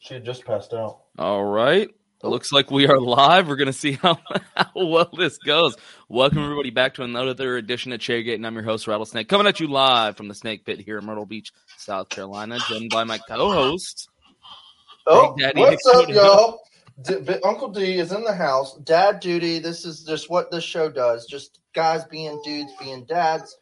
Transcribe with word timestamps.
She 0.00 0.14
had 0.14 0.24
just 0.24 0.46
passed 0.46 0.72
out. 0.72 1.00
All 1.18 1.44
right. 1.44 1.86
It 2.22 2.26
looks 2.26 2.52
like 2.52 2.70
we 2.70 2.86
are 2.86 2.98
live. 2.98 3.48
We're 3.48 3.56
going 3.56 3.66
to 3.66 3.72
see 3.72 3.92
how, 3.92 4.18
how 4.56 4.70
well 4.74 5.10
this 5.16 5.36
goes. 5.36 5.76
Welcome, 6.08 6.38
everybody, 6.38 6.70
back 6.70 6.94
to 6.94 7.02
another 7.02 7.58
edition 7.58 7.92
of 7.92 8.00
Chairgate, 8.00 8.34
and 8.34 8.46
I'm 8.46 8.54
your 8.54 8.62
host, 8.62 8.86
Rattlesnake, 8.86 9.28
coming 9.28 9.46
at 9.46 9.60
you 9.60 9.66
live 9.66 10.16
from 10.16 10.28
the 10.28 10.34
Snake 10.34 10.64
Pit 10.64 10.80
here 10.80 10.98
in 10.98 11.04
Myrtle 11.04 11.26
Beach, 11.26 11.52
South 11.76 12.08
Carolina, 12.08 12.58
joined 12.66 12.88
by 12.88 13.04
my 13.04 13.18
co 13.18 13.52
host. 13.52 14.08
Oh, 15.06 15.34
what's 15.54 15.86
up, 15.86 16.08
y'all? 16.08 16.60
D- 17.02 17.36
Uncle 17.44 17.68
D 17.68 17.98
is 17.98 18.12
in 18.12 18.24
the 18.24 18.34
house. 18.34 18.78
Dad 18.78 19.20
duty. 19.20 19.58
This 19.58 19.84
is 19.84 20.02
just 20.04 20.30
what 20.30 20.50
this 20.50 20.64
show 20.64 20.90
does. 20.90 21.26
Just 21.26 21.60
guys 21.74 22.04
being 22.06 22.40
dudes, 22.42 22.72
being 22.80 23.04
dads. 23.04 23.54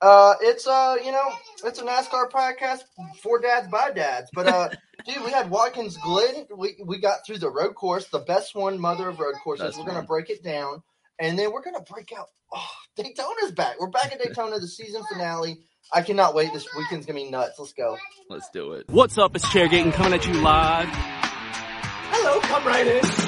Uh, 0.00 0.34
it's 0.40 0.66
uh, 0.66 0.96
you 1.04 1.12
know, 1.12 1.30
it's 1.64 1.78
a 1.78 1.84
NASCAR 1.84 2.30
podcast 2.30 2.82
for 3.22 3.40
dads 3.40 3.68
by 3.68 3.90
dads. 3.90 4.28
But 4.34 4.48
uh, 4.48 4.68
dude, 5.04 5.24
we 5.24 5.30
had 5.30 5.50
Watkins 5.50 5.96
Glen. 5.96 6.46
We 6.56 6.76
we 6.84 6.98
got 6.98 7.26
through 7.26 7.38
the 7.38 7.50
road 7.50 7.74
course, 7.74 8.08
the 8.08 8.18
best 8.18 8.54
one, 8.54 8.80
mother 8.80 9.08
of 9.08 9.18
road 9.18 9.34
courses. 9.42 9.66
Best 9.66 9.78
we're 9.78 9.86
gonna 9.86 10.06
break 10.06 10.30
it 10.30 10.42
down, 10.42 10.82
and 11.18 11.38
then 11.38 11.52
we're 11.52 11.62
gonna 11.62 11.82
break 11.82 12.12
out. 12.16 12.28
Oh, 12.52 12.70
Daytona's 12.96 13.52
back. 13.52 13.80
We're 13.80 13.90
back 13.90 14.12
at 14.12 14.18
Daytona, 14.24 14.58
the 14.58 14.68
season 14.68 15.02
finale. 15.10 15.58
I 15.92 16.02
cannot 16.02 16.34
wait. 16.34 16.52
This 16.52 16.66
weekend's 16.76 17.06
gonna 17.06 17.20
be 17.20 17.30
nuts. 17.30 17.58
Let's 17.58 17.72
go. 17.72 17.96
Let's 18.30 18.48
do 18.50 18.72
it. 18.72 18.84
What's 18.88 19.18
up? 19.18 19.36
It's 19.36 19.46
Chairgate, 19.46 19.82
and 19.82 19.92
coming 19.92 20.14
at 20.14 20.26
you 20.26 20.34
live. 20.34 20.88
Hello, 20.90 22.40
come 22.40 22.66
right 22.66 22.86
in. 22.86 23.23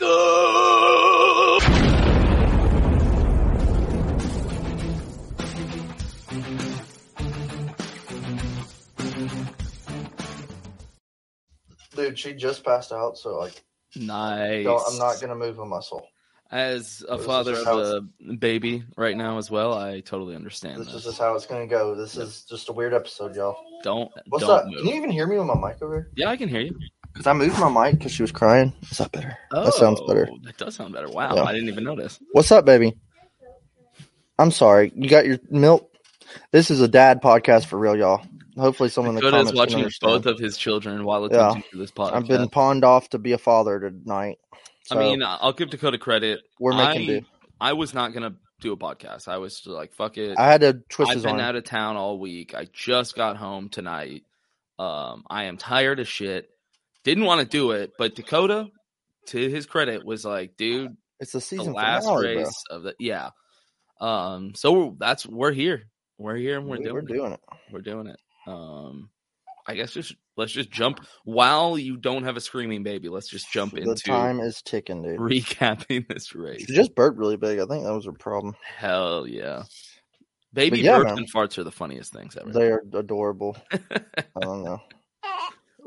Eagle! 0.00 1.60
Dude, 11.96 12.18
she 12.18 12.32
just 12.34 12.64
passed 12.64 12.92
out, 12.92 13.18
so 13.18 13.36
like, 13.38 13.62
Nice. 13.96 14.64
don't, 14.64 14.82
I'm 14.88 14.98
not 14.98 15.20
gonna 15.20 15.34
move 15.34 15.58
a 15.58 15.66
muscle. 15.66 16.06
As 16.52 17.04
a 17.08 17.16
This 17.16 17.26
father 17.26 17.54
of 17.56 18.04
a 18.28 18.32
baby 18.34 18.82
right 18.96 19.16
now 19.16 19.38
as 19.38 19.50
well, 19.50 19.74
I 19.74 20.00
totally 20.00 20.34
understand 20.34 20.80
This 20.80 20.86
this. 20.88 20.96
is 20.96 21.04
just 21.04 21.18
how 21.18 21.34
it's 21.34 21.46
gonna 21.46 21.66
go. 21.66 21.94
This 21.94 22.16
is 22.16 22.44
just 22.44 22.68
a 22.68 22.72
weird 22.72 22.92
episode, 22.94 23.34
y'all. 23.36 23.56
Don't 23.82 24.10
What's 24.28 24.44
don't 24.44 24.58
up? 24.60 24.66
move. 24.66 24.78
Can 24.78 24.86
you 24.86 24.94
even 24.94 25.10
hear 25.10 25.26
me 25.26 25.36
with 25.38 25.46
my 25.46 25.54
mic 25.54 25.80
over 25.82 25.94
here? 25.94 26.10
Yeah, 26.16 26.30
I 26.30 26.36
can 26.36 26.48
hear 26.48 26.60
you. 26.60 26.76
Because 27.12 27.26
I 27.26 27.32
moved 27.32 27.58
my 27.58 27.68
mic 27.90 27.98
because 27.98 28.12
she 28.12 28.22
was 28.22 28.32
crying. 28.32 28.72
Is 28.90 28.98
that 28.98 29.12
better? 29.12 29.36
that 29.50 29.74
sounds 29.74 30.00
better. 30.06 30.28
Oh, 30.30 30.38
That 30.44 30.56
does 30.56 30.76
sound 30.76 30.94
better. 30.94 31.08
Wow, 31.08 31.34
Yeah. 31.36 31.42
I 31.42 31.52
didn't 31.52 31.68
even 31.68 31.84
notice. 31.84 32.18
What's 32.32 32.50
up, 32.52 32.64
baby? 32.64 32.96
I'm 34.38 34.50
sorry. 34.50 34.92
You 34.94 35.08
got 35.08 35.26
your 35.26 35.38
milk. 35.50 35.92
This 36.52 36.70
is 36.70 36.80
a 36.80 36.88
dad 36.88 37.20
podcast 37.20 37.66
for 37.66 37.78
real, 37.78 37.96
y'all. 37.96 38.24
Hopefully, 38.56 38.88
someone 38.88 39.10
in 39.10 39.14
the 39.16 39.20
Dakota 39.22 39.36
is 39.42 39.50
comments 39.52 39.74
watching 39.74 39.90
both 40.00 40.26
of 40.26 40.38
his 40.38 40.56
children 40.56 41.04
while 41.04 41.28
Yeah. 41.30 41.50
attempting 41.50 41.70
to 41.72 41.78
this 41.78 41.90
podcast. 41.90 42.12
I've 42.14 42.26
been 42.26 42.48
pawned 42.48 42.84
off 42.84 43.10
to 43.10 43.18
be 43.18 43.32
a 43.32 43.38
father 43.38 43.80
tonight. 43.80 44.38
I 44.90 44.94
mean, 44.96 45.22
I'll 45.22 45.52
give 45.52 45.70
Dakota 45.70 45.98
credit. 45.98 46.40
we're 46.58 46.74
making 46.74 47.02
I, 47.02 47.06
do. 47.20 47.26
I 47.60 47.72
was 47.74 47.92
not 47.94 48.12
gonna 48.12 48.34
do 48.60 48.72
a 48.72 48.76
podcast. 48.76 49.28
I 49.28 49.38
was 49.38 49.62
like, 49.66 49.92
fuck 49.92 50.16
it. 50.18 50.38
I 50.38 50.46
had 50.46 50.60
to 50.62 50.74
twist 50.88 51.12
I've 51.12 51.22
been 51.22 51.32
arm. 51.32 51.40
out 51.40 51.56
of 51.56 51.64
town 51.64 51.96
all 51.96 52.18
week. 52.18 52.54
I 52.54 52.66
just 52.72 53.14
got 53.14 53.36
home 53.36 53.68
tonight. 53.68 54.24
Um, 54.78 55.24
I 55.28 55.44
am 55.44 55.56
tired 55.56 56.00
of 56.00 56.08
shit. 56.08 56.50
Didn't 57.04 57.24
want 57.24 57.40
to 57.40 57.46
do 57.46 57.70
it, 57.72 57.92
but 57.98 58.14
Dakota, 58.14 58.68
to 59.28 59.48
his 59.50 59.66
credit, 59.66 60.04
was 60.04 60.24
like, 60.24 60.56
dude, 60.56 60.96
It's 61.18 61.32
the 61.32 61.38
the 61.38 61.42
season 61.42 61.72
last 61.72 62.04
finale, 62.04 62.34
bro. 62.34 62.50
of 62.70 62.82
the 62.82 62.94
yeah. 62.98 63.30
Um, 64.00 64.54
so 64.54 64.96
that's 64.98 65.26
we're 65.26 65.52
here. 65.52 65.84
We're 66.18 66.36
here 66.36 66.58
and 66.58 66.66
we're 66.68 66.78
We- 66.78 66.84
doing 66.84 66.94
we're 66.94 67.00
it. 67.00 67.06
doing 67.08 67.32
it. 67.32 67.40
We're 67.72 67.80
doing 67.80 68.06
it. 68.06 68.20
Um, 68.46 69.10
I 69.66 69.74
guess 69.74 69.92
just 69.92 70.14
let's 70.36 70.52
just 70.52 70.70
jump 70.70 71.00
while 71.24 71.78
you 71.78 71.96
don't 71.96 72.24
have 72.24 72.36
a 72.36 72.40
screaming 72.40 72.82
baby. 72.82 73.08
Let's 73.08 73.28
just 73.28 73.50
jump 73.52 73.74
The 73.74 73.82
into 73.82 73.94
time 74.02 74.40
is 74.40 74.62
ticking, 74.62 75.02
dude. 75.02 75.18
recapping 75.20 76.08
this 76.12 76.34
race. 76.34 76.64
She 76.66 76.74
just 76.74 76.94
burped 76.94 77.18
really 77.18 77.36
big. 77.36 77.58
I 77.60 77.66
think 77.66 77.84
that 77.84 77.94
was 77.94 78.06
her 78.06 78.12
problem. 78.12 78.56
Hell 78.76 79.26
yeah. 79.26 79.64
Baby 80.52 80.80
yeah, 80.80 80.98
burps 80.98 81.04
man. 81.04 81.18
and 81.18 81.32
farts 81.32 81.58
are 81.58 81.64
the 81.64 81.70
funniest 81.70 82.12
things 82.12 82.36
ever. 82.36 82.50
They 82.50 82.70
are 82.72 82.82
adorable. 82.94 83.56
I 83.72 84.40
don't 84.40 84.64
know. 84.64 84.82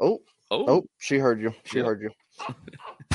Oh, 0.01 0.21
oh, 0.53 0.65
oh, 0.67 0.85
she 0.97 1.17
heard 1.17 1.41
you. 1.41 1.53
She 1.65 1.77
Yep. 1.77 1.85
heard 1.85 2.01
you. 2.01 2.09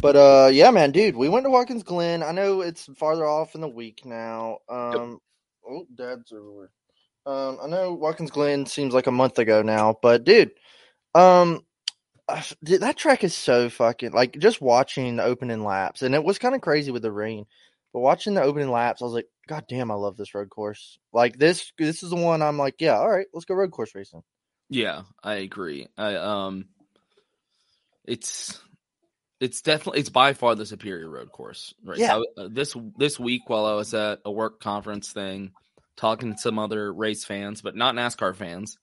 But 0.00 0.14
uh, 0.16 0.48
yeah, 0.52 0.70
man, 0.70 0.92
dude, 0.92 1.16
we 1.16 1.28
went 1.28 1.44
to 1.44 1.50
Watkins 1.50 1.82
Glen. 1.82 2.22
I 2.22 2.30
know 2.30 2.60
it's 2.60 2.88
farther 2.96 3.26
off 3.26 3.56
in 3.56 3.60
the 3.60 3.68
week 3.68 4.02
now. 4.04 4.58
Um, 4.68 5.18
oh, 5.68 5.86
Dad's 5.92 6.32
everywhere. 6.32 6.70
Um, 7.26 7.58
I 7.60 7.66
know 7.66 7.94
Watkins 7.94 8.30
Glen 8.30 8.64
seems 8.66 8.94
like 8.94 9.08
a 9.08 9.12
month 9.12 9.40
ago 9.40 9.60
now, 9.60 9.96
but 10.00 10.22
dude, 10.22 10.52
um, 11.16 11.62
dude, 12.62 12.82
that 12.82 12.96
track 12.96 13.24
is 13.24 13.34
so 13.34 13.68
fucking 13.68 14.12
like 14.12 14.38
just 14.38 14.60
watching 14.60 15.16
the 15.16 15.24
opening 15.24 15.64
laps, 15.64 16.02
and 16.02 16.14
it 16.14 16.22
was 16.22 16.38
kind 16.38 16.54
of 16.54 16.60
crazy 16.60 16.92
with 16.92 17.02
the 17.02 17.12
rain. 17.12 17.46
But 17.92 18.00
watching 18.00 18.34
the 18.34 18.42
opening 18.42 18.70
laps, 18.70 19.02
I 19.02 19.06
was 19.06 19.14
like, 19.14 19.26
God 19.48 19.64
damn, 19.68 19.90
I 19.90 19.94
love 19.94 20.16
this 20.16 20.34
road 20.34 20.50
course. 20.50 20.98
Like 21.12 21.38
this, 21.38 21.72
this 21.78 22.02
is 22.02 22.10
the 22.10 22.16
one 22.16 22.42
I'm 22.42 22.58
like, 22.58 22.76
yeah, 22.80 22.98
all 22.98 23.10
right, 23.10 23.26
let's 23.32 23.46
go 23.46 23.54
road 23.54 23.72
course 23.72 23.94
racing. 23.94 24.22
Yeah, 24.68 25.02
I 25.24 25.36
agree. 25.36 25.88
I 25.96 26.14
um 26.16 26.66
it's 28.08 28.60
it's 29.40 29.62
definitely 29.62 30.00
it's 30.00 30.08
by 30.10 30.32
far 30.32 30.54
the 30.56 30.66
superior 30.66 31.08
road 31.08 31.30
course. 31.30 31.72
Right. 31.84 31.98
Yeah. 31.98 32.16
I- 32.18 32.40
uh, 32.42 32.48
this 32.50 32.74
this 32.96 33.20
week 33.20 33.42
while 33.48 33.66
I 33.66 33.74
was 33.74 33.94
at 33.94 34.20
a 34.24 34.30
work 34.32 34.60
conference 34.60 35.12
thing 35.12 35.52
talking 35.96 36.32
to 36.32 36.38
some 36.38 36.58
other 36.58 36.92
race 36.92 37.24
fans, 37.24 37.60
but 37.62 37.76
not 37.76 37.94
NASCAR 37.94 38.34
fans, 38.34 38.78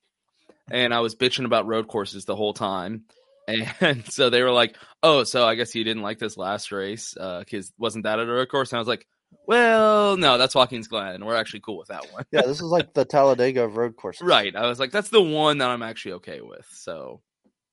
and 0.72 0.94
I 0.94 1.00
was 1.00 1.16
bitching 1.16 1.46
about 1.46 1.66
road 1.68 1.88
courses 1.88 2.26
the 2.26 2.36
whole 2.36 2.54
time. 2.54 3.04
And 3.48 4.04
so 4.12 4.32
they 4.32 4.42
were 4.42 4.52
like, 4.52 4.76
"Oh, 5.04 5.24
so 5.24 5.46
I 5.46 5.54
guess 5.54 5.76
you 5.76 5.84
didn't 5.84 6.02
like 6.02 6.18
this 6.18 6.36
last 6.36 6.72
race 6.72 7.16
uh 7.16 7.44
cuz 7.50 7.72
wasn't 7.78 8.06
that 8.06 8.20
a 8.20 8.26
road 8.26 8.50
course?" 8.50 8.72
And 8.72 8.78
I 8.78 8.82
was 8.82 8.88
like, 8.88 9.06
"Well, 9.46 10.18
no, 10.18 10.40
that's 10.40 10.56
Watkins 10.56 10.88
Glen. 10.88 11.24
We're 11.24 11.36
actually 11.36 11.60
cool 11.60 11.78
with 11.78 11.90
that 11.90 12.12
one." 12.12 12.26
Yeah, 12.32 12.42
this 12.42 12.58
is 12.58 12.64
like 12.64 12.94
the 12.96 13.06
Talladega 13.06 13.66
of 13.66 13.78
road 13.78 13.98
courses. 13.98 14.22
Right. 14.36 14.56
I 14.56 14.66
was 14.68 14.80
like, 14.80 14.92
that's 14.92 15.10
the 15.10 15.22
one 15.22 15.60
that 15.60 15.70
I'm 15.70 15.84
actually 15.84 16.14
okay 16.14 16.42
with. 16.42 16.66
So, 16.72 17.22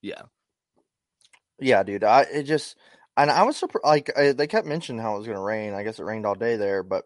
yeah. 0.02 0.22
Yeah, 1.58 1.82
dude. 1.82 2.04
I 2.04 2.22
it 2.22 2.44
just 2.44 2.76
and 3.16 3.30
I 3.30 3.42
was 3.44 3.56
surprised. 3.56 3.84
Like 3.84 4.10
I, 4.16 4.32
they 4.32 4.46
kept 4.46 4.66
mentioning 4.66 5.02
how 5.02 5.14
it 5.14 5.18
was 5.18 5.26
going 5.26 5.38
to 5.38 5.42
rain. 5.42 5.74
I 5.74 5.82
guess 5.82 5.98
it 5.98 6.04
rained 6.04 6.26
all 6.26 6.34
day 6.34 6.56
there, 6.56 6.82
but 6.82 7.04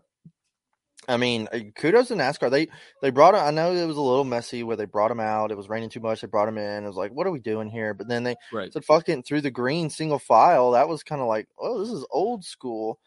I 1.08 1.16
mean, 1.18 1.48
uh, 1.52 1.58
kudos 1.76 2.08
to 2.08 2.14
NASCAR. 2.14 2.50
They 2.50 2.68
they 3.02 3.10
brought 3.10 3.34
it. 3.34 3.38
I 3.38 3.50
know 3.50 3.72
it 3.72 3.86
was 3.86 3.96
a 3.96 4.02
little 4.02 4.24
messy 4.24 4.62
where 4.62 4.76
they 4.76 4.86
brought 4.86 5.10
him 5.10 5.20
out. 5.20 5.50
It 5.50 5.56
was 5.56 5.68
raining 5.68 5.90
too 5.90 6.00
much. 6.00 6.20
They 6.20 6.26
brought 6.26 6.48
him 6.48 6.58
in. 6.58 6.84
It 6.84 6.88
was 6.88 6.96
like, 6.96 7.12
what 7.12 7.26
are 7.26 7.30
we 7.32 7.38
doing 7.38 7.68
here? 7.68 7.94
But 7.94 8.08
then 8.08 8.24
they 8.24 8.36
Right. 8.52 8.72
said, 8.72 8.84
fucking 8.84 9.22
through 9.22 9.42
the 9.42 9.50
green 9.50 9.90
single 9.90 10.18
file. 10.18 10.72
That 10.72 10.88
was 10.88 11.02
kind 11.02 11.20
of 11.20 11.28
like, 11.28 11.48
oh, 11.58 11.78
this 11.80 11.90
is 11.90 12.04
old 12.10 12.44
school. 12.44 12.98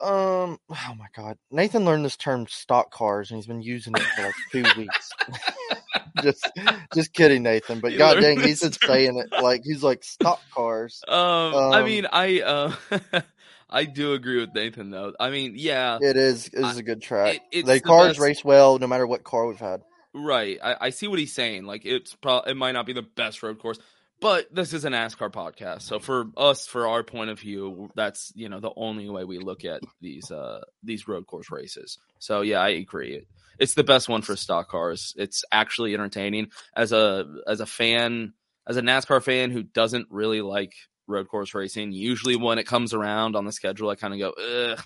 Um, 0.00 0.58
oh 0.70 0.94
my 0.98 1.06
god, 1.16 1.36
Nathan 1.50 1.84
learned 1.84 2.04
this 2.04 2.16
term 2.16 2.46
stock 2.48 2.90
cars, 2.90 3.30
and 3.30 3.38
he's 3.38 3.46
been 3.46 3.62
using 3.62 3.94
it 3.96 4.02
for 4.02 4.22
like 4.22 4.34
two 4.52 4.64
weeks. 4.76 5.10
just, 6.22 6.50
just 6.94 7.12
kidding, 7.12 7.42
Nathan. 7.42 7.80
But 7.80 7.92
He 7.92 7.98
god 7.98 8.20
dang, 8.20 8.40
he's 8.40 8.60
been 8.62 8.72
saying 8.72 9.18
it 9.18 9.42
like 9.42 9.62
he's 9.64 9.82
like 9.82 10.04
stock 10.04 10.40
cars. 10.54 11.02
Um, 11.08 11.16
I 11.16 11.80
Um, 11.80 11.84
mean, 11.84 12.06
I 12.12 12.40
uh, 12.40 13.20
I 13.70 13.84
do 13.84 14.12
agree 14.12 14.40
with 14.40 14.54
Nathan 14.54 14.90
though. 14.90 15.14
I 15.18 15.30
mean, 15.30 15.54
yeah, 15.56 15.98
It 16.00 16.16
is, 16.16 16.48
it 16.48 16.64
is 16.64 16.76
a 16.76 16.82
good 16.82 17.02
track. 17.02 17.40
it- 17.50 17.66
the 17.66 17.80
cars 17.80 18.08
best- 18.10 18.20
race 18.20 18.44
well, 18.44 18.78
no 18.78 18.86
matter 18.86 19.06
what 19.06 19.24
car 19.24 19.46
we've 19.46 19.58
had. 19.58 19.82
right. 20.14 20.58
I, 20.62 20.76
I 20.80 20.90
see 20.90 21.08
what 21.08 21.18
he's 21.18 21.32
saying. 21.32 21.64
Like, 21.64 21.84
it's 21.84 22.14
pro- 22.14 22.40
it 22.40 22.56
might 22.56 22.72
not 22.72 22.86
be 22.86 22.92
the 22.92 23.02
best 23.02 23.42
road 23.42 23.58
course, 23.58 23.78
but 24.24 24.46
this 24.54 24.72
is 24.72 24.86
an 24.86 24.94
NASCAR 24.94 25.30
podcast, 25.30 25.82
so 25.82 25.98
for 25.98 26.30
us, 26.34 26.66
for 26.66 26.88
our 26.88 27.02
point 27.02 27.28
of 27.28 27.38
view, 27.38 27.90
that's 27.94 28.32
you 28.34 28.48
know 28.48 28.58
the 28.58 28.72
only 28.74 29.10
way 29.10 29.24
we 29.24 29.38
look 29.38 29.66
at 29.66 29.82
these 30.00 30.30
uh 30.30 30.62
these 30.82 31.06
road 31.06 31.26
course 31.26 31.50
races. 31.50 31.98
So 32.20 32.40
yeah, 32.40 32.60
I 32.60 32.70
agree. 32.70 33.16
It, 33.16 33.26
it's 33.58 33.74
the 33.74 33.84
best 33.84 34.08
one 34.08 34.22
for 34.22 34.34
stock 34.34 34.70
cars. 34.70 35.12
It's 35.18 35.44
actually 35.52 35.92
entertaining 35.92 36.52
as 36.74 36.90
a 36.92 37.26
as 37.46 37.60
a 37.60 37.66
fan, 37.66 38.32
as 38.66 38.78
a 38.78 38.80
NASCAR 38.80 39.22
fan 39.22 39.50
who 39.50 39.62
doesn't 39.62 40.06
really 40.08 40.40
like 40.40 40.72
road 41.06 41.28
course 41.28 41.52
racing. 41.52 41.92
Usually, 41.92 42.34
when 42.34 42.58
it 42.58 42.66
comes 42.66 42.94
around 42.94 43.36
on 43.36 43.44
the 43.44 43.52
schedule, 43.52 43.90
I 43.90 43.94
kind 43.94 44.14
of 44.14 44.20
go, 44.20 44.30
ugh. 44.30 44.82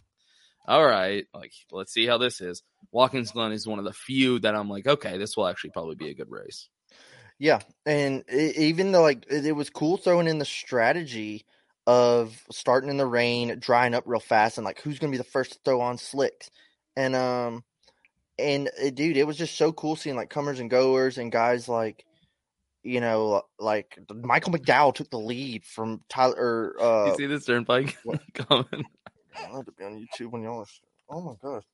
All 0.67 0.85
right, 0.85 1.27
like 1.33 1.53
let's 1.71 1.93
see 1.93 2.09
how 2.09 2.19
this 2.19 2.41
is. 2.41 2.65
Watkins 2.91 3.31
Glen 3.31 3.53
is 3.53 3.69
one 3.69 3.79
of 3.79 3.85
the 3.85 3.93
few 3.93 4.41
that 4.41 4.57
I'm 4.57 4.69
like, 4.69 4.89
okay, 4.89 5.17
this 5.17 5.37
will 5.37 5.47
actually 5.47 5.71
probably 5.71 5.95
be 5.95 6.11
a 6.11 6.15
good 6.15 6.29
race. 6.29 6.69
Yeah, 7.39 7.61
and 7.87 8.25
e 8.33 8.53
even 8.57 8.93
though 8.93 9.03
like 9.03 9.25
it, 9.31 9.47
it 9.47 9.53
was 9.53 9.71
cool 9.71 9.97
throwing 9.97 10.27
in 10.27 10.39
the 10.39 10.45
strategy 10.45 11.45
of 11.87 12.43
starting 12.51 12.91
in 12.91 12.97
the 12.97 13.07
rain, 13.07 13.57
drying 13.61 13.95
up 13.95 14.05
real 14.07 14.21
fast, 14.21 14.59
and 14.59 14.65
like 14.65 14.81
who's 14.81 14.99
gonna 14.99 15.13
be 15.13 15.19
the 15.19 15.25
first 15.25 15.53
to 15.53 15.59
throw 15.65 15.81
on 15.81 15.99
slicks, 15.99 16.51
and 16.97 17.15
um, 17.15 17.63
and 18.39 18.71
uh, 18.85 18.91
dude, 18.91 19.17
it 19.17 19.27
was 19.27 19.37
just 19.37 19.57
so 19.57 19.73
cool 19.73 19.95
seeing 19.95 20.17
like 20.17 20.31
comers 20.31 20.59
and 20.59 20.69
goers 20.69 21.17
and 21.17 21.31
guys 21.31 21.69
like, 21.69 22.05
you 22.83 23.01
know, 23.01 23.43
like 23.59 23.99
Michael 24.13 24.53
McDowell 24.53 24.95
took 24.95 25.11
the 25.11 25.19
lead 25.19 25.65
from 25.65 26.03
Tyler. 26.09 26.75
Or, 26.79 26.83
uh, 26.83 27.11
you 27.11 27.17
see 27.17 27.27
this 27.27 27.45
turnpike 27.45 27.97
coming? 28.35 28.85
I 29.37 29.57
had 29.57 29.67
to 29.67 29.73
be 29.73 29.85
on 29.85 29.95
YouTube 29.95 30.33
when 30.33 30.43
y'all. 30.43 30.59
Was, 30.59 30.81
oh 31.09 31.21
my 31.21 31.35
gosh. 31.43 31.65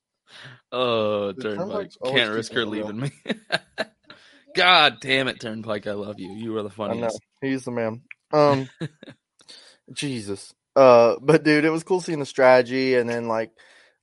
Oh, 0.72 1.32
The 1.32 1.54
turnpike! 1.54 1.92
Can't 2.04 2.32
risk 2.32 2.52
her 2.52 2.62
it 2.62 2.66
leaving 2.68 3.00
me. 3.00 3.10
God 4.54 4.98
damn 5.00 5.28
it, 5.28 5.40
turnpike! 5.40 5.86
I 5.86 5.92
love 5.92 6.18
you. 6.18 6.32
You 6.32 6.56
are 6.56 6.62
the 6.62 6.70
funniest. 6.70 7.20
he's 7.40 7.64
the 7.64 7.70
man. 7.70 8.02
Um, 8.32 8.68
Jesus. 9.92 10.54
Uh, 10.76 11.16
but 11.20 11.44
dude, 11.44 11.64
it 11.64 11.70
was 11.70 11.84
cool 11.84 12.00
seeing 12.00 12.18
the 12.18 12.26
strategy, 12.26 12.94
and 12.96 13.08
then 13.08 13.28
like, 13.28 13.52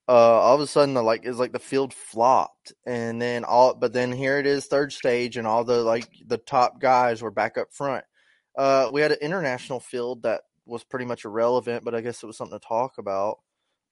uh, 0.07 0.11
all 0.11 0.55
of 0.55 0.61
a 0.61 0.67
sudden 0.67 0.93
the 0.93 1.01
like 1.03 1.25
is 1.25 1.37
like 1.37 1.51
the 1.51 1.59
field 1.59 1.93
flopped, 1.93 2.73
and 2.85 3.21
then 3.21 3.43
all, 3.43 3.73
but 3.73 3.93
then 3.93 4.11
here 4.11 4.37
it 4.37 4.45
is, 4.45 4.65
third 4.65 4.93
stage, 4.93 5.37
and 5.37 5.47
all 5.47 5.63
the 5.63 5.81
like 5.81 6.07
the 6.25 6.37
top 6.37 6.79
guys 6.79 7.21
were 7.21 7.31
back 7.31 7.57
up 7.57 7.73
front. 7.73 8.05
Uh, 8.57 8.89
we 8.91 9.01
had 9.01 9.11
an 9.11 9.19
international 9.21 9.79
field 9.79 10.23
that 10.23 10.41
was 10.65 10.83
pretty 10.83 11.05
much 11.05 11.25
irrelevant, 11.25 11.83
but 11.83 11.95
I 11.95 12.01
guess 12.01 12.23
it 12.23 12.27
was 12.27 12.37
something 12.37 12.59
to 12.59 12.65
talk 12.65 12.97
about. 12.97 13.39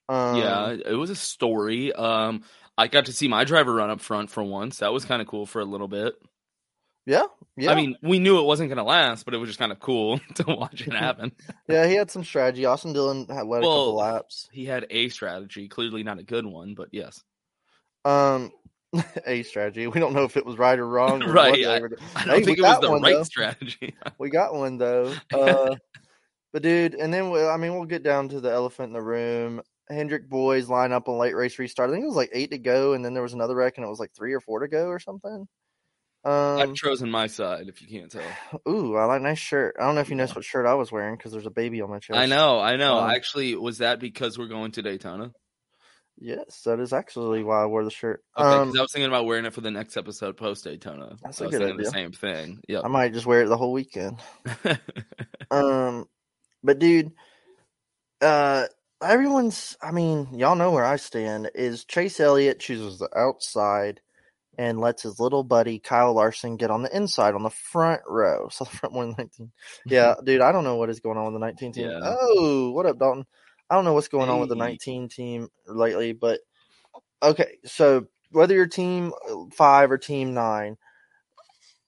Um, 0.07 0.37
yeah, 0.37 0.75
it 0.85 0.95
was 0.95 1.09
a 1.09 1.15
story. 1.15 1.93
Um, 1.93 2.43
I 2.77 2.87
got 2.87 3.05
to 3.05 3.13
see 3.13 3.27
my 3.27 3.43
driver 3.43 3.73
run 3.75 3.89
up 3.89 4.01
front 4.01 4.31
for 4.31 4.43
once. 4.43 4.79
That 4.79 4.93
was 4.93 5.05
kind 5.05 5.21
of 5.21 5.27
cool 5.27 5.45
for 5.45 5.59
a 5.59 5.65
little 5.65 5.87
bit. 5.87 6.15
Yeah, 7.09 7.23
yeah. 7.57 7.71
I 7.71 7.75
mean, 7.75 7.95
we 8.03 8.19
knew 8.19 8.39
it 8.39 8.43
wasn't 8.45 8.69
going 8.69 8.77
to 8.77 8.83
last, 8.83 9.25
but 9.25 9.33
it 9.33 9.37
was 9.37 9.49
just 9.49 9.59
kind 9.59 9.71
of 9.71 9.79
cool 9.79 10.19
to 10.35 10.43
watch 10.47 10.81
it 10.85 10.93
happen. 10.93 11.31
yeah, 11.67 11.87
he 11.87 11.95
had 11.95 12.11
some 12.11 12.23
strategy. 12.23 12.65
Austin 12.65 12.93
Dillon 12.93 13.25
had 13.27 13.47
led 13.47 13.59
a 13.59 13.61
couple 13.61 13.95
Well, 13.95 13.95
laps. 13.95 14.47
He 14.51 14.65
had 14.65 14.85
a 14.89 15.09
strategy, 15.09 15.67
clearly 15.67 16.03
not 16.03 16.19
a 16.19 16.23
good 16.23 16.45
one, 16.45 16.75
but 16.75 16.89
yes. 16.91 17.23
Um, 18.05 18.51
a 19.25 19.43
strategy. 19.43 19.87
We 19.87 19.99
don't 19.99 20.13
know 20.13 20.23
if 20.23 20.37
it 20.37 20.45
was 20.45 20.57
right 20.57 20.77
or 20.77 20.87
wrong. 20.87 21.23
or 21.23 21.31
Right, 21.31 21.53
they 21.55 21.81
were- 21.81 21.97
I 22.15 22.25
don't 22.25 22.35
we 22.37 22.45
think 22.45 22.57
it 22.59 22.63
was 22.63 22.79
the 22.79 22.89
one, 22.91 23.01
right 23.01 23.15
though. 23.15 23.23
strategy. 23.23 23.95
We 24.17 24.29
got 24.29 24.53
one 24.53 24.77
though. 24.77 25.13
Uh, 25.33 25.75
but 26.53 26.61
dude, 26.63 26.95
and 26.95 27.13
then 27.13 27.29
we, 27.31 27.43
I 27.43 27.57
mean, 27.57 27.73
we'll 27.73 27.85
get 27.85 28.03
down 28.03 28.29
to 28.29 28.39
the 28.39 28.51
elephant 28.51 28.87
in 28.89 28.93
the 28.93 29.01
room. 29.01 29.61
Hendrick 29.91 30.29
boys 30.29 30.69
line 30.69 30.91
up 30.91 31.07
on 31.09 31.17
late 31.17 31.35
race 31.35 31.57
restart. 31.57 31.89
I 31.89 31.93
think 31.93 32.03
it 32.03 32.07
was 32.07 32.15
like 32.15 32.29
eight 32.33 32.51
to 32.51 32.59
go, 32.59 32.93
and 32.93 33.03
then 33.03 33.13
there 33.15 33.23
was 33.23 33.33
another 33.33 33.55
wreck, 33.55 33.77
and 33.77 33.85
it 33.85 33.89
was 33.89 33.99
like 33.99 34.11
three 34.15 34.33
or 34.33 34.39
four 34.39 34.59
to 34.59 34.67
go 34.67 34.85
or 34.87 34.99
something. 34.99 35.47
I've 36.25 36.69
Um, 36.69 36.75
chosen 36.75 37.09
my 37.09 37.27
side, 37.27 37.69
if 37.69 37.81
you 37.81 37.87
can't 37.87 38.11
tell. 38.11 38.61
ooh, 38.69 38.95
I 38.97 39.05
like 39.05 39.21
nice 39.21 39.39
shirt. 39.39 39.75
I 39.79 39.83
don't 39.85 39.95
know 39.95 40.01
if 40.01 40.09
you 40.09 40.15
noticed 40.15 40.35
what 40.35 40.43
shirt 40.45 40.65
I 40.65 40.73
was 40.73 40.91
wearing 40.91 41.15
because 41.15 41.31
there's 41.31 41.45
a 41.45 41.49
baby 41.51 41.81
on 41.81 41.89
my 41.89 41.99
chest. 41.99 42.19
I 42.19 42.25
know, 42.25 42.59
I 42.59 42.75
know. 42.75 42.99
Um, 42.99 43.09
Actually, 43.11 43.55
was 43.55 43.77
that 43.79 43.99
because 43.99 44.37
we're 44.37 44.47
going 44.47 44.71
to 44.73 44.81
Daytona? 44.81 45.31
Yes, 46.21 46.63
that 46.65 46.81
is 46.81 46.91
actually 46.91 47.43
why 47.43 47.63
I 47.63 47.65
wore 47.67 47.85
the 47.85 47.89
shirt. 47.89 48.21
Okay, 48.37 48.43
'cause 48.49 48.67
um, 48.67 48.77
I 48.77 48.81
was 48.81 48.91
thinking 48.91 49.07
about 49.07 49.25
wearing 49.25 49.45
it 49.45 49.53
for 49.53 49.61
the 49.61 49.71
next 49.71 49.95
episode 49.95 50.35
post 50.35 50.65
Daytona. 50.65 51.15
That's 51.23 51.39
a 51.39 51.47
good 51.47 51.59
thinking 51.59 51.77
the 51.77 51.85
same 51.85 52.11
thing. 52.11 52.59
Yeah. 52.67 52.81
I 52.83 52.89
might 52.89 53.13
just 53.13 53.25
wear 53.25 53.43
it 53.43 53.47
the 53.47 53.55
whole 53.57 53.71
weekend. 53.71 54.19
Um, 55.51 56.07
but 56.61 56.77
dude, 56.77 57.11
uh, 58.21 58.65
everyone's. 59.01 59.77
I 59.81 59.91
mean, 59.91 60.27
y'all 60.37 60.55
know 60.55 60.71
where 60.71 60.85
I 60.85 60.97
stand. 60.97 61.49
Is 61.55 61.85
Chase 61.85 62.19
Elliott 62.19 62.59
chooses 62.59 62.99
the 62.99 63.09
outside 63.17 64.01
and 64.59 64.81
lets 64.81 65.03
his 65.03 65.21
little 65.21 65.41
buddy 65.41 65.79
Kyle 65.79 66.13
Larson 66.13 66.57
get 66.57 66.69
on 66.69 66.81
the 66.83 66.93
inside 66.93 67.33
on 67.33 67.43
the 67.43 67.49
front 67.49 68.01
row. 68.05 68.49
So 68.51 68.65
the 68.65 68.71
front 68.71 68.93
one 68.93 69.15
nineteen. 69.17 69.51
Yeah, 69.85 70.15
dude, 70.23 70.41
I 70.41 70.51
don't 70.51 70.65
know 70.65 70.75
what 70.75 70.89
is 70.89 70.99
going 70.99 71.17
on 71.17 71.25
with 71.25 71.33
the 71.33 71.39
nineteen 71.39 71.71
team. 71.71 71.89
Yeah. 71.89 72.01
Oh, 72.03 72.71
what 72.71 72.85
up, 72.85 72.99
Dalton? 72.99 73.25
I 73.69 73.75
don't 73.75 73.85
know 73.85 73.93
what's 73.93 74.09
going 74.09 74.29
on 74.29 74.41
with 74.41 74.49
the 74.49 74.55
nineteen 74.55 75.07
team 75.07 75.47
lately, 75.65 76.11
but 76.11 76.41
okay. 77.23 77.57
So 77.65 78.07
whether 78.31 78.53
you're 78.53 78.67
team 78.67 79.13
uh, 79.29 79.45
five 79.53 79.91
or 79.91 79.97
team 79.97 80.33
nine. 80.33 80.77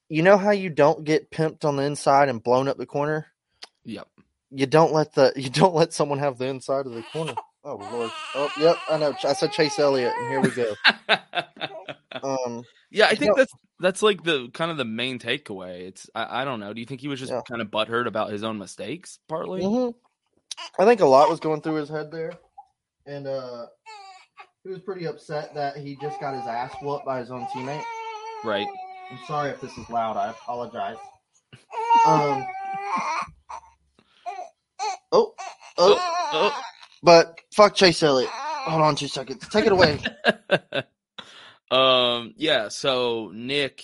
You 0.08 0.24
know 0.24 0.38
how 0.38 0.52
you 0.52 0.70
don't 0.70 1.06
get 1.06 1.32
pimped 1.32 1.64
on 1.64 1.78
the 1.78 1.84
inside 1.84 2.28
and 2.28 2.44
blown 2.44 2.68
up 2.68 2.78
the 2.78 2.86
corner? 2.86 3.28
Yep. 3.86 4.08
you 4.50 4.66
don't 4.66 4.94
let 4.94 5.14
the 5.14 5.34
you 5.38 5.50
don't 5.50 5.76
let 5.76 5.92
someone 5.92 6.20
have 6.20 6.38
the 6.38 6.48
inside 6.48 6.86
of 6.86 6.94
the 6.94 7.04
corner. 7.04 7.36
Oh 7.66 7.76
lord. 7.76 8.12
Oh 8.34 8.52
yep, 8.58 8.78
I 8.90 8.98
know. 8.98 9.14
I 9.24 9.34
said 9.34 9.52
Chase 9.52 9.78
Elliott, 9.78 10.14
and 10.18 10.30
here 10.30 10.42
we 10.42 10.52
go. 10.52 10.74
Um, 12.60 12.64
yeah, 12.92 13.06
I 13.08 13.16
think 13.16 13.30
know- 13.30 13.36
that's 13.38 13.54
that's 13.80 14.04
like 14.04 14.24
the 14.24 14.50
kind 14.54 14.70
of 14.72 14.78
the 14.78 14.86
main 14.86 15.18
takeaway. 15.20 15.82
It's 15.88 16.10
I, 16.14 16.42
I 16.42 16.46
don't 16.46 16.60
know. 16.60 16.74
Do 16.74 16.80
you 16.80 16.86
think 16.86 17.02
he 17.02 17.08
was 17.08 17.20
just 17.20 17.32
Yeah. 17.32 17.42
kind 17.48 17.62
of 17.62 17.70
butthurt 17.70 18.08
about 18.08 18.32
his 18.32 18.44
own 18.44 18.58
mistakes? 18.58 19.20
Partly. 19.28 19.62
mhm. 19.62 19.94
I 20.78 20.86
think 20.86 21.02
a 21.02 21.06
lot 21.06 21.30
was 21.30 21.40
going 21.40 21.62
through 21.62 21.76
his 21.76 21.90
head 21.90 22.12
there, 22.12 22.34
and 23.08 23.26
uh, 23.26 23.66
he 24.64 24.70
was 24.70 24.80
pretty 24.80 25.06
upset 25.06 25.56
that 25.56 25.78
he 25.78 25.98
just 26.02 26.20
got 26.20 26.36
his 26.36 26.46
ass 26.46 26.74
whooped 26.82 27.06
by 27.06 27.20
his 27.20 27.32
own 27.32 27.46
teammate. 27.48 27.84
Right. 28.44 28.68
I'm 29.10 29.20
sorry 29.28 29.50
if 29.50 29.60
this 29.62 29.76
is 29.78 29.90
loud. 29.90 30.18
I 30.18 30.30
apologize. 30.30 30.98
Um. 32.06 32.46
Oh, 35.12 35.34
oh, 35.78 36.18
Oh, 36.34 36.62
but 37.04 37.40
fuck 37.54 37.76
Chase 37.76 38.02
Elliott. 38.04 38.30
Hold 38.30 38.82
on 38.82 38.96
two 38.96 39.08
seconds. 39.08 39.46
Take 39.50 39.66
it 39.66 39.72
away. 39.72 40.00
um. 41.72 42.34
Yeah. 42.38 42.68
So 42.70 43.32
Nick, 43.34 43.84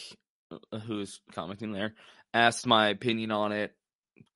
uh, 0.51 0.79
who's 0.79 1.19
commenting 1.33 1.71
there, 1.71 1.95
asked 2.33 2.67
my 2.67 2.89
opinion 2.89 3.31
on 3.31 3.51
it, 3.51 3.75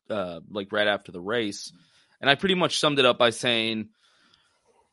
uh, 0.10 0.40
like 0.50 0.72
right 0.72 0.88
after 0.88 1.12
the 1.12 1.22
race, 1.22 1.72
and 2.20 2.30
I 2.30 2.36
pretty 2.36 2.56
much 2.56 2.80
summed 2.80 3.00
it 3.00 3.06
up 3.06 3.18
by 3.18 3.30
saying. 3.30 3.90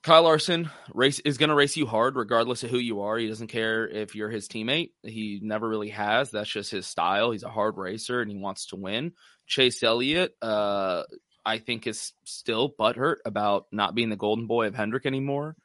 Kyle 0.01 0.23
Larson 0.23 0.71
race 0.95 1.19
is 1.19 1.39
going 1.39 1.49
to 1.49 1.57
race 1.57 1.77
you 1.77 1.85
hard 1.85 2.15
regardless 2.15 2.63
of 2.63 2.71
who 2.71 2.79
you 2.79 3.01
are. 3.01 3.19
He 3.19 3.27
doesn't 3.27 3.49
care 3.49 3.87
if 3.87 4.15
you're 4.15 4.31
his 4.31 4.47
teammate. 4.47 4.93
He 5.03 5.41
never 5.43 5.69
really 5.69 5.89
has. 5.91 6.31
That's 6.31 6.49
just 6.49 6.71
his 6.71 6.87
style. 6.87 7.33
He's 7.33 7.43
a 7.43 7.51
hard 7.51 7.77
racer 7.77 8.23
and 8.23 8.31
he 8.31 8.37
wants 8.39 8.67
to 8.67 8.77
win. 8.77 9.13
Chase 9.49 9.83
Elliott, 9.83 10.37
uh, 10.41 11.03
I 11.45 11.59
think 11.59 11.87
is 11.87 12.13
still 12.25 12.73
butthurt 12.79 13.17
about 13.25 13.67
not 13.73 13.97
being 13.97 14.09
the 14.09 14.17
golden 14.17 14.47
boy 14.47 14.69
of 14.69 14.75
Hendrick 14.75 15.05
anymore. 15.05 15.57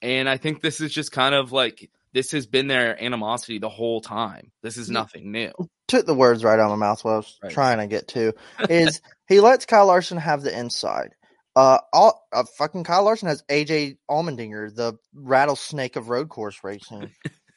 And 0.00 0.28
I 0.28 0.36
think 0.36 0.60
this 0.60 0.80
is 0.80 0.92
just 0.92 1.12
kind 1.12 1.34
of 1.34 1.50
like 1.50 1.90
this 2.12 2.32
has 2.32 2.46
been 2.46 2.66
their 2.66 3.02
animosity 3.02 3.58
the 3.58 3.68
whole 3.68 4.00
time. 4.00 4.50
This 4.62 4.76
is 4.76 4.90
nothing 4.90 5.30
new. 5.32 5.52
took 5.88 6.06
the 6.06 6.14
words 6.14 6.42
right 6.44 6.58
out 6.58 6.70
of 6.70 6.78
my 6.78 6.86
mouth. 6.86 7.04
What 7.04 7.12
I 7.12 7.16
was 7.16 7.38
Right. 7.42 7.52
trying 7.52 7.78
to 7.78 7.86
get 7.86 8.08
to 8.08 8.32
is 8.68 9.00
he 9.28 9.40
lets 9.40 9.66
Kyle 9.66 9.86
Larson 9.86 10.18
have 10.18 10.42
the 10.42 10.56
inside. 10.56 11.14
Uh, 11.56 11.78
all 11.92 12.26
uh, 12.32 12.44
fucking 12.58 12.84
Kyle 12.84 13.04
Larson 13.04 13.28
has 13.28 13.42
AJ 13.50 13.98
Allmendinger, 14.08 14.74
the 14.74 14.94
rattlesnake 15.14 15.96
of 15.96 16.08
road 16.08 16.28
course 16.28 16.58
racing, 16.62 17.10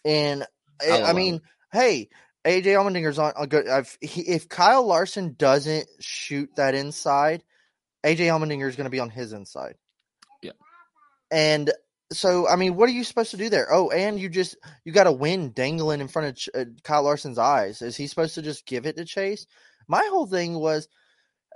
and 0.04 0.46
I 0.82 0.90
I, 0.90 1.00
love 1.02 1.16
mean, 1.16 1.42
hey, 1.72 2.10
AJ 2.44 2.66
Allmendinger's 2.66 3.20
on 3.20 3.34
a 3.38 3.46
good. 3.46 3.66
If, 3.68 3.98
he, 4.02 4.22
if 4.22 4.50
Kyle 4.50 4.86
Larson 4.86 5.36
doesn't 5.38 5.88
shoot 6.00 6.50
that 6.56 6.74
inside, 6.74 7.44
AJ 8.04 8.18
Allmendinger 8.28 8.68
is 8.68 8.76
going 8.76 8.86
to 8.86 8.90
be 8.92 9.00
on 9.00 9.12
his 9.12 9.32
inside. 9.32 9.76
Yeah. 10.42 10.52
And 11.32 11.72
so, 12.16 12.48
I 12.48 12.56
mean, 12.56 12.76
what 12.76 12.90
are 12.90 12.94
you 12.94 13.04
supposed 13.04 13.32
to 13.32 13.38
do 13.38 13.50
there? 13.50 13.68
Oh, 13.72 13.90
and 13.90 14.20
you 14.20 14.30
just 14.30 14.56
you 14.86 14.92
got 14.92 15.08
a 15.08 15.12
win 15.12 15.52
dangling 15.52 16.02
in 16.02 16.08
front 16.08 16.30
of 16.30 16.36
Ch- 16.36 16.50
uh, 16.56 16.66
Kyle 16.84 17.04
Larson's 17.04 17.38
eyes. 17.38 17.82
Is 17.82 17.96
he 17.96 18.08
supposed 18.08 18.36
to 18.36 18.42
just 18.42 18.66
give 18.66 18.86
it 18.86 18.96
to 18.98 19.06
Chase? 19.06 19.46
My 19.88 20.08
whole 20.10 20.26
thing 20.26 20.56
was 20.56 20.88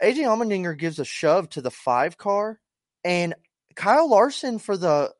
AJ 0.01 0.17
Allmendinger 0.17 0.77
gives 0.77 0.99
a 0.99 1.05
shove 1.05 1.49
to 1.51 1.61
the 1.61 1.71
five 1.71 2.17
car, 2.17 2.59
and 3.03 3.35
Kyle 3.75 4.09
Larson 4.09 4.59
for 4.59 4.77
the 4.77 5.13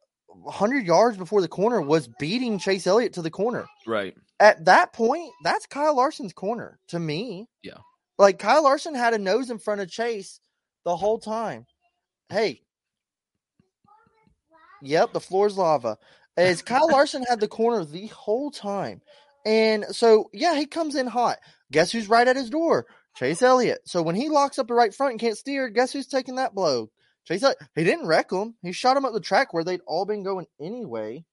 hundred 0.47 0.85
yards 0.85 1.17
before 1.17 1.41
the 1.41 1.47
corner 1.47 1.81
was 1.81 2.07
beating 2.19 2.59
Chase 2.59 2.87
Elliott 2.87 3.13
to 3.13 3.21
the 3.21 3.31
corner. 3.31 3.65
Right. 3.85 4.15
At 4.39 4.65
that 4.65 4.93
point, 4.93 5.31
that's 5.43 5.65
Kyle 5.65 5.95
Larson's 5.95 6.33
corner 6.33 6.79
to 6.89 6.99
me. 6.99 7.47
Yeah. 7.63 7.77
Like 8.17 8.39
Kyle 8.39 8.63
Larson 8.63 8.95
had 8.95 9.13
a 9.13 9.17
nose 9.17 9.49
in 9.49 9.59
front 9.59 9.81
of 9.81 9.89
Chase 9.89 10.39
the 10.85 10.95
whole 10.95 11.19
time. 11.19 11.65
Hey. 12.29 12.61
Yep, 14.81 15.13
the 15.13 15.19
floor's 15.19 15.57
lava. 15.57 15.97
As 16.35 16.61
Kyle 16.61 16.89
Larson 16.89 17.23
had 17.23 17.39
the 17.39 17.47
corner 17.47 17.83
the 17.83 18.07
whole 18.07 18.51
time. 18.51 19.01
And 19.45 19.85
so, 19.89 20.29
yeah, 20.33 20.55
he 20.55 20.65
comes 20.65 20.95
in 20.95 21.07
hot. 21.07 21.37
Guess 21.71 21.91
who's 21.91 22.09
right 22.09 22.27
at 22.27 22.35
his 22.35 22.49
door? 22.49 22.85
Chase 23.15 23.41
Elliott. 23.41 23.79
So 23.85 24.01
when 24.03 24.15
he 24.15 24.29
locks 24.29 24.59
up 24.59 24.67
the 24.67 24.73
right 24.73 24.93
front 24.93 25.11
and 25.11 25.19
can't 25.19 25.37
steer, 25.37 25.69
guess 25.69 25.91
who's 25.91 26.05
taking 26.05 26.35
that 26.35 26.53
blow? 26.53 26.91
Chase 27.25 27.41
Elliott. 27.41 27.57
He 27.75 27.83
didn't 27.83 28.07
wreck 28.07 28.31
him. 28.31 28.55
He 28.61 28.71
shot 28.71 28.95
him 28.95 29.05
up 29.05 29.13
the 29.13 29.19
track 29.19 29.53
where 29.53 29.63
they'd 29.63 29.81
all 29.87 30.05
been 30.05 30.23
going 30.23 30.45
anyway. 30.61 31.25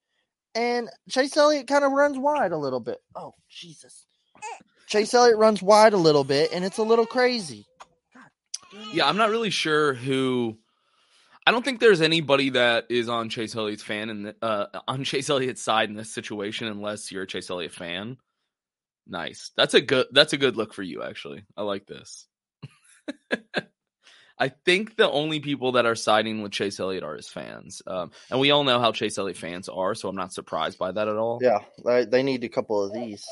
And 0.55 0.89
Chase 1.11 1.37
Elliott 1.37 1.67
kind 1.67 1.85
of 1.85 1.93
runs 1.93 2.17
wide 2.17 2.53
a 2.53 2.57
little 2.57 2.81
bit. 2.81 2.99
Oh, 3.15 3.35
Jesus. 3.51 4.07
Chase 4.87 5.13
Elliott 5.13 5.37
runs 5.37 5.63
wide 5.63 5.93
a 5.93 5.99
little 5.99 6.25
bit, 6.25 6.53
and 6.53 6.65
it's 6.65 6.79
a 6.79 6.83
little 6.83 7.07
crazy. 7.07 7.67
Yeah, 8.93 9.07
I'm 9.07 9.17
not 9.17 9.31
really 9.31 9.51
sure 9.51 9.95
who. 9.95 10.57
I 11.47 11.51
don't 11.51 11.65
think 11.65 11.81
there's 11.81 12.01
anybody 12.01 12.51
that 12.51 12.87
is 12.89 13.09
on 13.09 13.29
Chase 13.29 13.55
Elliott's 13.55 13.83
fan 13.83 14.09
and 14.09 14.35
uh, 14.41 14.67
on 14.89 15.05
Chase 15.05 15.29
Elliott's 15.29 15.63
side 15.63 15.91
in 15.91 15.95
this 15.95 16.13
situation, 16.13 16.69
unless 16.69 17.13
you're 17.13 17.25
a 17.25 17.27
Chase 17.27 17.51
Elliott 17.51 17.73
fan. 17.73 18.17
Nice. 19.07 19.51
That's 19.57 19.75
a 19.75 19.83
good. 19.83 20.07
That's 20.13 20.33
a 20.33 20.39
good 20.39 20.57
look 20.57 20.73
for 20.73 20.83
you, 20.83 21.03
actually. 21.03 21.45
I 21.57 21.63
like 21.63 21.87
this. 21.87 22.27
I 24.39 24.49
think 24.49 24.97
the 24.97 25.11
only 25.11 25.39
people 25.41 25.73
that 25.73 25.87
are 25.87 25.95
siding 25.95 26.43
with 26.43 26.53
Chase 26.53 26.81
Elliott 26.81 27.05
are 27.05 27.15
his 27.15 27.29
fans, 27.29 27.83
um, 27.87 28.11
and 28.31 28.41
we 28.41 28.51
all 28.51 28.65
know 28.65 28.81
how 28.81 28.91
Chase 28.91 29.17
Elliott 29.17 29.37
fans 29.37 29.69
are, 29.69 29.95
so 29.95 30.09
I'm 30.09 30.17
not 30.17 30.33
surprised 30.33 30.79
by 30.79 30.91
that 30.91 31.07
at 31.07 31.17
all. 31.17 31.39
Yeah, 31.41 31.61
they, 31.85 32.05
they 32.05 32.23
need 32.23 32.43
a 32.43 32.49
couple 32.49 32.83
of 32.83 32.93
these. 32.93 33.25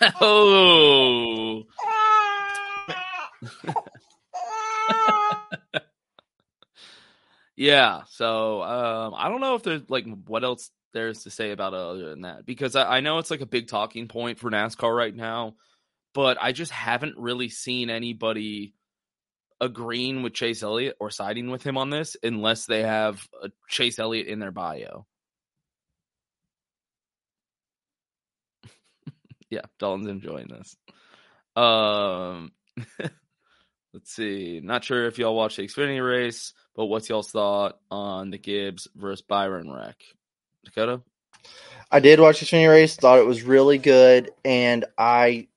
oh. 0.20 1.64
yeah. 7.58 8.02
So 8.10 8.62
um, 8.62 9.14
I 9.16 9.28
don't 9.28 9.40
know 9.40 9.56
if 9.56 9.64
there's 9.64 9.82
like 9.90 10.06
what 10.26 10.44
else 10.44 10.70
there's 10.94 11.24
to 11.24 11.30
say 11.30 11.50
about 11.50 11.74
other 11.74 12.10
than 12.10 12.20
that 12.20 12.46
because 12.46 12.76
I, 12.76 12.98
I 12.98 13.00
know 13.00 13.18
it's 13.18 13.32
like 13.32 13.40
a 13.40 13.46
big 13.46 13.66
talking 13.66 14.06
point 14.06 14.38
for 14.38 14.48
NASCAR 14.48 14.96
right 14.96 15.14
now, 15.14 15.54
but 16.14 16.38
I 16.40 16.52
just 16.52 16.70
haven't 16.70 17.18
really 17.18 17.48
seen 17.48 17.90
anybody 17.90 18.74
agreeing 19.60 20.22
with 20.22 20.34
Chase 20.34 20.62
Elliott 20.62 20.96
or 21.00 21.10
siding 21.10 21.50
with 21.50 21.64
him 21.64 21.76
on 21.76 21.90
this 21.90 22.16
unless 22.22 22.66
they 22.66 22.84
have 22.84 23.26
a 23.42 23.50
Chase 23.68 23.98
Elliott 23.98 24.28
in 24.28 24.38
their 24.38 24.52
bio. 24.52 25.04
yeah, 29.50 29.62
Dalton's 29.80 30.06
enjoying 30.06 30.46
this. 30.46 30.76
Um, 31.56 32.52
let's 33.92 34.12
see. 34.12 34.60
Not 34.62 34.84
sure 34.84 35.06
if 35.06 35.18
y'all 35.18 35.34
watched 35.34 35.56
the 35.56 35.64
Xfinity 35.64 36.06
race, 36.06 36.52
but 36.78 36.86
what's 36.86 37.08
y'all's 37.08 37.32
thought 37.32 37.80
on 37.90 38.30
the 38.30 38.38
Gibbs 38.38 38.86
versus 38.94 39.20
Byron 39.20 39.68
wreck? 39.68 40.00
Dakota? 40.64 41.02
I 41.90 41.98
did 41.98 42.20
watch 42.20 42.38
the 42.38 42.46
Xfinity 42.46 42.70
race, 42.70 42.94
thought 42.94 43.18
it 43.18 43.26
was 43.26 43.42
really 43.42 43.78
good, 43.78 44.30
and 44.44 44.84
I 44.96 45.48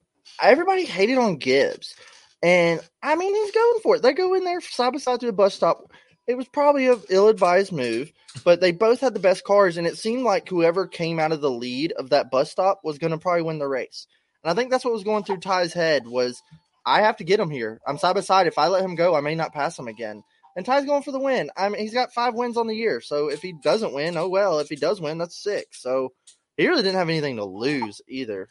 everybody 0.41 0.83
hated 0.83 1.19
on 1.19 1.37
Gibbs. 1.37 1.95
And 2.41 2.81
I 3.03 3.15
mean, 3.15 3.35
he's 3.35 3.51
going 3.51 3.81
for 3.83 3.95
it. 3.97 4.01
They 4.01 4.13
go 4.13 4.33
in 4.33 4.45
there 4.45 4.61
side 4.61 4.93
by 4.93 4.97
side 4.97 5.19
to 5.19 5.27
the 5.27 5.31
bus 5.31 5.53
stop. 5.53 5.91
It 6.25 6.37
was 6.37 6.47
probably 6.47 6.87
an 6.87 6.99
ill 7.09 7.27
advised 7.27 7.71
move, 7.71 8.11
but 8.43 8.59
they 8.59 8.71
both 8.71 8.99
had 8.99 9.13
the 9.13 9.19
best 9.19 9.43
cars, 9.43 9.77
and 9.77 9.85
it 9.85 9.99
seemed 9.99 10.23
like 10.23 10.49
whoever 10.49 10.87
came 10.87 11.19
out 11.19 11.31
of 11.31 11.41
the 11.41 11.51
lead 11.51 11.91
of 11.91 12.09
that 12.09 12.31
bus 12.31 12.49
stop 12.49 12.79
was 12.83 12.97
going 12.97 13.11
to 13.11 13.19
probably 13.19 13.43
win 13.43 13.59
the 13.59 13.67
race. 13.67 14.07
And 14.43 14.49
I 14.49 14.55
think 14.55 14.71
that's 14.71 14.83
what 14.83 14.93
was 14.95 15.03
going 15.03 15.23
through 15.23 15.41
Ty's 15.41 15.71
head 15.71 16.07
was 16.07 16.41
I 16.83 17.01
have 17.01 17.17
to 17.17 17.23
get 17.23 17.39
him 17.39 17.51
here. 17.51 17.79
I'm 17.85 17.99
side 17.99 18.15
by 18.15 18.21
side. 18.21 18.47
If 18.47 18.57
I 18.57 18.69
let 18.69 18.83
him 18.83 18.95
go, 18.95 19.13
I 19.13 19.21
may 19.21 19.35
not 19.35 19.53
pass 19.53 19.77
him 19.77 19.87
again. 19.87 20.23
And 20.55 20.65
Ty's 20.65 20.85
going 20.85 21.03
for 21.03 21.11
the 21.11 21.19
win. 21.19 21.49
I 21.55 21.69
mean, 21.69 21.81
he's 21.81 21.93
got 21.93 22.13
five 22.13 22.33
wins 22.33 22.57
on 22.57 22.67
the 22.67 22.75
year. 22.75 23.01
So 23.01 23.29
if 23.29 23.41
he 23.41 23.53
doesn't 23.53 23.93
win, 23.93 24.17
oh 24.17 24.27
well. 24.27 24.59
If 24.59 24.69
he 24.69 24.75
does 24.75 24.99
win, 24.99 25.17
that's 25.17 25.41
six. 25.41 25.81
So 25.81 26.13
he 26.57 26.67
really 26.67 26.83
didn't 26.83 26.97
have 26.97 27.09
anything 27.09 27.37
to 27.37 27.45
lose 27.45 28.01
either. 28.07 28.49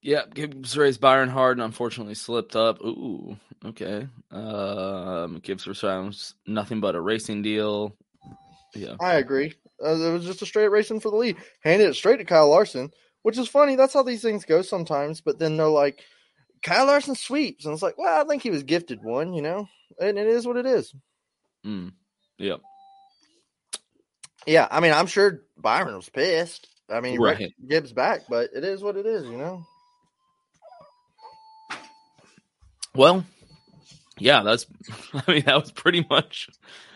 Yeah, 0.00 0.22
Gibbs 0.32 0.76
raised 0.76 1.00
Byron 1.00 1.30
hard 1.30 1.56
and 1.56 1.64
unfortunately 1.64 2.14
slipped 2.14 2.56
up. 2.56 2.78
Ooh, 2.82 3.38
okay. 3.64 4.06
Um, 4.30 5.40
Gibbs 5.42 5.66
was 5.66 6.34
nothing 6.46 6.80
but 6.80 6.94
a 6.94 7.00
racing 7.00 7.40
deal. 7.40 7.96
Yeah, 8.74 8.96
I 9.00 9.14
agree. 9.14 9.54
Uh, 9.82 9.94
it 9.94 10.12
was 10.12 10.26
just 10.26 10.42
a 10.42 10.46
straight 10.46 10.68
racing 10.68 11.00
for 11.00 11.10
the 11.10 11.16
lead. 11.16 11.36
Handed 11.60 11.88
it 11.88 11.94
straight 11.94 12.18
to 12.18 12.24
Kyle 12.24 12.50
Larson, 12.50 12.90
which 13.22 13.38
is 13.38 13.48
funny. 13.48 13.76
That's 13.76 13.94
how 13.94 14.02
these 14.02 14.20
things 14.20 14.44
go 14.44 14.60
sometimes. 14.62 15.22
But 15.22 15.38
then 15.38 15.56
they're 15.56 15.68
like, 15.68 16.02
Kyle 16.64 16.86
Larson 16.86 17.14
sweeps, 17.14 17.66
and 17.66 17.74
it's 17.74 17.82
like, 17.82 17.98
well, 17.98 18.20
I 18.20 18.26
think 18.26 18.42
he 18.42 18.50
was 18.50 18.62
gifted 18.62 19.02
one, 19.02 19.34
you 19.34 19.42
know, 19.42 19.68
and 20.00 20.18
it 20.18 20.26
is 20.26 20.46
what 20.46 20.56
it 20.56 20.64
is. 20.64 20.92
Mm. 21.64 21.92
Yeah. 22.38 22.56
Yeah, 24.46 24.66
I 24.70 24.80
mean, 24.80 24.92
I'm 24.92 25.06
sure 25.06 25.42
Byron 25.58 25.94
was 25.94 26.08
pissed. 26.08 26.66
I 26.90 27.00
mean, 27.00 27.20
right. 27.20 27.52
Gibbs 27.68 27.92
back, 27.92 28.22
but 28.28 28.50
it 28.54 28.64
is 28.64 28.82
what 28.82 28.96
it 28.96 29.06
is, 29.06 29.24
you 29.24 29.36
know. 29.36 29.64
Well, 32.94 33.24
yeah, 34.18 34.42
that's. 34.42 34.66
I 35.14 35.32
mean, 35.32 35.42
that 35.44 35.60
was 35.60 35.72
pretty 35.72 36.06
much. 36.08 36.48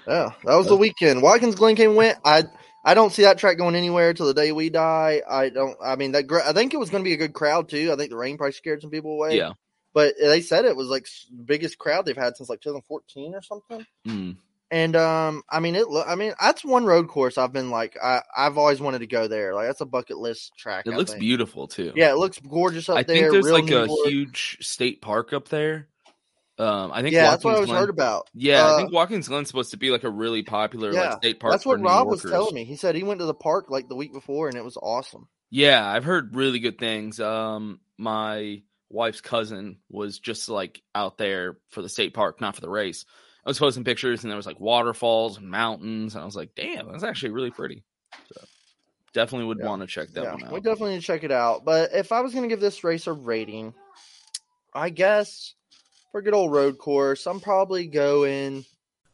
Yeah, 0.06 0.30
that 0.44 0.54
was 0.54 0.68
the 0.68 0.76
weekend. 0.76 1.20
Watkins 1.22 1.54
Glen 1.54 1.76
came 1.76 1.94
went. 1.94 2.18
I 2.24 2.44
I 2.84 2.94
don't 2.94 3.12
see 3.12 3.22
that 3.22 3.38
track 3.38 3.58
going 3.58 3.74
anywhere 3.74 4.14
till 4.14 4.26
the 4.26 4.34
day 4.34 4.52
we 4.52 4.70
die. 4.70 5.22
I 5.28 5.48
don't. 5.48 5.76
I 5.84 5.96
mean, 5.96 6.12
that. 6.12 6.30
I 6.46 6.52
think 6.52 6.74
it 6.74 6.78
was 6.78 6.90
going 6.90 7.02
to 7.02 7.08
be 7.08 7.14
a 7.14 7.18
good 7.18 7.32
crowd 7.32 7.68
too. 7.68 7.92
I 7.92 7.96
think 7.96 8.10
the 8.10 8.16
rain 8.16 8.36
probably 8.36 8.52
scared 8.52 8.80
some 8.80 8.90
people 8.90 9.12
away. 9.12 9.36
Yeah. 9.36 9.52
But 9.94 10.14
they 10.20 10.42
said 10.42 10.64
it 10.64 10.76
was 10.76 10.88
like 10.88 11.08
biggest 11.44 11.78
crowd 11.78 12.06
they've 12.06 12.16
had 12.16 12.36
since 12.36 12.48
like 12.48 12.60
2014 12.60 13.34
or 13.34 13.42
something. 13.42 13.86
Mm. 14.06 14.36
And 14.70 14.96
um, 14.96 15.42
I 15.48 15.60
mean, 15.60 15.74
it. 15.74 15.86
I 16.06 16.14
mean, 16.14 16.34
that's 16.40 16.64
one 16.64 16.84
road 16.84 17.08
course 17.08 17.38
I've 17.38 17.52
been 17.52 17.70
like, 17.70 17.96
I, 18.02 18.22
I've 18.36 18.58
always 18.58 18.80
wanted 18.80 18.98
to 18.98 19.06
go 19.06 19.26
there. 19.26 19.54
Like, 19.54 19.66
that's 19.66 19.80
a 19.80 19.86
bucket 19.86 20.18
list 20.18 20.52
track. 20.58 20.86
It 20.86 20.92
I 20.92 20.96
looks 20.96 21.12
think. 21.12 21.20
beautiful 21.20 21.68
too. 21.68 21.92
Yeah, 21.96 22.10
it 22.10 22.18
looks 22.18 22.38
gorgeous 22.38 22.88
up 22.88 22.98
I 22.98 23.02
there. 23.02 23.30
think 23.30 23.32
there's 23.32 23.50
like 23.50 23.70
a 23.70 23.86
wood. 23.86 24.08
huge 24.10 24.58
state 24.60 25.00
park 25.00 25.32
up 25.32 25.48
there. 25.48 25.88
Um, 26.58 26.90
I 26.92 27.02
think 27.02 27.14
Yeah, 27.14 27.30
that's 27.30 27.44
what 27.44 27.54
I 27.54 27.60
was 27.60 27.68
Glen- 27.68 27.80
heard 27.80 27.90
about. 27.90 28.28
Yeah, 28.34 28.66
I 28.66 28.70
Uh, 28.70 28.76
think 28.76 28.92
Watkins 28.92 29.28
Glen's 29.28 29.46
supposed 29.48 29.70
to 29.70 29.76
be 29.76 29.90
like 29.90 30.02
a 30.04 30.10
really 30.10 30.42
popular 30.42 30.92
Yeah, 30.92 31.10
like 31.12 31.18
state 31.22 31.40
park. 31.40 31.52
That's 31.52 31.64
what 31.66 31.80
Rob 31.80 32.08
was 32.08 32.22
telling 32.22 32.54
me. 32.54 32.64
He 32.64 32.76
said 32.76 32.94
he 32.96 33.04
went 33.04 33.20
to 33.20 33.26
the 33.26 33.34
park 33.34 33.66
like 33.70 33.88
the 33.88 33.94
week 33.94 34.12
before, 34.12 34.48
and 34.48 34.56
it 34.56 34.64
was 34.64 34.76
awesome. 34.76 35.28
Yeah, 35.50 35.86
I've 35.86 36.04
heard 36.04 36.34
really 36.34 36.58
good 36.58 36.78
things. 36.78 37.20
Um, 37.20 37.80
my 37.96 38.62
wife's 38.90 39.20
cousin 39.20 39.78
was 39.88 40.18
just 40.18 40.48
like 40.48 40.82
out 40.94 41.16
there 41.16 41.58
for 41.70 41.80
the 41.80 41.88
state 41.88 42.12
park, 42.12 42.40
not 42.40 42.54
for 42.54 42.60
the 42.60 42.68
race. 42.70 43.04
I 43.46 43.50
was 43.50 43.58
posting 43.58 43.84
pictures, 43.84 44.24
and 44.24 44.30
there 44.30 44.36
was 44.36 44.46
like 44.46 44.60
waterfalls 44.60 45.38
and 45.38 45.48
mountains, 45.50 46.14
and 46.14 46.22
I 46.22 46.26
was 46.26 46.36
like, 46.36 46.54
"Damn, 46.56 46.90
that's 46.90 47.04
actually 47.04 47.30
really 47.30 47.50
pretty." 47.50 47.84
So, 48.34 48.44
definitely 49.14 49.46
would 49.46 49.58
Yeah. 49.60 49.66
want 49.66 49.82
to 49.82 49.86
check 49.86 50.08
that 50.10 50.22
yeah, 50.24 50.32
one 50.32 50.44
out. 50.44 50.52
we 50.52 50.60
definitely 50.60 50.94
need 50.94 51.00
to 51.00 51.06
check 51.06 51.22
it 51.24 51.30
out. 51.32 51.64
But 51.64 51.94
if 51.94 52.12
I 52.12 52.20
was 52.20 52.32
going 52.34 52.42
to 52.42 52.48
give 52.48 52.60
this 52.60 52.84
race 52.84 53.06
a 53.06 53.12
rating, 53.12 53.72
I 54.74 54.90
guess 54.90 55.54
for 56.18 56.22
good 56.22 56.34
old 56.34 56.50
road 56.50 56.78
course, 56.78 57.28
I'm 57.28 57.38
probably 57.38 57.86
going. 57.86 58.64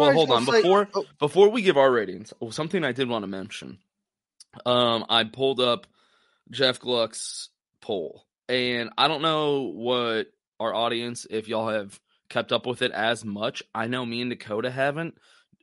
Well, 0.00 0.12
hold 0.12 0.30
on 0.30 0.44
say- 0.46 0.62
before 0.62 0.88
oh. 0.94 1.04
before 1.18 1.48
we 1.50 1.62
give 1.62 1.76
our 1.76 1.90
ratings. 1.90 2.32
oh, 2.40 2.50
Something 2.50 2.84
I 2.84 2.92
did 2.92 3.08
want 3.08 3.22
to 3.22 3.28
mention. 3.28 3.78
Um, 4.66 5.06
I 5.08 5.24
pulled 5.24 5.60
up 5.60 5.86
Jeff 6.50 6.80
Gluck's 6.80 7.50
poll, 7.80 8.24
and 8.48 8.90
I 8.98 9.08
don't 9.08 9.22
know 9.22 9.62
what 9.62 10.26
our 10.58 10.74
audience, 10.74 11.26
if 11.28 11.48
y'all 11.48 11.68
have 11.68 11.98
kept 12.28 12.52
up 12.52 12.66
with 12.66 12.82
it 12.82 12.92
as 12.92 13.24
much. 13.24 13.62
I 13.74 13.86
know 13.88 14.04
me 14.06 14.20
and 14.22 14.30
Dakota 14.30 14.70
haven't 14.70 15.16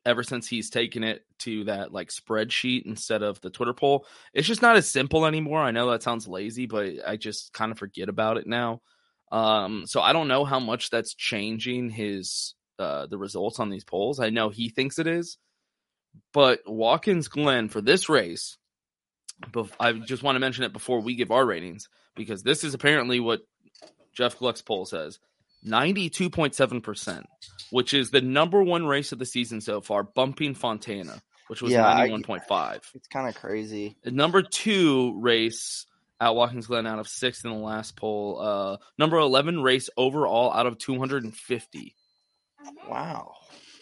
ever 0.06 0.24
since 0.24 0.48
he's 0.48 0.70
taken 0.70 1.03
it 1.03 1.25
to 1.39 1.65
that 1.65 1.91
like 1.91 2.10
spreadsheet 2.10 2.86
instead 2.86 3.24
of 3.24 3.41
the 3.41 3.50
Twitter 3.50 3.74
poll. 3.74 4.06
It's 4.34 4.48
just 4.48 4.62
not 4.62 4.77
as 4.77 4.88
simple 4.88 5.25
anymore. 5.25 5.62
I 5.62 5.72
know 5.72 5.91
that 5.91 6.03
sounds 6.03 6.27
lazy, 6.27 6.65
but 6.65 6.94
I 7.06 7.17
just 7.17 7.51
kind 7.53 7.72
of 7.72 7.77
forget 7.77 8.10
about 8.10 8.38
it 8.38 8.48
now. 8.48 8.82
Um, 9.32 9.86
so 9.86 10.01
I 10.01 10.13
don't 10.13 10.29
know 10.29 10.46
how 10.46 10.60
much 10.60 10.89
that's 10.89 11.13
changing 11.13 11.89
his 11.89 12.53
uh 12.80 13.06
the 13.08 13.18
results 13.18 13.60
on 13.60 13.70
these 13.70 13.84
polls. 13.84 14.20
I 14.20 14.30
know 14.30 14.50
he 14.50 14.70
thinks 14.70 15.00
it 15.00 15.08
is, 15.08 15.38
but 16.34 16.60
Watkins 16.66 17.28
Glen 17.28 17.70
for 17.70 17.82
this 17.82 18.10
race, 18.10 18.58
I 19.80 19.94
just 19.94 20.24
want 20.24 20.36
to 20.36 20.40
mention 20.40 20.64
it 20.64 20.74
before 20.74 21.00
we 21.02 21.16
give 21.16 21.32
our 21.32 21.46
ratings 21.46 21.90
because 22.16 22.44
this 22.44 22.64
is 22.64 22.74
apparently 22.74 23.20
what 23.20 23.42
Jeff 24.14 24.38
Gluck's 24.40 24.62
poll 24.62 24.86
says. 24.86 25.20
92.7%, 25.66 27.24
which 27.72 27.94
is 27.94 28.12
the 28.12 28.22
number 28.22 28.62
one 28.64 28.86
race 28.86 29.12
of 29.12 29.20
the 29.20 29.26
season 29.26 29.62
so 29.62 29.82
far, 29.82 30.04
bumping 30.04 30.56
Fontana, 30.56 31.22
which 31.48 31.62
was 31.62 31.72
Yeah, 31.72 31.88
I- 31.88 32.08
91.5. 32.08 32.82
It's 32.94 33.08
kind 33.08 33.28
of 33.28 33.36
crazy. 33.36 33.98
The 34.04 34.12
number 34.12 34.42
two 34.42 35.20
race 35.20 35.86
at 36.20 36.36
Watkins 36.36 36.68
Glen 36.68 36.88
out 36.88 37.00
of 37.00 37.08
sixth 37.08 37.46
in 37.46 37.52
the 37.52 37.58
last 37.58 37.96
poll. 37.96 38.40
Uh, 38.40 38.78
number 38.98 39.18
11 39.18 39.62
race 39.62 39.90
overall 39.98 40.52
out 40.52 40.66
of 40.68 40.78
250. 40.78 41.96
Wow. 42.88 43.34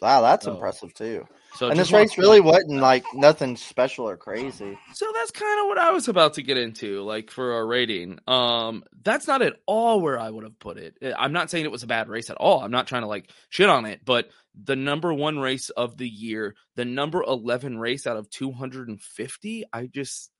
Wow, 0.01 0.21
that's 0.21 0.45
So- 0.45 0.53
impressive 0.53 0.93
too. 0.93 1.25
So 1.55 1.69
and 1.69 1.79
this 1.79 1.93
race 1.93 2.17
really 2.17 2.41
wasn't 2.41 2.81
like 2.81 3.05
nothing 3.13 3.55
special 3.55 4.09
or 4.09 4.17
crazy. 4.17 4.77
So 4.93 5.09
that's 5.13 5.31
kind 5.31 5.61
of 5.61 5.67
what 5.67 5.77
I 5.77 5.91
was 5.91 6.09
about 6.09 6.33
to 6.33 6.43
get 6.43 6.57
into, 6.57 7.01
like 7.03 7.31
for 7.31 7.53
our 7.53 7.65
rating. 7.65 8.19
Um, 8.27 8.83
that's 9.03 9.25
not 9.25 9.41
at 9.41 9.53
all 9.65 10.01
where 10.01 10.19
I 10.19 10.29
would 10.29 10.43
have 10.43 10.59
put 10.59 10.77
it. 10.77 10.97
Eh, 11.01 11.13
I'm 11.17 11.31
not 11.31 11.49
saying 11.49 11.63
it 11.63 11.71
was 11.71 11.83
a 11.83 11.87
bad 11.87 12.09
race 12.09 12.29
at 12.29 12.35
all. 12.35 12.59
I'm 12.61 12.71
not 12.71 12.87
trying 12.87 13.03
to 13.03 13.07
like 13.07 13.29
shit 13.49 13.69
on 13.69 13.85
it, 13.85 14.01
but 14.03 14.29
the 14.61 14.75
number 14.75 15.13
one 15.13 15.39
race 15.39 15.69
of 15.69 15.95
the 15.95 16.09
year, 16.09 16.55
the 16.75 16.83
number 16.83 17.23
11 17.23 17.77
race 17.77 18.05
out 18.05 18.17
of 18.17 18.29
250, 18.29 19.63
I 19.71 19.85
just 19.87 20.31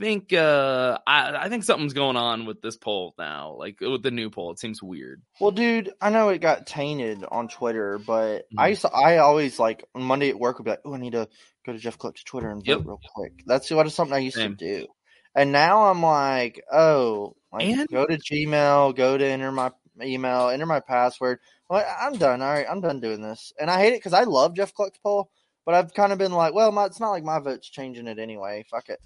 think 0.00 0.32
uh 0.32 0.98
I, 1.06 1.44
I 1.44 1.48
think 1.48 1.62
something's 1.64 1.92
going 1.92 2.16
on 2.16 2.46
with 2.46 2.60
this 2.62 2.76
poll 2.76 3.14
now. 3.18 3.54
Like 3.58 3.80
with 3.80 4.02
the 4.02 4.10
new 4.10 4.30
poll, 4.30 4.50
it 4.52 4.58
seems 4.58 4.82
weird. 4.82 5.22
Well, 5.38 5.50
dude, 5.50 5.92
I 6.00 6.10
know 6.10 6.30
it 6.30 6.38
got 6.40 6.66
tainted 6.66 7.24
on 7.30 7.48
Twitter, 7.48 7.98
but 7.98 8.38
Mm-hmm. 8.40 8.58
I 8.60 8.68
used 8.68 8.80
to, 8.82 8.88
I 8.90 9.18
always 9.18 9.58
like 9.58 9.84
on 9.94 10.02
Monday 10.02 10.30
at 10.30 10.38
work 10.38 10.58
would 10.58 10.64
be 10.64 10.70
like, 10.70 10.80
oh, 10.84 10.94
I 10.94 10.98
need 10.98 11.12
to 11.12 11.28
go 11.66 11.72
to 11.72 11.78
Jeff 11.78 11.98
Gluck's 11.98 12.24
Twitter 12.24 12.48
and 12.50 12.64
vote 12.64 12.78
Yep. 12.78 12.86
real 12.86 13.00
quick. 13.14 13.32
That's 13.46 13.70
what 13.70 13.86
is 13.86 13.94
something 13.94 14.14
I 14.14 14.18
used 14.20 14.36
Same. 14.36 14.56
to 14.56 14.80
do. 14.80 14.86
And 15.34 15.52
now 15.52 15.84
I'm 15.84 16.02
like, 16.02 16.60
oh, 16.72 17.36
like 17.52 17.64
And- 17.66 17.88
go 17.88 18.06
to 18.06 18.16
Gmail, 18.18 18.96
go 18.96 19.16
to 19.18 19.24
enter 19.24 19.52
my 19.52 19.70
email, 20.02 20.48
enter 20.48 20.66
my 20.66 20.80
password. 20.80 21.38
Well, 21.68 21.84
I'm 22.00 22.14
done. 22.14 22.42
All 22.42 22.50
right, 22.52 22.66
I'm 22.68 22.80
done 22.80 23.00
doing 23.00 23.20
this. 23.22 23.52
And 23.60 23.70
I 23.70 23.78
hate 23.80 23.92
it 23.92 23.98
because 24.00 24.12
I 24.14 24.24
love 24.24 24.56
Jeff 24.56 24.74
Gluck's 24.74 24.98
poll, 24.98 25.30
but 25.64 25.74
I've 25.76 25.94
kind 25.94 26.12
of 26.12 26.18
been 26.18 26.32
like, 26.32 26.52
well, 26.54 26.72
my, 26.72 26.86
it's 26.86 26.98
not 26.98 27.10
like 27.10 27.22
my 27.22 27.38
vote's 27.38 27.68
changing 27.70 28.06
it 28.08 28.18
anyway. 28.18 28.64
Fuck 28.70 28.88
it. 28.88 28.98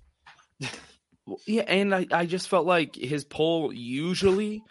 Yeah, 1.46 1.62
and 1.62 1.94
I, 1.94 2.06
I 2.10 2.26
just 2.26 2.48
felt 2.48 2.66
like 2.66 2.94
his 2.94 3.24
poll 3.24 3.72
usually 3.72 4.62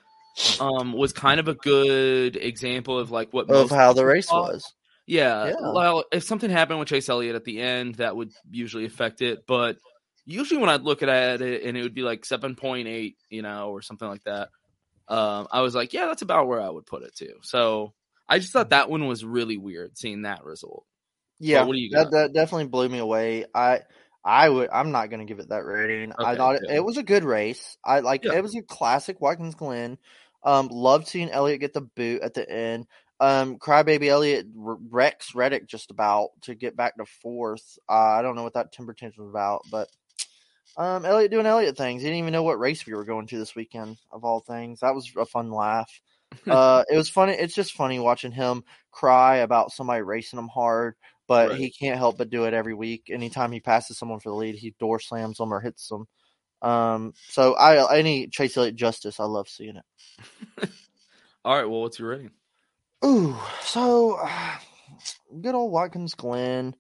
um 0.60 0.94
was 0.94 1.14
kind 1.14 1.40
of 1.40 1.48
a 1.48 1.54
good 1.54 2.36
example 2.36 2.98
of 2.98 3.12
like 3.12 3.32
what 3.32 3.50
Of 3.50 3.70
how 3.70 3.94
the 3.94 4.06
race 4.06 4.28
thought. 4.28 4.54
was. 4.54 4.74
Yeah, 5.06 5.48
Yeah. 5.48 5.54
Well, 5.60 6.06
if 6.12 6.24
something 6.24 6.50
happened 6.50 6.80
with 6.80 6.88
Chase 6.88 7.10
Elliott 7.10 7.36
at 7.36 7.44
the 7.44 7.60
end, 7.60 7.96
that 7.96 8.16
would 8.16 8.32
usually 8.50 8.86
affect 8.86 9.22
it. 9.22 9.46
But 9.46 9.78
usually, 10.26 10.60
when 10.60 10.70
I'd 10.70 10.84
look 10.84 11.04
at 11.04 11.42
it 11.42 11.64
and 11.64 11.78
it 11.78 11.82
would 11.82 11.94
be 11.94 12.04
like 12.04 12.26
seven 12.26 12.56
point 12.56 12.88
eight, 12.88 13.18
you 13.30 13.42
know, 13.42 13.70
or 13.70 13.82
something 13.82 14.08
like 14.08 14.24
that, 14.24 14.50
um, 15.08 15.48
I 15.52 15.62
was 15.62 15.76
like, 15.76 15.94
yeah, 15.94 16.06
that's 16.06 16.22
about 16.22 16.48
where 16.48 16.62
I 16.62 16.70
would 16.70 16.86
put 16.86 17.04
it 17.04 17.16
too. 17.16 17.36
So 17.42 17.94
I 18.28 18.40
just 18.40 18.54
thought 18.54 18.70
that 18.70 18.90
one 18.90 19.08
was 19.08 19.26
really 19.26 19.58
weird 19.58 19.98
seeing 19.98 20.22
that 20.22 20.46
result. 20.46 20.86
Yeah, 21.40 21.64
what 21.64 21.74
do 21.74 21.80
you 21.80 21.90
that, 21.92 22.12
that 22.12 22.34
definitely 22.34 22.68
blew 22.68 22.88
me 22.88 23.00
away. 23.00 23.46
I 23.54 23.82
I 24.26 24.48
would 24.48 24.70
I'm 24.72 24.92
not 24.92 25.10
gonna 25.10 25.26
give 25.26 25.40
it 25.40 25.50
that 25.50 25.66
rating. 25.66 26.14
I 26.18 26.36
thought 26.36 26.56
it, 26.56 26.64
it 26.70 26.84
was 26.84 26.98
a 26.98 27.04
good 27.04 27.24
race. 27.24 27.78
I 27.84 28.00
like 28.00 28.24
Yeah. 28.24 28.34
it 28.34 28.44
was 28.44 28.56
a 28.56 28.62
classic 28.62 29.20
Watkins 29.20 29.56
Glen. 29.56 29.98
Um, 30.44 30.68
loved 30.70 31.08
seeing 31.08 31.30
Elliott 31.30 31.62
get 31.62 31.74
the 31.74 31.82
boot 31.82 32.22
at 32.22 32.34
the 32.34 32.50
end. 32.50 32.88
Um, 33.20 33.58
Crybaby 33.58 34.08
Elliott 34.08 34.48
r- 34.62 34.78
wrecks 34.90 35.34
Reddick 35.36 35.68
just 35.68 35.92
about 35.92 36.30
to 36.42 36.56
get 36.56 36.76
back 36.76 36.98
to 36.98 37.06
fourth. 37.06 37.78
Uh, 37.88 37.94
I 37.94 38.22
don't 38.22 38.36
know 38.36 38.44
what 38.44 38.56
that 38.56 38.74
temper 38.74 38.94
tantrum 38.94 39.28
was 39.28 39.32
about, 39.32 39.62
but 39.72 39.90
um, 40.76 41.06
Elliott 41.06 41.32
doing 41.32 41.46
Elliott 41.46 41.78
things. 41.78 42.02
He 42.02 42.08
didn't 42.08 42.20
even 42.20 42.34
know 42.34 42.44
what 42.44 42.60
race 42.60 42.86
we 42.86 42.94
were 42.94 43.06
going 43.06 43.28
to 43.28 43.38
this 43.38 43.56
weekend. 43.56 43.98
Of 44.12 44.26
all 44.26 44.40
things, 44.42 44.80
that 44.82 44.96
was 44.96 45.10
a 45.18 45.26
fun 45.26 45.52
laugh. 45.52 45.90
uh, 46.48 46.84
it 46.90 46.98
was 46.98 47.10
funny. 47.10 47.34
It's 47.34 47.54
just 47.56 47.74
funny 47.74 48.00
watching 48.00 48.32
him 48.32 48.64
cry 48.92 49.38
about 49.38 49.72
somebody 49.72 50.02
racing 50.02 50.40
him 50.40 50.48
hard, 50.48 50.96
but 51.34 51.50
Right. 51.50 51.58
he 51.60 51.72
can't 51.72 51.98
help 51.98 52.18
but 52.20 52.30
do 52.30 52.46
it 52.46 52.54
every 52.54 52.76
week. 52.76 53.10
Anytime 53.10 53.52
he 53.52 53.60
passes 53.60 53.98
someone 53.98 54.20
for 54.20 54.30
the 54.30 54.36
lead, 54.36 54.54
he 54.56 54.76
door 54.80 55.00
slams 55.00 55.38
them 55.38 55.52
or 55.52 55.60
hits 55.60 55.88
them. 55.88 56.06
Um, 56.62 57.14
so 57.30 57.56
I 57.56 57.98
any 57.98 58.28
Chase 58.28 58.56
Elliott 58.56 58.76
justice, 58.76 59.20
I 59.20 59.24
love 59.26 59.50
seeing 59.50 59.78
it. 59.78 60.70
All 61.46 61.58
right, 61.58 61.66
well, 61.66 61.82
what's 61.82 61.98
your 61.98 62.10
rating? 62.10 62.32
Ooh, 63.04 63.36
so 63.64 64.20
uh, 64.22 64.58
good 65.42 65.56
old 65.56 65.72
Watkins 65.72 66.14
Glen. 66.14 66.76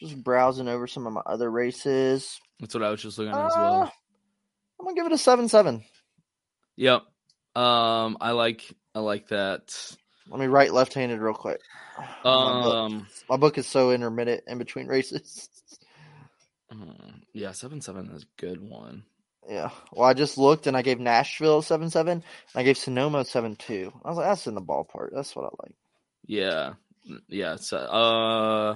Just 0.00 0.22
browsing 0.22 0.68
over 0.68 0.86
some 0.86 1.06
of 1.06 1.12
my 1.12 1.22
other 1.26 1.50
races. 1.50 2.38
That's 2.60 2.74
what 2.74 2.84
I 2.84 2.90
was 2.90 3.02
just 3.02 3.18
looking 3.18 3.34
at 3.34 3.44
as 3.46 3.56
Uh, 3.56 3.60
well. 3.60 3.92
I'm 4.78 4.84
gonna 4.86 4.94
give 4.94 5.06
it 5.06 5.12
a 5.12 5.18
seven 5.18 5.48
seven. 5.48 5.82
Yep. 6.76 7.02
Um, 7.56 8.18
I 8.20 8.30
like 8.32 8.62
I 8.94 9.00
like 9.00 9.28
that. 9.28 9.96
Let 10.28 10.40
me 10.40 10.46
write 10.46 10.72
left 10.72 10.94
handed 10.94 11.20
real 11.20 11.34
quick. 11.34 11.60
my, 12.24 12.62
book, 12.62 12.78
Um, 12.78 13.06
my 13.28 13.36
book 13.36 13.58
is 13.58 13.66
so 13.66 13.90
intermittent 13.92 14.42
in 14.46 14.58
between 14.58 14.86
races. 14.86 15.48
mm, 16.72 17.20
yeah, 17.32 17.52
seven 17.52 17.80
seven 17.80 18.10
is 18.10 18.22
a 18.24 18.40
good 18.40 18.60
one. 18.60 19.04
Yeah. 19.48 19.70
Well, 19.92 20.08
I 20.08 20.14
just 20.14 20.38
looked 20.38 20.66
and 20.66 20.76
I 20.76 20.82
gave 20.82 20.98
Nashville 20.98 21.62
seven 21.62 21.88
seven. 21.90 22.24
I 22.54 22.64
gave 22.64 22.76
Sonoma 22.76 23.24
seven 23.24 23.54
two. 23.56 23.92
I 24.04 24.08
was 24.08 24.16
like, 24.18 24.26
that's 24.26 24.46
in 24.46 24.54
the 24.54 24.60
ballpark. 24.62 25.10
That's 25.14 25.34
what 25.36 25.44
I 25.44 25.50
like. 25.62 25.74
Yeah, 26.26 26.74
Mm, 27.08 27.20
yeah. 27.28 27.54
So, 27.56 27.76
uh, 27.78 28.74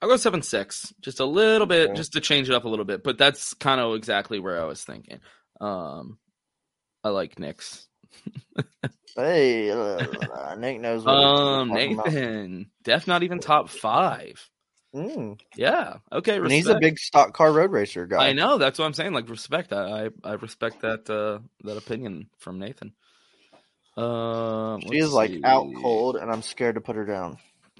I'll 0.00 0.08
go 0.08 0.16
seven 0.16 0.42
six, 0.42 0.92
just 1.00 1.20
a 1.20 1.24
little 1.24 1.66
bit, 1.66 1.90
Okay. 1.90 1.94
just 1.94 2.14
to 2.14 2.20
change 2.20 2.48
it 2.48 2.54
up 2.54 2.64
a 2.64 2.68
little 2.68 2.84
bit. 2.84 3.04
But 3.04 3.18
that's 3.18 3.54
kind 3.54 3.80
of 3.80 3.94
exactly 3.94 4.40
where 4.40 4.60
I 4.60 4.64
was 4.64 4.82
thinking. 4.84 5.20
Um, 5.60 6.18
I 7.04 7.10
like 7.10 7.38
Nick's. 7.38 7.86
Hey, 9.14 9.70
uh, 9.70 10.54
Nick 10.56 10.80
knows. 10.80 11.04
What 11.04 11.14
Um, 11.14 11.68
he's 11.68 11.78
talking 11.78 11.92
about. 11.92 12.06
Nathan, 12.06 12.70
Def 12.82 13.06
not 13.06 13.22
even 13.22 13.40
top 13.40 13.68
five. 13.68 14.48
Mm. 14.94 15.38
Yeah. 15.56 15.96
Okay. 16.10 16.36
And 16.36 16.50
he's 16.50 16.68
a 16.68 16.78
big 16.78 16.98
stock 16.98 17.34
car 17.34 17.52
road 17.52 17.72
racer 17.72 18.06
guy. 18.06 18.28
I 18.28 18.32
know. 18.32 18.58
That's 18.58 18.78
what 18.78 18.86
I'm 18.86 18.94
saying. 18.94 19.12
Like 19.12 19.28
respect. 19.28 19.72
I 19.72 20.06
I, 20.06 20.08
I 20.24 20.32
respect 20.34 20.80
that 20.82 21.08
uh 21.10 21.40
that 21.64 21.76
opinion 21.76 22.28
from 22.38 22.58
Nathan. 22.58 22.94
Uh, 23.96 24.78
She 24.80 24.98
is 24.98 25.12
like 25.12 25.32
out 25.44 25.66
cold, 25.82 26.16
and 26.16 26.30
I'm 26.30 26.42
scared 26.42 26.76
to 26.76 26.80
put 26.80 26.96
her 26.96 27.04
down. 27.04 27.36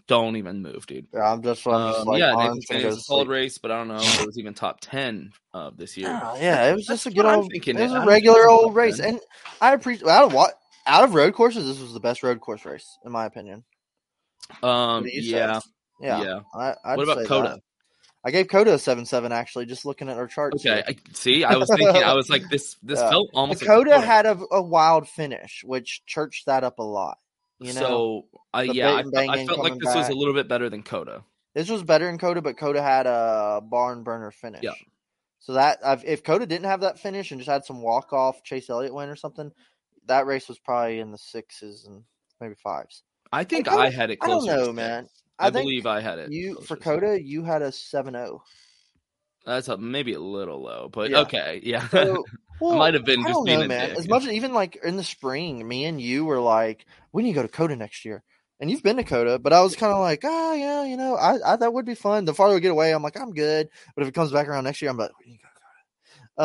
Don't 0.07 0.37
even 0.37 0.62
move, 0.62 0.87
dude. 0.87 1.07
Yeah, 1.12 1.33
I'm 1.33 1.43
just, 1.43 1.67
I'm 1.67 1.93
just 1.93 2.01
Um, 2.01 2.09
like, 2.09 2.21
yeah, 2.21 2.33
oh, 2.33 2.38
I'm 2.38 2.38
Nathan's 2.38 2.67
gonna 2.67 2.81
saying 2.81 2.83
go 2.83 2.88
it's 2.88 2.97
to 2.97 3.01
a 3.01 3.05
solid 3.05 3.29
race, 3.29 3.59
but 3.59 3.71
I 3.71 3.77
don't 3.77 3.88
know 3.88 3.97
if 3.97 4.21
it 4.21 4.27
was 4.27 4.38
even 4.38 4.55
top 4.55 4.79
ten 4.81 5.33
of 5.55 5.77
this 5.77 5.97
year. 5.97 6.09
Yeah, 6.09 6.35
yeah, 6.37 6.71
it 6.71 6.75
was 6.75 6.87
just 6.87 7.07
a 7.07 7.11
good 7.11 7.25
old, 7.25 7.51
thinking. 7.51 7.79
it 7.79 7.83
was 7.83 7.93
a 7.93 8.05
regular 8.05 8.47
was 8.49 8.65
old 8.65 8.75
race, 8.75 8.99
10. 8.99 9.09
and 9.09 9.21
I 9.61 9.75
appreciate 9.75 10.09
out 10.09 10.25
of 10.25 10.33
what 10.35 10.55
out 10.87 11.05
of 11.05 11.15
road 11.15 11.35
courses, 11.35 11.67
this 11.67 11.81
was 11.81 11.93
the 11.95 12.01
best 12.01 12.23
road 12.23 12.41
course 12.41 12.65
race 12.65 12.99
in 13.05 13.12
my 13.12 13.27
opinion. 13.27 13.65
Um, 14.62 15.07
yeah, 15.07 15.61
Yeah, 16.01 16.23
yeah. 16.23 16.41
I, 16.55 16.75
I'd 16.85 16.97
What 16.97 17.09
about 17.09 17.27
COTA? 17.27 17.49
that. 17.49 17.61
I 18.25 18.31
gave 18.31 18.49
COTA 18.49 18.75
a 18.75 18.79
seven 18.79 19.05
seven 19.05 19.33
actually, 19.33 19.67
just 19.67 19.85
looking 19.85 20.09
at 20.09 20.17
our 20.17 20.27
charts. 20.29 20.65
Okay. 20.65 20.83
I, 20.87 20.97
see, 21.12 21.45
I 21.45 21.57
was 21.57 21.69
thinking, 21.69 22.03
I 22.03 22.15
was 22.15 22.31
like, 22.31 22.49
this, 22.49 22.77
this 22.83 22.99
Yeah. 23.01 23.11
felt 23.11 23.31
almost. 23.35 23.61
But 23.61 23.69
like 23.69 23.77
COTA 23.87 24.01
had 24.01 24.27
a, 24.27 24.38
a 24.53 24.62
wild 24.62 25.09
finish, 25.09 25.62
which 25.65 26.03
churched 26.07 26.47
that 26.47 26.62
up 26.62 26.79
a 26.79 26.85
lot. 26.85 27.19
You 27.64 27.75
know, 27.75 27.81
so, 27.81 28.27
uh, 28.55 28.61
yeah, 28.61 28.94
I, 28.94 29.03
felt- 29.03 29.16
I 29.16 29.46
felt 29.46 29.59
like 29.59 29.79
this 29.79 29.94
was 29.94 30.09
a 30.09 30.14
little 30.14 30.35
bit 30.35 30.48
better 30.48 30.68
than 30.68 30.83
COTA. 30.83 31.22
this 31.55 31.68
was 31.68 31.83
better 31.83 32.09
in 32.09 32.18
COTA, 32.18 32.42
but 32.42 32.57
COTA 32.57 32.83
had 32.83 33.07
a 33.07 33.61
barn 33.62 34.03
burner 34.03 34.31
finish. 34.31 34.62
Yeah. 34.62 34.72
So 35.40 35.55
that 35.55 35.79
I've, 35.85 36.05
if 36.05 36.22
COTA 36.22 36.46
didn't 36.46 36.66
have 36.66 36.83
that 36.83 37.01
finish 37.01 37.33
and 37.33 37.40
just 37.40 37.51
had 37.51 37.64
some 37.64 37.83
walk 37.83 38.12
off 38.12 38.44
Chase 38.44 38.70
Elliott 38.70 38.94
win 38.94 39.09
or 39.09 39.16
something, 39.16 39.51
that 40.07 40.27
race 40.27 40.48
was 40.48 40.59
probably 40.59 41.01
in 41.01 41.11
the 41.11 41.18
sixes 41.18 41.85
and 41.87 42.05
maybe 42.40 42.55
fives. 42.55 43.03
I 43.33 43.44
think 43.44 43.66
I 43.66 43.87
I, 43.87 43.90
had 43.90 44.11
it 44.11 44.18
I 44.20 44.27
don't 44.29 44.46
know, 44.46 44.72
man. 44.72 45.09
I, 45.38 45.51
think 45.51 45.64
believe 45.64 45.87
I 45.87 46.01
had 46.01 46.18
it. 46.18 46.31
You 46.31 46.61
for 46.61 46.77
COTA, 46.77 47.20
you 47.22 47.42
had 47.42 47.62
a 47.62 47.66
oh. 47.66 47.70
7-0. 47.70 48.40
That's 49.44 49.68
a, 49.68 49.77
maybe 49.77 50.12
a 50.12 50.20
little 50.20 50.62
low, 50.62 50.88
but 50.92 51.11
Yeah. 51.11 51.20
okay, 51.20 51.61
yeah. 51.64 51.88
So, 51.88 52.25
well, 52.62 52.79
might 52.79 52.94
have 52.94 53.05
been 53.05 53.20
I 53.25 53.29
just 53.29 53.38
don't 53.38 53.44
being 53.44 53.61
know, 53.61 53.64
a 53.64 53.68
man. 53.68 53.90
dick. 53.90 53.98
As 53.98 54.09
much 54.09 54.25
as 54.25 54.33
even 54.33 54.53
like 54.55 54.77
in 54.83 54.96
the 54.96 55.05
spring, 55.05 55.66
me 55.66 55.85
and 55.85 56.01
you 56.01 56.25
were 56.25 56.40
like, 56.40 56.87
we 57.12 57.22
need 57.22 57.31
to 57.33 57.37
go 57.37 57.42
to 57.42 57.48
COTA 57.48 57.77
next 57.77 58.05
year. 58.05 58.22
And 58.61 58.70
you've 58.70 58.83
been 58.83 58.96
to 58.96 59.05
COTA, 59.05 59.38
but 59.40 59.53
I 59.53 59.61
was 59.62 59.75
kind 59.75 59.92
of 59.92 59.98
like, 59.98 60.20
ah, 60.25 60.53
yeah, 60.55 60.85
you 60.85 60.96
know, 60.96 61.16
I, 61.16 61.55
I 61.55 61.57
that 61.57 61.72
would 61.75 61.85
be 61.85 61.96
fun. 61.96 62.25
The 62.25 62.35
farther 62.35 62.55
we 62.55 62.61
get 62.61 62.70
away, 62.70 62.92
I'm 62.94 63.03
like, 63.03 63.18
I'm 63.18 63.33
good. 63.33 63.68
But 63.94 64.03
if 64.03 64.09
it 64.09 64.14
comes 64.14 64.31
back 64.31 64.46
around 64.46 64.64
next 64.64 64.81
year, 64.81 64.90
I'm 64.90 64.96
like, 64.96 65.11
we 65.18 65.33
need 65.33 65.38
to 65.38 65.42
go 65.42 65.48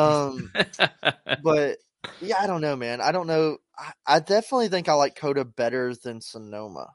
COTA. 0.00 0.26
Um, 0.26 0.50
but 1.42 1.78
yeah, 2.20 2.36
I 2.40 2.46
don't 2.48 2.60
know, 2.60 2.76
man. 2.76 3.00
I 3.00 3.12
don't 3.12 3.26
know. 3.28 3.58
I, 3.78 3.92
I 4.06 4.20
definitely 4.20 4.68
think 4.68 4.88
I 4.88 4.94
like 4.94 5.14
COTA 5.14 5.44
better 5.44 5.94
than 5.94 6.20
Sonoma. 6.20 6.88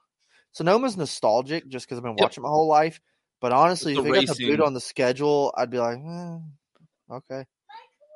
Sonoma's 0.52 0.98
nostalgic 0.98 1.68
just 1.68 1.86
because 1.88 1.98
I've 1.98 2.04
been 2.04 2.16
Yep. 2.18 2.22
watching 2.22 2.44
my 2.44 2.50
whole 2.50 2.68
life. 2.68 3.00
But 3.42 3.54
honestly, 3.54 3.94
The 3.94 4.00
if 4.00 4.06
we 4.06 4.12
got 4.14 4.26
the 4.26 4.36
boot 4.36 4.60
on 4.62 4.74
the 4.74 4.80
schedule, 4.80 5.54
I'd 5.58 5.70
be 5.70 5.80
like, 5.80 5.98
eh, 5.98 6.38
okay. 7.12 7.46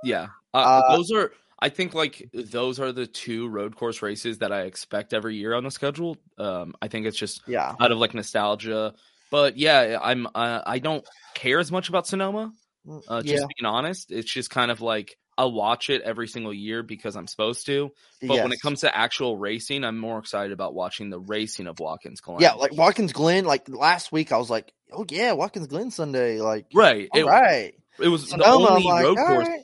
Yeah, 0.04 0.28
uh, 0.58 0.82
Uh, 0.88 0.96
those 0.98 1.12
are. 1.12 1.32
I 1.60 1.70
think 1.70 1.96
like 1.96 2.30
those 2.34 2.80
are 2.80 2.92
the 2.92 3.08
two 3.08 3.48
road 3.48 3.76
course 3.76 4.02
races 4.04 4.38
that 4.40 4.52
I 4.52 4.62
expect 4.62 5.14
every 5.14 5.36
year 5.38 5.56
on 5.56 5.64
the 5.64 5.72
schedule. 5.72 6.18
Um, 6.38 6.76
I 6.82 6.88
think 6.88 7.08
it's 7.08 7.18
just 7.18 7.42
Yeah. 7.48 7.74
out 7.80 7.92
of 7.92 7.98
like 7.98 8.14
nostalgia. 8.14 8.94
But 9.32 9.58
yeah, 9.58 9.98
I'm. 10.02 10.28
Uh, 10.28 10.62
I 10.66 10.80
don't 10.80 11.04
care 11.34 11.60
as 11.60 11.72
much 11.72 11.90
about 11.90 12.06
Sonoma. 12.08 12.54
Mm, 12.88 13.02
Uh, 13.08 13.22
yeah. 13.26 13.34
just 13.38 13.48
being 13.58 13.66
honest, 13.66 14.12
it's 14.12 14.32
just 14.32 14.50
kind 14.52 14.70
of 14.72 14.82
like 14.82 15.18
I'll 15.38 15.52
watch 15.52 15.90
it 15.90 16.02
every 16.04 16.28
single 16.28 16.54
year 16.54 16.82
because 16.84 17.16
I'm 17.16 17.28
supposed 17.28 17.66
to. 17.66 17.92
But 18.22 18.42
when 18.44 18.52
it 18.52 18.62
comes 18.62 18.82
to 18.82 18.96
actual 18.96 19.36
racing, 19.38 19.84
I'm 19.84 19.98
more 19.98 20.18
excited 20.20 20.52
about 20.52 20.74
watching 20.74 21.10
the 21.10 21.20
racing 21.20 21.68
of 21.68 21.80
Watkins 21.80 22.22
Glen. 22.22 22.40
Yeah, 22.40 22.54
like 22.54 22.74
Watkins 22.74 23.14
Glen. 23.14 23.46
Like 23.46 23.68
last 23.68 24.12
week, 24.12 24.32
I 24.32 24.38
was 24.38 24.50
like, 24.50 24.72
"Oh 24.92 25.06
yeah, 25.10 25.34
Watkins 25.34 25.68
Glen 25.68 25.92
Sunday." 25.92 26.40
Like, 26.40 26.68
right. 26.74 27.10
all 27.14 27.20
It, 27.20 27.26
right. 27.26 27.74
it 28.00 28.08
was 28.08 28.30
Sonoma, 28.30 28.66
the 28.66 28.72
only 28.74 28.84
like, 28.86 29.04
road 29.06 29.18
course. 29.18 29.48
right. 29.48 29.64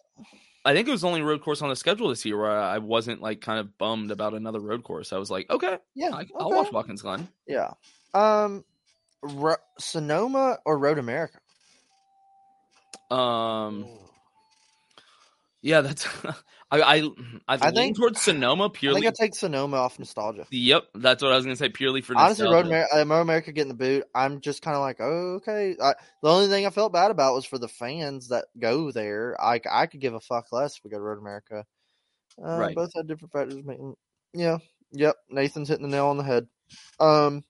I 0.66 0.74
think 0.74 0.88
it 0.88 0.92
was 0.92 1.02
the 1.02 1.08
only 1.08 1.22
road 1.22 1.42
course 1.42 1.62
on 1.62 1.70
the 1.70 1.76
schedule 1.76 2.08
this 2.10 2.24
year 2.26 2.38
where 2.40 2.52
I 2.58 2.78
wasn't 2.78 3.22
like 3.22 3.42
kind 3.42 3.60
of 3.60 3.78
bummed 3.78 4.12
about 4.12 4.34
another 4.34 4.60
road 4.60 4.84
course. 4.84 5.12
I 5.12 5.18
was 5.18 5.30
like, 5.30 5.50
okay, 5.50 5.78
Yeah, 5.94 6.12
I, 6.14 6.26
I'll 6.40 6.48
okay. 6.48 6.56
watch 6.56 6.72
Watkins 6.72 7.02
Glen. 7.02 7.28
Yeah. 7.48 7.74
Um, 8.14 8.64
Ro- 9.22 9.56
Sonoma 9.78 10.60
or 10.66 10.78
Road 10.78 11.00
America? 11.00 11.40
Um, 13.12 13.86
yeah, 15.64 15.82
that's. 15.82 16.08
I 16.72 16.82
I 16.82 16.96
I, 17.48 17.58
I 17.62 17.72
think- 17.72 17.98
towards 17.98 18.22
Sonoma 18.22 18.70
purely. 18.70 18.98
I 19.00 19.02
think 19.12 19.16
I 19.20 19.24
take 19.26 19.36
Sonoma 19.36 19.78
off 19.78 19.98
nostalgia. 19.98 20.46
Yep, 20.52 20.84
that's 20.96 21.24
what 21.24 21.32
I 21.32 21.36
was 21.36 21.46
gonna 21.46 21.56
say. 21.56 21.70
Purely 21.70 22.02
for 22.02 22.16
Honestly, 22.18 22.46
Road. 22.48 22.66
America, 22.68 22.96
Road 23.06 23.22
America 23.22 23.52
getting 23.52 23.70
the 23.70 23.74
boot. 23.76 24.04
I'm 24.14 24.42
just 24.42 24.62
kind 24.62 24.76
of 24.76 24.82
like, 24.82 24.98
oh, 25.00 25.36
okay. 25.38 25.76
I, 25.82 25.94
the 26.22 26.30
only 26.30 26.48
thing 26.48 26.66
I 26.66 26.70
felt 26.70 26.94
bad 26.94 27.10
about 27.12 27.34
was 27.34 27.46
for 27.46 27.58
the 27.58 27.68
fans 27.68 28.28
that 28.30 28.46
go 28.60 28.92
there. 28.92 29.36
I, 29.42 29.60
I 29.72 29.86
could 29.88 30.00
give 30.02 30.14
a 30.14 30.20
fuck 30.20 30.52
less 30.52 30.78
if 30.78 30.84
we 30.84 30.90
go 30.92 30.98
to 30.98 31.04
Road 31.04 31.20
America. 31.20 31.66
Uh, 32.44 32.58
Right. 32.58 32.76
Both 32.76 32.92
had 32.96 33.08
different 33.08 33.32
factors. 33.32 33.64
Making, 33.64 33.96
yeah. 34.34 34.58
Yep. 34.94 35.16
Nathan's 35.30 35.70
hitting 35.70 35.84
the 35.88 35.96
nail 35.96 36.08
on 36.08 36.18
the 36.18 36.24
head. 36.24 36.48
Um. 37.00 37.44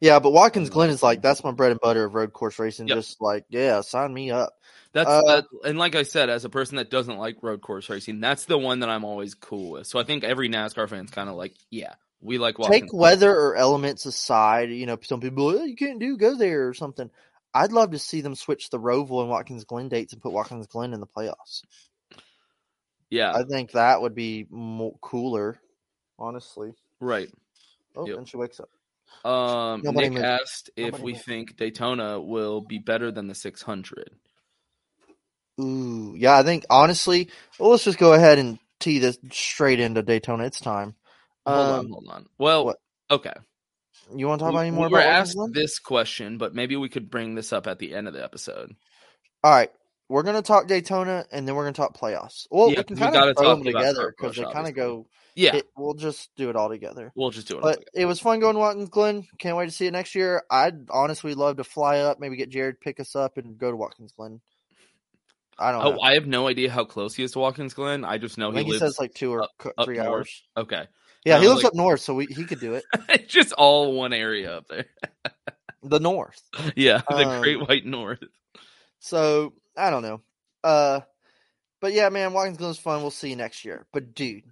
Yeah, 0.00 0.18
but 0.18 0.32
Watkins 0.32 0.70
Glen 0.70 0.90
is 0.90 1.02
like 1.02 1.22
that's 1.22 1.44
my 1.44 1.52
bread 1.52 1.70
and 1.70 1.80
butter 1.80 2.04
of 2.04 2.14
road 2.14 2.32
course 2.32 2.58
racing. 2.58 2.88
Yep. 2.88 2.96
Just 2.98 3.20
like, 3.20 3.44
yeah, 3.48 3.80
sign 3.80 4.12
me 4.12 4.30
up. 4.30 4.58
That's 4.92 5.08
Uh, 5.08 5.22
that, 5.22 5.44
and 5.64 5.78
like 5.78 5.94
I 5.94 6.02
said, 6.02 6.28
as 6.28 6.44
a 6.44 6.50
person 6.50 6.76
that 6.76 6.90
doesn't 6.90 7.16
like 7.16 7.42
road 7.42 7.62
course 7.62 7.88
racing, 7.88 8.20
that's 8.20 8.44
the 8.44 8.58
one 8.58 8.80
that 8.80 8.88
I'm 8.88 9.04
always 9.04 9.34
cool 9.34 9.70
with. 9.70 9.86
So 9.86 9.98
I 9.98 10.04
think 10.04 10.24
every 10.24 10.48
NASCAR 10.48 10.88
fan's 10.88 11.10
kind 11.10 11.28
of 11.28 11.36
like, 11.36 11.54
yeah, 11.70 11.94
we 12.20 12.38
like 12.38 12.58
Watkins. 12.58 12.82
take 12.82 12.92
weather 12.92 13.34
or 13.34 13.56
elements 13.56 14.04
aside, 14.06 14.70
you 14.70 14.86
know, 14.86 14.98
some 15.02 15.20
people 15.20 15.48
oh, 15.48 15.64
you 15.64 15.76
can't 15.76 15.98
do 15.98 16.16
go 16.16 16.36
there 16.36 16.68
or 16.68 16.74
something. 16.74 17.10
I'd 17.54 17.72
love 17.72 17.90
to 17.90 17.98
see 17.98 18.22
them 18.22 18.34
switch 18.34 18.70
the 18.70 18.78
Roval 18.78 19.20
and 19.20 19.30
Watkins 19.30 19.64
Glen 19.64 19.88
dates 19.88 20.12
and 20.12 20.22
put 20.22 20.32
Watkins 20.32 20.66
Glen 20.66 20.94
in 20.94 21.00
the 21.00 21.06
playoffs. 21.06 21.62
yeah, 23.10 23.32
I 23.34 23.44
think 23.44 23.72
that 23.72 24.00
would 24.00 24.14
be 24.14 24.46
more 24.50 24.94
cooler, 25.00 25.58
honestly. 26.18 26.74
right. 27.00 27.30
Oh, 27.94 28.06
Yep. 28.06 28.18
and 28.18 28.28
she 28.28 28.38
wakes 28.38 28.58
up. 28.58 28.70
Um, 29.24 29.82
Nobody 29.82 30.08
Nick 30.08 30.10
moved. 30.10 30.24
asked 30.24 30.70
if 30.76 30.98
Nobody 30.98 31.02
we 31.02 31.12
moved. 31.12 31.24
think 31.24 31.56
Daytona 31.56 32.20
will 32.20 32.60
be 32.60 32.78
better 32.78 33.10
than 33.12 33.28
the 33.28 33.34
600. 33.34 34.10
Ooh, 35.60 36.14
yeah, 36.16 36.38
I 36.38 36.42
think 36.42 36.64
honestly, 36.70 37.30
well, 37.58 37.70
let's 37.70 37.84
just 37.84 37.98
go 37.98 38.14
ahead 38.14 38.38
and 38.38 38.58
tee 38.80 38.98
this 38.98 39.18
straight 39.30 39.80
into 39.80 40.02
Daytona. 40.02 40.44
It's 40.44 40.60
time. 40.60 40.94
Hold 41.46 41.70
on, 41.70 41.86
Um, 41.86 41.88
hold 41.90 42.08
on. 42.10 42.26
Well, 42.38 42.64
what? 42.66 42.76
okay. 43.10 43.32
You 44.14 44.28
want 44.28 44.40
to 44.40 44.44
talk 44.44 44.50
We, 44.50 44.54
about 44.54 44.60
any 44.60 44.70
more 44.70 44.88
we 44.88 44.88
were 44.88 45.00
asked 45.00 45.38
this 45.52 45.78
question, 45.78 46.38
but 46.38 46.54
maybe 46.54 46.76
we 46.76 46.88
could 46.88 47.10
bring 47.10 47.34
this 47.34 47.52
up 47.52 47.66
at 47.66 47.78
the 47.78 47.94
end 47.94 48.08
of 48.08 48.14
the 48.14 48.22
episode. 48.24 48.74
All 49.44 49.50
right, 49.52 49.70
we're 50.12 50.22
gonna 50.22 50.42
talk 50.42 50.66
Daytona 50.68 51.24
and 51.32 51.48
then 51.48 51.54
we're 51.54 51.64
gonna 51.64 51.72
talk 51.72 51.96
playoffs. 51.96 52.46
Well, 52.50 52.70
Yeah, 52.70 52.78
we 52.80 52.84
can 52.84 52.96
kind 52.98 53.16
of 53.16 53.36
throw 53.36 53.48
them 53.48 53.64
together 53.64 54.14
because 54.16 54.36
they 54.36 54.44
kind 54.44 54.68
of 54.68 54.74
go. 54.74 55.06
Yeah, 55.34 55.56
It, 55.56 55.66
we'll 55.74 55.94
just 55.94 56.28
do 56.36 56.50
it 56.50 56.56
all 56.56 56.68
together. 56.68 57.10
we'll 57.14 57.30
just 57.30 57.48
do 57.48 57.54
it. 57.56 57.62
all 57.64 57.70
But 57.70 57.84
it 57.94 58.04
was 58.04 58.20
fun 58.20 58.38
going 58.40 58.52
to 58.54 58.58
Watkins 58.60 58.90
Glen. 58.90 59.26
Can't 59.38 59.56
wait 59.56 59.64
to 59.64 59.70
see 59.72 59.86
it 59.86 59.92
next 59.92 60.14
year. 60.14 60.42
I'd 60.50 60.90
honestly 60.90 61.32
love 61.32 61.56
to 61.56 61.64
fly 61.64 62.00
up, 62.00 62.20
maybe 62.20 62.36
get 62.36 62.50
Jared 62.50 62.78
pick 62.82 63.00
us 63.00 63.16
up 63.16 63.38
and 63.38 63.56
go 63.56 63.70
to 63.70 63.76
Watkins 63.76 64.12
Glen. 64.12 64.42
I 65.58 65.72
don't 65.72 65.86
Oh, 65.86 65.90
know. 65.92 66.00
I 66.02 66.12
have 66.14 66.26
no 66.26 66.48
idea 66.48 66.70
how 66.70 66.84
close 66.84 67.14
he 67.14 67.22
is 67.22 67.32
to 67.32 67.38
Watkins 67.38 67.72
Glen. 67.72 68.04
I 68.04 68.18
just 68.18 68.36
know 68.36 68.50
I 68.52 68.62
he 68.62 68.68
lives 68.70 68.80
says 68.80 68.98
like 68.98 69.14
two 69.14 69.32
or 69.32 69.42
up- 69.44 69.50
co- 69.58 69.72
up 69.78 69.86
three 69.86 69.96
north. 69.96 70.08
hours. 70.08 70.42
Okay, 70.58 70.84
Yeah, 71.24 71.38
he 71.40 71.48
lives 71.48 71.62
like- 71.62 71.72
up 71.72 71.74
north, 71.76 72.00
so 72.00 72.12
we, 72.14 72.26
he 72.26 72.44
could 72.44 72.60
do 72.60 72.74
it. 72.74 72.84
it's 73.08 73.32
just 73.32 73.52
all 73.54 73.94
one 73.94 74.12
area 74.12 74.54
up 74.54 74.66
there. 74.68 74.84
The 75.82 75.98
north. 76.00 76.42
yeah, 76.76 77.00
the 77.08 77.26
Um, 77.28 77.40
Great 77.40 77.66
White 77.66 77.86
North. 77.86 78.22
So 78.98 79.54
I 79.76 79.90
don't 79.90 80.02
know. 80.02 80.20
Uh, 80.62 81.00
but 81.80 81.92
yeah, 81.92 82.08
man, 82.08 82.32
Watkins 82.32 82.58
Glen's 82.58 82.78
fun. 82.78 83.02
We'll 83.02 83.10
see 83.10 83.30
you 83.30 83.36
next 83.36 83.64
year. 83.64 83.86
But 83.92 84.14
dude, 84.14 84.44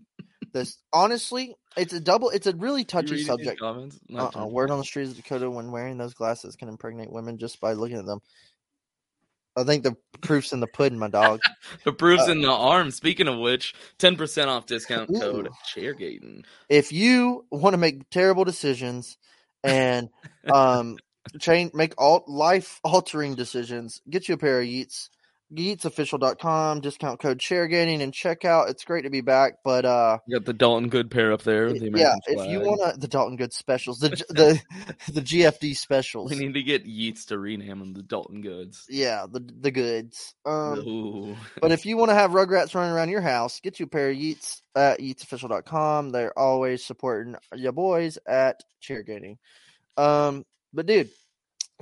this 0.52 0.78
honestly, 0.92 1.54
it's 1.76 1.92
a 1.92 2.00
double. 2.00 2.30
It's 2.30 2.46
a 2.46 2.56
really 2.56 2.84
touchy 2.84 3.22
subject. 3.22 3.60
Uh, 3.62 3.88
uh 4.14 4.30
too- 4.30 4.46
word 4.46 4.70
on 4.70 4.78
the 4.78 4.84
streets 4.84 5.10
of 5.10 5.16
Dakota: 5.16 5.50
when 5.50 5.70
wearing 5.70 5.98
those 5.98 6.14
glasses 6.14 6.56
can 6.56 6.68
impregnate 6.68 7.12
women 7.12 7.38
just 7.38 7.60
by 7.60 7.72
looking 7.72 7.98
at 7.98 8.06
them. 8.06 8.20
I 9.56 9.64
think 9.64 9.82
the 9.82 9.96
proof's 10.20 10.52
in 10.52 10.60
the 10.60 10.66
pudding, 10.66 10.98
my 10.98 11.08
dog. 11.08 11.40
The 11.84 11.92
proof's 11.92 12.28
uh, 12.28 12.32
in 12.32 12.40
the 12.40 12.50
arm. 12.50 12.90
Speaking 12.90 13.28
of 13.28 13.38
which, 13.38 13.74
ten 13.98 14.16
percent 14.16 14.48
off 14.48 14.66
discount 14.66 15.10
Ooh. 15.10 15.20
code 15.20 15.48
Chairgating. 15.66 16.44
if 16.68 16.92
you 16.92 17.44
want 17.50 17.74
to 17.74 17.78
make 17.78 18.08
terrible 18.10 18.44
decisions 18.44 19.16
and 19.62 20.08
um 20.52 20.96
change 21.38 21.72
make 21.74 21.94
all 21.98 22.24
life 22.26 22.80
altering 22.84 23.34
decisions 23.34 24.00
get 24.08 24.28
you 24.28 24.34
a 24.34 24.38
pair 24.38 24.60
of 24.60 24.66
yeets 24.66 25.08
yeetsofficial.com 25.52 26.80
discount 26.80 27.18
code 27.18 27.38
chairgaining 27.38 28.02
and 28.02 28.12
checkout 28.12 28.70
it's 28.70 28.84
great 28.84 29.02
to 29.02 29.10
be 29.10 29.20
back 29.20 29.54
but 29.64 29.84
uh 29.84 30.16
You 30.28 30.38
got 30.38 30.46
the 30.46 30.52
Dalton 30.52 30.88
Good 30.88 31.10
pair 31.10 31.32
up 31.32 31.42
there. 31.42 31.72
The 31.72 31.86
yeah 31.86 31.88
American 31.88 32.20
if 32.28 32.46
you 32.46 32.60
want 32.60 32.94
to 32.94 33.00
the 33.00 33.08
dalton 33.08 33.36
good 33.36 33.52
specials 33.52 33.98
the 33.98 34.10
the 34.28 34.60
the 35.12 35.20
gfd 35.20 35.76
specials 35.76 36.30
we 36.30 36.38
need 36.38 36.54
to 36.54 36.62
get 36.62 36.86
Yeets 36.86 37.26
to 37.26 37.38
rename 37.38 37.80
them 37.80 37.94
the 37.94 38.02
Dalton 38.02 38.42
Goods. 38.42 38.86
yeah 38.88 39.26
the 39.30 39.40
the 39.40 39.72
goods 39.72 40.34
um. 40.46 41.36
But 41.60 41.72
if 41.72 41.84
you 41.84 41.96
want 41.96 42.10
to 42.10 42.14
have 42.14 42.30
Rugrats 42.30 42.74
running 42.74 42.92
around 42.92 43.08
your 43.08 43.20
house, 43.20 43.60
get 43.60 43.80
you 43.80 43.86
a 43.86 43.88
pair 43.88 44.10
of 44.10 44.16
Yeets 44.16 44.62
at 44.76 45.00
yeetsofficial.com. 45.00 46.10
They're 46.10 46.38
always 46.38 46.84
supporting 46.84 47.34
your 47.54 47.72
boys 47.72 48.18
at 48.26 48.62
cheergating. 48.80 49.38
Um, 49.96 50.44
but 50.72 50.86
dude, 50.86 51.10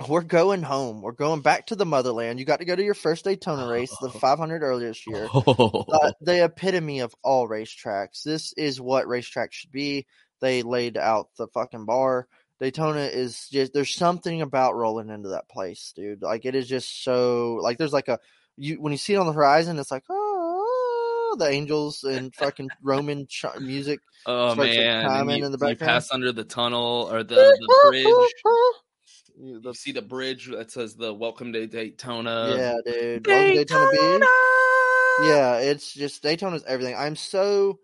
we're 0.07 0.21
going 0.21 0.63
home. 0.63 1.01
We're 1.01 1.11
going 1.11 1.41
back 1.41 1.67
to 1.67 1.75
the 1.75 1.85
motherland. 1.85 2.39
You 2.39 2.45
got 2.45 2.59
to 2.59 2.65
go 2.65 2.75
to 2.75 2.83
your 2.83 2.93
first 2.93 3.25
Daytona 3.25 3.67
race, 3.67 3.93
the 4.01 4.09
500 4.19 4.63
earlier 4.63 4.87
this 4.87 5.05
year. 5.05 5.27
Uh, 5.33 6.11
the 6.21 6.45
epitome 6.45 6.99
of 6.99 7.13
all 7.23 7.47
racetracks. 7.47 8.23
This 8.23 8.53
is 8.53 8.79
what 8.79 9.07
racetracks 9.07 9.53
should 9.53 9.71
be. 9.71 10.05
They 10.41 10.63
laid 10.63 10.97
out 10.97 11.29
the 11.37 11.47
fucking 11.47 11.85
bar. 11.85 12.27
Daytona 12.59 13.01
is 13.01 13.47
just 13.49 13.73
there's 13.73 13.95
something 13.95 14.41
about 14.41 14.75
rolling 14.75 15.09
into 15.09 15.29
that 15.29 15.49
place, 15.49 15.93
dude. 15.95 16.21
Like 16.21 16.45
it 16.45 16.55
is 16.55 16.67
just 16.67 17.03
so 17.03 17.59
like 17.61 17.77
there's 17.77 17.93
like 17.93 18.09
a 18.09 18.19
you 18.57 18.81
when 18.81 18.91
you 18.91 18.97
see 18.97 19.13
it 19.13 19.17
on 19.17 19.27
the 19.27 19.33
horizon, 19.33 19.79
it's 19.79 19.91
like 19.91 20.03
oh 20.09 20.38
Oh, 21.31 21.35
the 21.37 21.47
angels 21.47 22.03
and 22.03 22.33
fucking 22.35 22.69
Roman 22.81 23.27
ch- 23.27 23.45
music. 23.59 23.99
Oh 24.25 24.53
starts, 24.53 24.69
like, 24.69 24.77
man! 24.77 25.05
and 25.05 25.29
you, 25.31 25.45
in 25.45 25.51
the 25.51 25.57
you 25.57 25.57
background. 25.57 25.79
pass 25.79 26.11
under 26.11 26.31
the 26.31 26.43
tunnel 26.43 27.07
or 27.11 27.23
the, 27.23 27.35
the 27.35 27.89
bridge. 27.91 28.03
You- 28.05 29.61
You 29.63 29.73
see 29.73 29.91
the 29.93 30.01
bridge 30.01 30.47
that 30.47 30.71
says 30.71 30.95
the 30.95 31.13
"Welcome 31.13 31.53
to 31.53 31.67
Daytona." 31.67 32.55
yeah, 32.57 32.75
dude. 32.85 33.25
Welcome 33.27 33.47
to 33.49 33.55
Daytona 33.55 33.91
Beach. 33.91 34.29
Yeah, 35.21 35.57
it's 35.59 35.93
just 35.93 36.21
Daytona's 36.23 36.63
everything. 36.67 36.95
I'm 36.97 37.15
so 37.15 37.79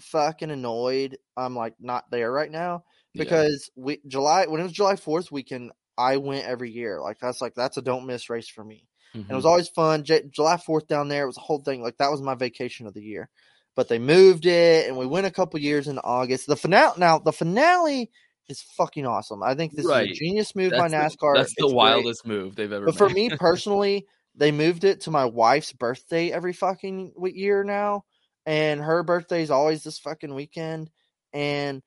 fucking 0.00 0.50
annoyed. 0.50 1.18
I'm 1.36 1.54
like 1.54 1.74
not 1.80 2.10
there 2.10 2.30
right 2.32 2.50
now 2.50 2.84
Yeah. 3.14 3.24
because 3.24 3.70
we 3.76 4.00
July 4.06 4.46
when 4.46 4.60
it 4.60 4.64
was 4.64 4.72
July 4.72 4.96
Fourth 4.96 5.30
weekend, 5.30 5.70
I 5.96 6.16
went 6.16 6.46
every 6.46 6.70
year. 6.70 7.00
Like 7.00 7.18
that's 7.20 7.40
like 7.40 7.54
that's 7.54 7.76
a 7.76 7.82
don't 7.82 8.06
miss 8.06 8.28
race 8.28 8.48
for 8.48 8.64
me. 8.64 8.87
Mm-hmm. 9.14 9.20
and 9.20 9.30
it 9.30 9.34
was 9.34 9.46
always 9.46 9.68
fun. 9.68 10.04
J- 10.04 10.24
July 10.30 10.56
Fourth 10.58 10.86
down 10.86 11.08
there 11.08 11.24
it 11.24 11.26
was 11.28 11.36
a 11.38 11.40
whole 11.40 11.60
thing. 11.60 11.82
Like 11.82 11.96
that 11.98 12.10
was 12.10 12.20
my 12.22 12.34
vacation 12.34 12.86
of 12.86 12.94
the 12.94 13.02
year. 13.02 13.28
But 13.76 13.88
they 13.88 13.98
moved 13.98 14.44
it, 14.46 14.88
and 14.88 14.96
we 14.98 15.06
went 15.06 15.26
a 15.26 15.30
couple 15.30 15.60
years 15.60 15.86
in 15.88 15.98
August. 16.00 16.46
The 16.46 16.56
finale 16.56 16.94
now 16.98 17.18
the 17.18 17.32
finale 17.32 18.10
is 18.48 18.60
fucking 18.76 19.06
awesome. 19.06 19.42
I 19.42 19.54
think 19.54 19.72
this 19.74 19.84
is 19.84 19.90
a 19.90 20.06
genius 20.06 20.56
move 20.56 20.72
by 20.72 20.88
That's 20.88 21.14
the- 21.16 21.26
NASCAR. 21.26 21.36
that's 21.36 21.54
the 21.54 21.64
It's 21.64 21.72
great. 21.72 21.74
wildest 21.76 22.26
move 22.26 22.56
they've 22.56 22.72
ever 22.72 22.86
But 22.86 22.96
for 22.96 23.08
me 23.08 23.28
personally, 23.38 24.06
they 24.34 24.50
moved 24.52 24.84
it 24.84 25.02
to 25.02 25.10
my 25.10 25.24
wife's 25.26 25.72
birthday 25.72 26.32
every 26.32 26.52
fucking 26.52 27.12
year 27.34 27.62
now, 27.64 28.04
and 28.46 28.80
her 28.80 29.02
birthday 29.02 29.42
is 29.42 29.50
always 29.50 29.84
this 29.84 29.98
fucking 29.98 30.34
weekend, 30.34 30.90
and 31.32 31.82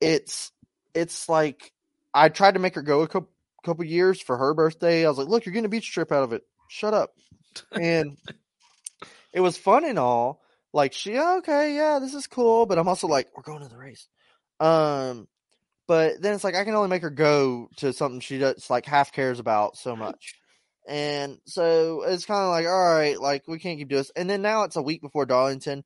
it's 0.00 0.50
it's 0.94 1.28
like 1.28 1.72
I 2.14 2.28
tried 2.30 2.54
to 2.54 2.60
make 2.60 2.74
her 2.74 2.82
go 2.82 3.02
a 3.02 3.08
couple 3.08 3.30
couple 3.64 3.84
years 3.84 4.20
for 4.20 4.36
her 4.36 4.54
birthday. 4.54 5.04
I 5.04 5.08
was 5.08 5.18
like, 5.18 5.28
"Look, 5.28 5.44
you're 5.44 5.52
getting 5.52 5.66
a 5.66 5.68
beach 5.68 5.92
trip 5.92 6.10
out 6.10 6.22
of 6.24 6.32
it. 6.32 6.42
Shut 6.68 6.94
up." 6.94 7.10
And 7.72 8.16
it 9.32 9.40
was 9.40 9.56
fun 9.56 9.84
and 9.84 9.98
all. 9.98 10.42
Like 10.72 10.92
she, 10.92 11.12
"Yeah, 11.12 11.36
okay, 11.38 11.74
yeah, 11.74 11.98
this 11.98 12.14
is 12.14 12.26
cool, 12.26 12.66
but 12.66 12.78
I'm 12.78 12.88
also 12.88 13.06
like, 13.06 13.28
we're 13.36 13.42
going 13.42 13.62
to 13.62 13.68
the 13.68 13.76
race. 13.76 14.06
Um, 14.60 15.28
but 15.88 16.20
then 16.20 16.34
it's 16.34 16.44
like 16.44 16.54
I 16.54 16.64
can 16.64 16.74
only 16.74 16.90
make 16.90 17.02
her 17.02 17.10
go 17.10 17.70
to 17.76 17.92
something 17.92 18.20
she 18.20 18.38
does 18.38 18.68
like 18.68 18.84
half 18.84 19.10
cares 19.10 19.40
about 19.40 19.76
so 19.76 19.96
much. 19.96 20.34
And 20.86 21.38
so 21.46 22.02
it's 22.06 22.26
kind 22.26 22.44
of 22.44 22.50
like, 22.50 22.66
all 22.66 22.94
right, 22.94 23.20
like 23.20 23.48
we 23.48 23.58
can't 23.58 23.78
keep 23.78 23.88
doing 23.88 24.00
this. 24.00 24.12
And 24.14 24.28
then 24.28 24.42
now 24.42 24.62
it's 24.64 24.76
a 24.76 24.82
week 24.82 25.00
before 25.00 25.26
Darlington. 25.26 25.84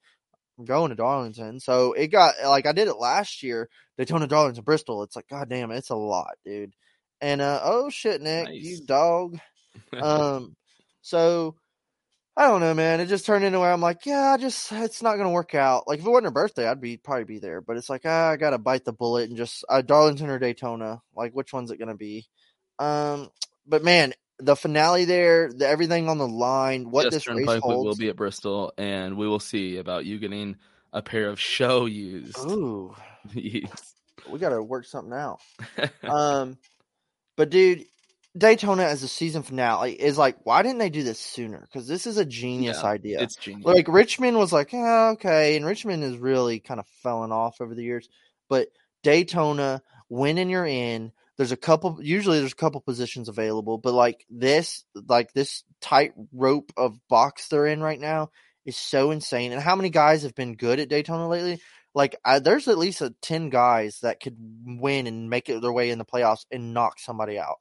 I'm 0.59 0.65
going 0.65 0.91
to 0.91 0.97
Darlington. 0.97 1.61
So 1.61 1.93
it 1.93 2.09
got 2.09 2.35
like 2.45 2.67
I 2.67 2.73
did 2.73 2.89
it 2.89 2.99
last 2.99 3.43
year, 3.43 3.69
Daytona 3.97 4.27
Darlington 4.27 4.65
Bristol. 4.65 5.03
It's 5.03 5.17
like, 5.17 5.29
god 5.29 5.49
damn 5.49 5.71
it, 5.71 5.79
it's 5.79 5.91
a 5.91 5.97
lot, 5.97 6.35
dude. 6.45 6.75
And 7.21 7.41
uh 7.41 7.61
oh 7.63 7.89
shit, 7.91 8.21
Nick, 8.21 8.49
you 8.51 8.85
dog. 8.85 9.39
um 10.01 10.57
so 11.03 11.57
I 12.37 12.47
don't 12.47 12.61
know, 12.61 12.73
man. 12.73 13.01
It 13.01 13.07
just 13.07 13.27
turned 13.27 13.45
into 13.45 13.61
where 13.61 13.71
I'm 13.71 13.83
like, 13.83 14.07
yeah, 14.07 14.33
I 14.33 14.37
just 14.39 14.73
it's 14.73 15.03
not 15.03 15.17
gonna 15.17 15.31
work 15.31 15.55
out. 15.55 15.87
Like 15.87 15.99
if 15.99 16.07
it 16.07 16.11
wasn't 16.11 16.27
her 16.27 16.31
birthday, 16.31 16.67
I'd 16.67 16.81
be 16.81 16.97
probably 16.97 17.25
be 17.25 17.39
there. 17.39 17.61
But 17.61 17.77
it's 17.77 17.91
like 17.91 18.03
ah, 18.07 18.31
I 18.31 18.37
gotta 18.37 18.59
bite 18.59 18.85
the 18.85 18.93
bullet 18.93 19.29
and 19.29 19.37
just 19.37 19.65
uh, 19.69 19.83
Darlington 19.83 20.31
or 20.31 20.39
Daytona. 20.39 21.03
Like 21.15 21.33
which 21.33 21.53
one's 21.53 21.71
it 21.71 21.79
gonna 21.79 21.95
be? 21.95 22.27
Um, 22.79 23.29
but 23.67 23.85
man, 23.85 24.15
the 24.39 24.57
finale 24.57 25.05
there, 25.05 25.53
the 25.53 25.69
everything 25.69 26.09
on 26.09 26.17
the 26.17 26.27
line, 26.27 26.91
what 26.91 27.05
Just 27.05 27.27
this 27.27 27.29
race 27.29 27.47
Pipe 27.47 27.63
will 27.65 27.95
be 27.95 28.09
at 28.09 28.17
Bristol, 28.17 28.73
and 28.79 29.17
we 29.19 29.29
will 29.29 29.41
see 29.41 29.77
about 29.77 30.07
you 30.07 30.19
getting 30.19 30.57
a 30.93 31.03
pair 31.03 31.29
of 31.29 31.39
show 31.39 31.85
used. 31.85 32.39
Ooh, 32.39 32.95
we 33.35 33.69
gotta 34.39 34.63
work 34.63 34.87
something 34.87 35.13
out. 35.13 35.41
um, 36.03 36.57
but 37.37 37.51
dude, 37.51 37.85
Daytona 38.37 38.85
as 38.85 39.03
a 39.03 39.09
season 39.09 39.43
finale 39.43 39.93
is 39.93 40.17
like, 40.17 40.37
why 40.45 40.63
didn't 40.63 40.79
they 40.79 40.89
do 40.89 41.03
this 41.03 41.21
sooner? 41.21 41.61
Because 41.61 41.87
this 41.87 42.07
is 42.07 42.17
a 42.17 42.25
genius 42.25 42.79
Yeah, 42.83 42.89
idea. 42.89 43.23
it's 43.23 43.37
genius. 43.37 43.67
Like 43.67 43.89
Richmond 43.89 44.39
was 44.39 44.53
like, 44.53 44.73
yeah, 44.73 45.11
okay, 45.15 45.57
and 45.57 45.67
Richmond 45.67 46.03
is 46.03 46.17
really 46.17 46.59
kind 46.59 46.81
of 46.81 46.87
falling 47.03 47.33
off 47.33 47.61
over 47.61 47.75
the 47.75 47.83
years. 47.83 48.09
But 48.49 48.69
Daytona, 49.03 49.83
winning 50.09 50.49
you're 50.49 50.67
in. 50.67 51.13
There's 51.37 51.53
a 51.53 51.57
couple. 51.57 51.99
Usually, 52.01 52.39
there's 52.39 52.53
a 52.53 52.57
couple 52.57 52.81
positions 52.81 53.29
available, 53.29 53.79
but 53.79 53.95
like 53.95 54.25
this, 54.31 54.85
like 55.09 55.33
this 55.33 55.65
tight 55.81 56.13
rope 56.33 56.73
of 56.77 56.99
box 57.09 57.49
they're 57.49 57.67
in 57.67 57.83
right 57.83 57.99
now 58.01 58.31
is 58.65 58.77
so 58.77 59.11
insane. 59.11 59.53
And 59.53 59.61
how 59.61 59.75
many 59.75 59.91
guys 59.91 60.23
have 60.23 60.35
been 60.35 60.55
good 60.57 60.79
at 60.79 60.89
Daytona 60.89 61.29
lately? 61.29 61.61
Like, 61.95 62.17
I, 62.25 62.39
there's 62.39 62.69
at 62.69 62.79
least 62.79 63.01
a 63.03 63.15
ten 63.21 63.51
guys 63.51 63.99
that 64.03 64.21
could 64.21 64.37
win 64.65 65.07
and 65.07 65.29
make 65.29 65.49
it 65.49 65.61
their 65.61 65.73
way 65.73 65.91
in 65.91 65.99
the 65.99 66.05
playoffs 66.05 66.47
and 66.51 66.73
knock 66.73 66.99
somebody 66.99 67.39
out. 67.39 67.57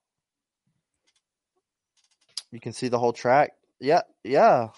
You 2.51 2.59
can 2.59 2.73
see 2.73 2.89
the 2.89 2.99
whole 2.99 3.13
track. 3.13 3.51
Yeah, 3.79 4.01
yeah. 4.23 4.69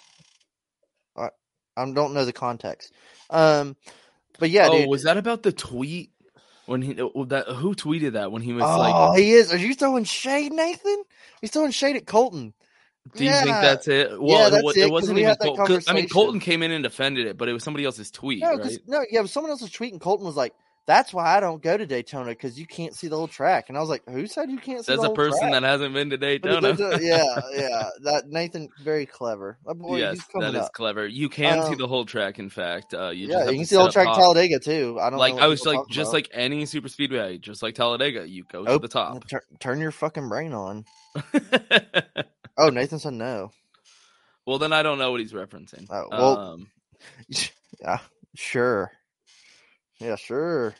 I, 1.18 1.30
I 1.76 1.92
don't 1.92 2.14
know 2.14 2.26
the 2.26 2.34
context. 2.34 2.92
Um, 3.30 3.76
but 4.40 4.50
yeah, 4.50 4.70
oh, 4.70 4.80
dude. 4.80 4.90
was 4.90 5.04
that 5.04 5.18
about 5.18 5.44
the 5.44 5.52
tweet 5.52 6.12
when 6.66 6.82
he 6.82 7.00
oh, 7.02 7.26
that 7.26 7.48
who 7.48 7.76
tweeted 7.76 8.14
that 8.14 8.32
when 8.32 8.42
he 8.42 8.54
was 8.54 8.64
oh, 8.64 8.78
like? 8.78 8.94
Oh, 8.96 9.14
he 9.16 9.32
is. 9.32 9.52
Are 9.54 9.58
you 9.58 9.74
throwing 9.74 10.04
shade, 10.04 10.54
Nathan? 10.54 11.04
He's 11.42 11.52
throwing 11.52 11.72
shade 11.72 11.96
at 11.96 12.06
Colton. 12.06 12.54
Do 13.16 13.26
you 13.26 13.32
think 13.32 13.48
that's 13.48 13.88
it? 13.90 14.12
Yeah, 14.12 14.18
Well, 14.18 14.50
that's 14.50 14.78
it, 14.78 14.88
it, 14.88 14.92
wasn't 14.92 15.20
even 15.20 15.30
had 15.30 15.40
that 15.40 15.46
Colton. 15.46 15.66
'cause- 15.66 15.86
I 15.90 15.94
mean. 15.94 16.08
Colton 16.08 16.40
came 16.40 16.64
in 16.64 16.72
and 16.72 16.84
defended 16.84 17.28
it, 17.28 17.38
but 17.38 17.50
it 17.50 17.54
was 17.54 17.62
somebody 17.62 17.84
else's 17.84 18.12
tweet, 18.12 18.42
No, 18.42 18.56
right? 18.56 18.80
no, 18.88 19.06
yeah, 19.12 19.20
it 19.20 19.24
was 19.24 19.32
someone 19.32 19.52
else's 19.52 19.72
tweet, 19.72 19.92
and 19.92 20.00
Colton 20.00 20.26
was 20.26 20.38
like, 20.38 20.54
"That's 20.86 21.14
why 21.14 21.38
I 21.38 21.40
don't 21.40 21.62
go 21.62 21.78
to 21.78 21.86
Daytona 21.86 22.32
because 22.32 22.60
you 22.60 22.66
can't 22.68 22.94
see 22.96 23.08
the 23.08 23.16
whole 23.16 23.28
track." 23.28 23.70
And 23.70 23.78
I 23.78 23.82
was 23.82 23.90
like, 23.90 24.04
"Who 24.08 24.28
said 24.28 24.50
you 24.52 24.58
can't 24.58 24.86
see 24.86 24.96
the 24.96 25.02
a 25.02 25.14
person 25.16 25.40
track?" 25.40 25.52
that 25.54 25.64
hasn't 25.64 25.94
been 25.94 26.10
to 26.10 26.18
Daytona. 26.18 26.76
yeah, 27.02 27.24
yeah. 27.56 27.90
That 28.04 28.24
Nathan, 28.28 28.70
very 28.84 29.06
clever. 29.06 29.58
That 29.66 29.76
boy, 29.76 29.98
yes, 29.98 30.20
that 30.40 30.56
is 30.56 30.62
up. 30.62 30.74
clever. 30.74 31.08
You 31.08 31.30
can 31.30 31.64
see 31.64 31.72
Um, 31.74 31.78
the 31.78 31.88
whole 31.88 32.06
track. 32.06 32.40
In 32.40 32.50
fact, 32.50 32.94
uh, 32.94 33.10
you 33.10 33.28
yeah, 33.28 33.50
you 33.50 33.58
can 33.58 33.66
see 33.66 33.76
the 33.76 33.82
whole 33.82 33.92
track. 33.92 34.08
Talladega 34.08 34.60
too. 34.60 34.98
I 35.02 35.10
don't 35.10 35.20
like 35.20 35.36
I 35.36 35.48
was 35.48 35.66
like, 35.66 35.80
just 35.90 36.10
about. 36.10 36.14
like 36.14 36.30
any 36.34 36.66
super 36.66 36.90
speedway, 36.90 37.38
just 37.38 37.64
like 37.64 37.76
Talladega, 37.76 38.28
you 38.28 38.44
go 38.52 38.66
to 38.66 38.72
Oh, 38.72 38.78
the 38.78 38.88
top. 38.88 39.28
Turn, 39.28 39.42
turn 39.60 39.80
your 39.80 39.92
fucking 39.92 40.28
brain 40.30 40.54
on. 40.54 40.86
oh, 42.58 42.70
Nathan 42.70 43.00
said 43.00 43.14
no. 43.14 43.52
Well, 44.46 44.60
then 44.60 44.74
I 44.74 44.84
don't 44.84 44.98
know 44.98 45.12
what 45.12 45.22
he's 45.22 45.32
referencing. 45.32 45.88
Oh, 45.90 46.08
well, 46.12 46.38
um, 46.38 46.68
yeah, 47.80 48.00
sure. 48.36 48.92
Yeah, 50.00 50.16
sure. 50.16 50.76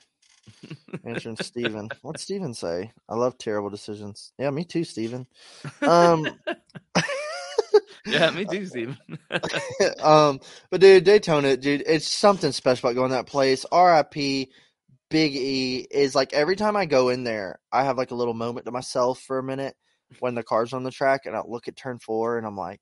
Answering 1.06 1.38
Steven. 1.38 1.90
What'd 2.02 2.22
Steven 2.22 2.54
say? 2.54 2.92
I 3.08 3.16
love 3.16 3.38
terrible 3.38 3.70
decisions. 3.70 4.34
Yeah, 4.38 4.50
me 4.50 4.66
too, 4.66 4.84
Steven. 4.84 5.28
Um, 5.82 6.28
yeah, 8.06 8.30
me 8.32 8.46
too, 8.46 8.66
Steven. 8.68 8.98
um, 10.02 10.40
but 10.70 10.82
dude, 10.82 11.04
Daytona, 11.04 11.58
dude, 11.58 11.84
it's 11.86 12.08
something 12.08 12.52
special 12.52 12.90
about 12.90 12.96
going 12.96 13.10
to 13.10 13.16
that 13.16 13.28
place. 13.28 13.66
RIP, 13.72 14.50
Big 15.10 15.36
E 15.36 15.88
is 15.92 16.16
like 16.16 16.34
every 16.34 16.56
time 16.56 16.76
I 16.76 16.86
go 16.86 17.10
in 17.10 17.24
there, 17.24 17.60
I 17.72 17.84
have 17.84 17.98
like 17.98 18.12
a 18.12 18.16
little 18.16 18.34
moment 18.34 18.66
to 18.66 18.72
myself 18.72 19.20
for 19.22 19.38
a 19.38 19.44
minute 19.44 19.76
when 20.20 20.36
the 20.36 20.44
car's 20.44 20.74
on 20.74 20.84
the 20.84 20.92
track, 20.92 21.22
and 21.26 21.36
I 21.36 21.42
look 21.46 21.68
at 21.68 21.76
turn 21.76 22.00
four, 22.00 22.38
and 22.38 22.46
I'm 22.46 22.58
like, 22.58 22.82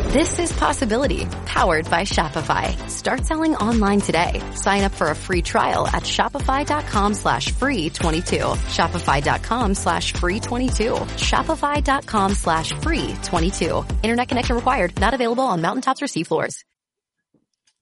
This 0.11 0.39
is 0.39 0.51
Possibility, 0.51 1.25
powered 1.45 1.89
by 1.89 2.01
Shopify. 2.01 2.77
Start 2.89 3.25
selling 3.25 3.55
online 3.55 4.01
today. 4.01 4.41
Sign 4.55 4.83
up 4.83 4.91
for 4.91 5.09
a 5.09 5.15
free 5.15 5.41
trial 5.41 5.87
at 5.87 6.03
shopify.com 6.03 7.13
slash 7.13 7.51
free 7.53 7.89
22. 7.89 8.35
Shopify.com 8.37 9.73
slash 9.73 10.11
free 10.11 10.41
22. 10.41 10.83
Shopify.com 10.93 12.33
slash 12.33 12.73
free 12.73 13.15
22. 13.23 13.85
Internet 14.03 14.27
connection 14.27 14.55
required. 14.57 14.99
Not 14.99 15.13
available 15.13 15.45
on 15.45 15.61
mountaintops 15.61 16.01
or 16.01 16.07
seafloors. 16.07 16.55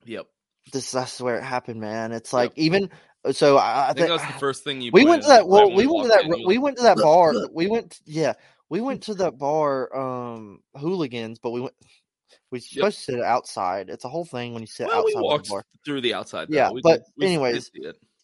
Yep. 0.06 0.28
this 0.72 0.92
that's 0.92 1.20
where 1.20 1.38
it 1.39 1.44
happened, 1.44 1.82
man. 1.82 2.12
It's 2.12 2.32
like 2.32 2.52
even 2.58 2.92
so. 3.32 3.58
I, 3.58 3.86
I 3.86 3.94
think 3.94 3.98
thi- 3.98 4.04
that 4.04 4.13
was 4.13 4.22
the 4.22 4.39
first 4.39 4.63
thing 4.63 4.82
you. 4.82 4.92
we 4.94 5.04
went 5.04 5.24
to 5.24 5.30
that. 5.30 5.48
Well, 5.48 5.74
we 5.74 5.88
went 5.88 6.04
to 6.04 6.10
that. 6.10 6.26
in, 6.26 6.46
We 6.46 6.60
were 6.60 6.65
went 6.65 6.78
to 6.78 6.84
that 6.84 6.98
bar. 6.98 7.34
We 7.52 7.65
went. 7.65 8.00
Yeah, 8.06 8.34
we 8.70 8.82
went 8.82 9.04
to 9.04 9.15
that 9.15 9.39
bar. 9.39 9.96
Um, 9.96 10.60
hooligans, 10.76 11.39
but 11.39 11.50
we 11.52 11.62
went. 11.62 11.74
We're 12.52 12.60
supposed 12.60 12.98
to 12.98 13.04
sit 13.14 13.22
outside. 13.22 13.90
It's 13.90 14.06
a 14.06 14.10
whole 14.10 14.26
thing 14.26 14.54
when 14.54 14.64
you 14.64 14.68
sit 14.68 14.88
Well, 14.88 15.04
we 15.06 15.12
outside 15.12 15.20
the 15.20 15.24
walked 15.24 15.50
bar. 15.50 15.66
through 15.86 16.02
the 16.02 16.14
outside. 16.16 16.48
Though. 16.50 16.56
Yeah, 16.56 16.72
We 16.72 16.82
but 16.82 17.06
did- 17.06 17.14
we 17.18 17.26
anyways, 17.28 17.72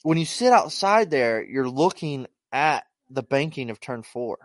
when 0.03 0.17
you 0.17 0.25
sit 0.25 0.51
outside 0.51 1.09
there, 1.11 1.43
you're 1.43 1.69
looking 1.69 2.27
at 2.51 2.85
the 3.09 3.21
banking 3.23 3.69
of 3.69 3.79
turn 3.79 4.01
four. 4.03 4.37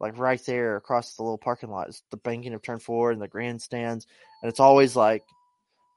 Like 0.00 0.18
right 0.18 0.40
there 0.46 0.76
across 0.76 1.16
the 1.16 1.22
little 1.22 1.38
parking 1.38 1.70
lot 1.70 1.88
is 1.88 2.02
the 2.10 2.16
banking 2.18 2.52
of 2.54 2.62
turn 2.62 2.78
four 2.78 3.10
and 3.10 3.20
the 3.20 3.28
grandstands. 3.28 4.06
And 4.42 4.48
it's 4.50 4.60
always 4.60 4.94
like 4.94 5.24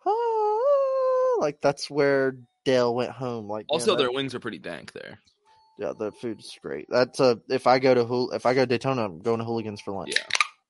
"Ah," 0.06 1.36
like 1.40 1.62
that's 1.62 1.90
where 1.90 2.38
Dale 2.66 2.94
went 2.96 3.12
home. 3.12 3.48
Like 3.48 3.64
you 3.70 3.74
know, 3.78 3.80
Also, 3.82 3.92
that- 3.92 3.98
their 3.98 4.12
wings 4.12 4.34
are 4.36 4.40
pretty 4.40 4.60
dank 4.60 4.92
there. 4.94 5.20
yeah, 5.78 5.94
the 5.98 6.12
food's 6.12 6.58
great. 6.62 6.88
That's 6.90 7.20
a 7.20 7.40
if 7.50 7.68
I 7.68 7.80
go 7.80 7.94
to 7.94 8.34
if 8.36 8.46
I 8.46 8.54
go 8.54 8.62
to 8.62 8.66
Daytona, 8.68 9.04
I'm 9.06 9.20
going 9.20 9.40
to 9.40 9.46
Hooligans 9.46 9.82
for 9.82 9.92
lunch. 9.92 10.14
Yeah. 10.16 10.24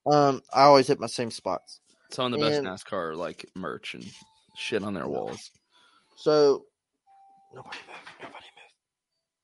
Um, 0.04 0.42
I 0.52 0.62
always 0.62 0.88
hit 0.88 0.98
my 0.98 1.06
same 1.06 1.30
spots. 1.30 1.80
Some 2.12 2.32
of 2.32 2.38
the 2.38 2.46
best 2.46 2.58
And- 2.58 2.66
NASCAR 2.66 3.16
like 3.16 3.46
merch 3.54 3.94
and 3.94 4.04
shit 4.56 4.82
on 4.82 4.94
their 4.94 5.08
walls. 5.08 5.50
So 6.16 6.64
nobody 7.54 7.78
move, 7.88 7.96
nobody 8.22 8.46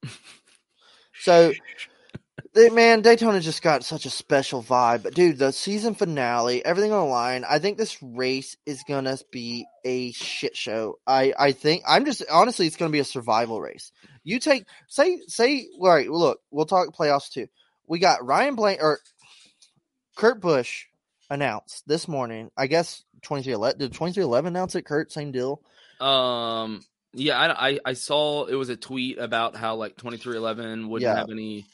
move. 0.05 0.21
so 1.21 1.53
they- 2.53 2.71
man, 2.71 3.03
Daytona 3.03 3.41
just 3.41 3.63
got 3.63 3.85
such 3.85 4.05
a 4.05 4.11
special 4.11 4.63
vibe. 4.63 5.03
But 5.03 5.15
dude, 5.15 5.39
the 5.39 5.53
season 5.53 5.95
finale, 5.95 6.65
everything 6.65 6.93
on 6.93 7.07
the 7.07 7.11
line. 7.13 7.45
I 7.49 7.59
think 7.59 7.79
this 7.79 8.03
race 8.03 8.57
is 8.67 8.83
gonna 8.87 9.17
be 9.31 9.67
a 9.85 10.13
shit 10.13 10.57
show. 10.57 10.99
I 11.07 11.33
I 11.39 11.53
think 11.53 11.85
I'm 11.89 12.05
just 12.05 12.23
honestly, 12.31 12.67
it's 12.67 12.77
gonna 12.77 12.93
be 12.93 12.99
a 13.01 13.05
survival 13.05 13.61
race. 13.61 13.93
You 14.25 14.39
take 14.39 14.67
say 14.89 15.21
say 15.27 15.69
all 15.81 15.89
right. 15.89 16.09
Look, 16.11 16.41
we'll 16.51 16.67
talk 16.67 16.95
playoffs 16.95 17.31
too. 17.31 17.47
We 17.87 17.99
got 17.99 18.25
Ryan 18.27 18.55
Blaney 18.57 18.81
or 18.81 19.01
Kurt 20.17 20.41
Busch 20.41 20.85
announced 21.31 21.85
this 21.87 22.09
morning. 22.09 22.51
I 22.57 22.67
guess 22.67 23.05
twenty 23.23 23.43
three 23.43 23.53
eleven. 23.53 23.79
Did 23.79 23.93
twenty 23.93 24.13
three 24.13 24.25
eleven 24.25 24.55
announce 24.55 24.75
it? 24.75 24.85
Kurt, 24.85 25.13
same 25.13 25.33
deal. 25.33 25.63
Um, 26.01 26.83
yeah, 27.13 27.39
I, 27.39 27.71
I 27.71 27.79
I 27.87 27.93
saw 27.95 28.45
it 28.45 28.55
was 28.55 28.69
a 28.69 28.77
tweet 28.77 29.19
about 29.19 29.57
how 29.57 29.77
like 29.77 29.97
twenty 29.97 30.17
three 30.19 30.37
eleven 30.37 30.89
wouldn't 30.89 31.09
Yeah. 31.09 31.19
have 31.19 31.31
any 31.31 31.65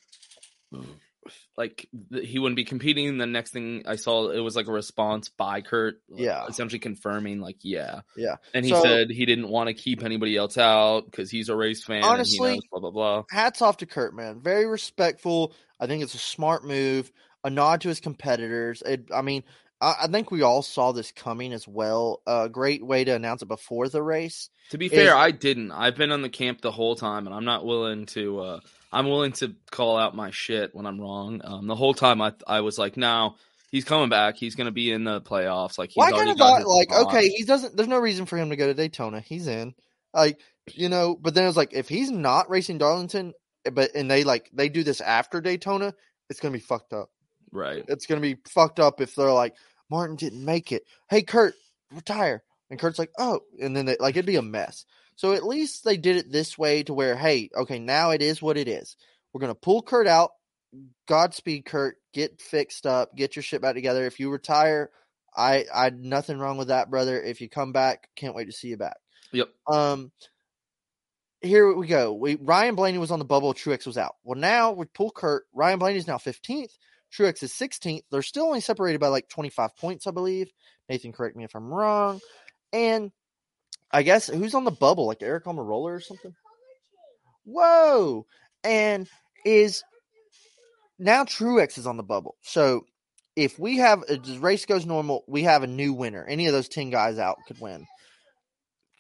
like 1.57 1.88
he 2.23 2.38
wouldn't 2.38 2.57
be 2.57 2.64
competing. 2.64 3.17
The 3.19 3.27
next 3.27 3.53
thing 3.53 3.85
I 3.87 3.97
saw 3.97 4.31
it 4.31 4.40
was 4.40 4.57
like 4.57 4.67
a 4.67 4.73
response 4.73 5.29
by 5.29 5.61
Kurt, 5.61 5.97
Yeah. 6.09 6.47
essentially 6.49 6.81
confirming 6.81 7.40
like 7.40 7.59
yeah, 7.62 8.01
Yeah. 8.17 8.37
and 8.53 8.64
he 8.64 8.73
So- 8.73 8.83
said 8.83 9.11
he 9.11 9.25
didn't 9.25 9.49
want 9.49 9.69
to 9.69 9.75
keep 9.75 10.03
anybody 10.03 10.37
else 10.37 10.59
out 10.59 11.05
because 11.07 11.31
he's 11.31 11.49
a 11.49 11.57
race 11.57 11.85
fan. 11.85 12.03
Honestly, 12.05 12.55
knows 12.55 12.62
blah 12.71 12.81
blah 12.81 12.90
blah. 12.90 13.25
hats 13.31 13.62
off 13.62 13.79
to 13.79 13.87
Kurt, 13.87 14.14
man. 14.14 14.40
Very 14.43 14.67
respectful. 14.67 15.55
I 15.81 15.87
think 15.87 16.03
it's 16.03 16.14
a 16.14 16.19
smart 16.19 16.64
move, 16.64 17.11
a 17.44 17.50
nod 17.50 17.83
to 17.83 17.88
his 17.88 18.00
competitors. 18.00 18.83
It, 18.85 19.11
I 19.14 19.22
mean, 19.22 19.44
I, 19.80 19.94
I 20.02 20.07
think 20.09 20.30
we 20.30 20.42
all 20.42 20.62
saw 20.62 20.92
this 20.92 21.12
coming 21.12 21.52
as 21.52 21.68
well. 21.68 22.22
A 22.26 22.48
great 22.48 22.85
way 22.85 23.04
to 23.04 23.14
announce 23.14 23.42
it 23.42 23.48
before 23.48 23.88
the 23.88 24.02
race. 24.02 24.48
To 24.70 24.78
be 24.78 24.87
is- 24.87 24.92
fair, 24.92 25.14
I 25.14 25.30
didn't. 25.30 25.70
I've 25.70 25.96
been 25.96 26.11
on 26.11 26.22
the 26.22 26.30
camp 26.30 26.62
the 26.62 26.72
whole 26.72 26.96
time, 26.96 27.26
and 27.26 27.35
I'm 27.35 27.44
not 27.44 27.64
willing 27.64 28.07
to. 28.07 28.40
uh 28.40 28.61
I'm 28.92 29.09
willing 29.09 29.33
to 29.33 29.57
call 29.72 29.96
out 29.98 30.14
my 30.14 30.30
shit 30.30 30.72
when 30.72 30.87
I'm 30.87 31.00
wrong. 31.00 31.40
Um, 31.42 31.66
the 31.66 31.74
whole 31.74 31.94
time 31.94 32.22
I 32.22 32.33
I 32.46 32.61
was 32.61 32.78
like, 32.78 32.96
no, 32.96 33.35
he's 33.72 33.85
coming 33.85 34.09
back. 34.09 34.37
He's 34.37 34.54
going 34.54 34.66
to 34.66 34.72
be 34.72 34.92
in 34.92 35.02
the 35.02 35.20
playoffs. 35.20 35.78
Like 35.78 35.90
he's 35.90 35.96
Well, 35.96 36.14
I 36.14 36.16
kind 36.16 36.30
of 36.30 36.37
thought 36.37 36.64
like, 36.64 36.92
okay, 36.92 37.28
he 37.28 37.42
doesn't. 37.44 37.76
There's 37.76 37.88
no 37.88 37.98
reason 37.98 38.24
for 38.24 38.38
him 38.38 38.50
to 38.50 38.57
go 38.57 38.68
to 38.68 38.74
Daytona. 38.74 39.20
He's 39.20 39.48
in. 39.48 39.74
Like, 40.14 40.38
you 40.72 40.88
know. 40.88 41.16
But 41.20 41.35
then 41.35 41.42
it 41.42 41.48
was 41.48 41.57
like, 41.57 41.72
if 41.72 41.88
he's 41.88 42.11
not 42.11 42.48
racing 42.48 42.78
Darlington, 42.78 43.35
but 43.72 43.96
and 43.96 44.09
they 44.09 44.22
like 44.22 44.48
they 44.52 44.68
do 44.68 44.85
this 44.85 45.00
after 45.00 45.40
Daytona, 45.40 45.92
it's 46.30 46.38
gonna 46.38 46.52
be 46.52 46.61
fucked 46.61 46.92
up. 46.92 47.11
Right. 47.55 47.85
It's 47.88 48.07
gonna 48.07 48.21
be 48.21 48.37
fucked 48.47 48.81
up 48.81 49.01
if 49.01 49.14
they're 49.14 49.33
like, 49.33 49.57
Martin 49.90 50.17
didn't 50.17 50.45
make 50.45 50.73
it. 50.73 50.83
Hey, 51.09 51.23
Kurt, 51.23 51.55
retire. 51.90 52.43
And 52.71 52.79
Kurt's 52.79 52.99
like, 52.99 53.12
oh, 53.19 53.40
and 53.61 53.77
then 53.77 53.87
they, 53.87 53.97
like 53.99 54.17
it'd 54.17 54.27
be 54.27 54.37
a 54.37 54.43
mess. 54.43 54.85
So 55.17 55.33
at 55.33 55.47
least 55.47 55.85
they 55.85 55.97
did 55.97 56.17
it 56.17 56.33
this 56.33 56.59
way 56.59 56.83
to 56.83 56.93
where, 56.93 57.17
hey, 57.17 57.49
okay, 57.57 57.79
now 57.79 58.11
it 58.11 58.21
is 58.21 58.43
what 58.43 58.59
it 58.59 58.69
is. 58.69 58.97
We're 59.33 59.40
gonna 59.40 59.55
pull 59.55 59.83
Kurt 59.83 60.07
out. 60.07 60.33
Godspeed, 61.07 61.64
Kurt. 61.64 61.99
Get 62.12 62.40
fixed 62.40 62.85
up. 62.85 63.14
Get 63.14 63.37
your 63.37 63.43
shit 63.45 63.62
back 63.62 63.75
together. 63.75 64.07
If 64.07 64.19
you 64.19 64.31
retire, 64.31 64.90
I 65.37 65.67
I 65.73 65.90
nothing 65.90 66.38
wrong 66.38 66.57
with 66.57 66.69
that, 66.69 66.90
brother. 66.90 67.21
If 67.21 67.40
you 67.40 67.49
come 67.49 67.73
back, 67.73 68.09
can't 68.17 68.35
wait 68.35 68.47
to 68.47 68.53
see 68.53 68.69
you 68.69 68.77
back. 68.77 68.97
Yep. 69.33 69.51
Um, 69.69 70.11
here 71.40 71.73
we 71.73 71.87
go. 71.87 72.12
We 72.12 72.37
Ryan 72.37 72.75
Blaney 72.75 72.99
was 72.99 73.11
on 73.11 73.19
the 73.21 73.25
bubble. 73.25 73.55
Truex 73.55 73.87
was 73.87 73.99
out. 73.99 74.17
Well, 74.25 74.38
now 74.38 74.73
we 74.73 74.87
pull 74.87 75.11
Kurt. 75.11 75.45
Ryan 75.53 75.79
Blaney 75.79 75.99
is 75.99 76.09
now 76.09 76.19
fifteenth. 76.19 76.77
Truex 77.16 77.42
is 77.42 77.53
sixteenth. 77.53 78.05
They're 78.11 78.22
still 78.22 78.46
only 78.46 78.61
separated 78.61 79.00
by 79.00 79.09
like 79.09 79.29
twenty 79.29 79.50
five 79.50 79.77
points, 79.77 80.07
I 80.07 80.11
believe. 80.11 80.50
Nathan, 80.88 81.12
correct 81.12 81.37
me 81.37 81.44
if 81.44 81.55
I'm 81.55 81.72
wrong. 81.72 82.20
And 82.72 83.12
I 83.90 84.03
guess 84.03 84.27
who's 84.27 84.55
on 84.55 84.64
the 84.64 84.70
bubble? 84.70 85.07
Like 85.07 85.20
Aric 85.20 85.44
Almirola 85.44 85.96
or 85.96 86.00
something. 86.00 86.35
Whoa! 87.44 88.27
And 88.64 89.09
is 89.44 89.85
now 90.98 91.24
Truex 91.24 91.79
is 91.79 91.87
on 91.87 91.96
the 91.96 92.03
bubble. 92.03 92.37
So 92.42 92.87
if 93.37 93.59
we 93.59 93.79
have 93.79 94.00
the 94.07 94.38
race 94.40 94.64
goes 94.64 94.87
normal, 94.87 95.24
we 95.27 95.44
have 95.44 95.62
a 95.62 95.68
new 95.68 95.92
winner. 95.92 96.24
Any 96.24 96.46
of 96.46 96.53
those 96.53 96.68
ten 96.68 96.90
guys 96.90 97.18
out 97.18 97.38
could 97.46 97.61
win 97.61 97.87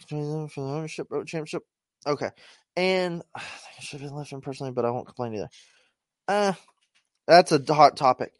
for 0.06 0.48
the 0.54 0.60
ownership 0.62 1.08
championship. 1.26 1.62
Okay, 2.06 2.30
and 2.76 3.22
I 3.34 3.42
should 3.80 4.00
have 4.00 4.10
been 4.10 4.16
left 4.16 4.32
him 4.32 4.40
personally, 4.40 4.72
but 4.72 4.84
I 4.84 4.90
won't 4.90 5.06
complain 5.06 5.34
either. 5.34 5.48
Uh 6.28 6.52
that's 7.26 7.52
a 7.52 7.74
hot 7.74 7.96
topic. 7.96 8.32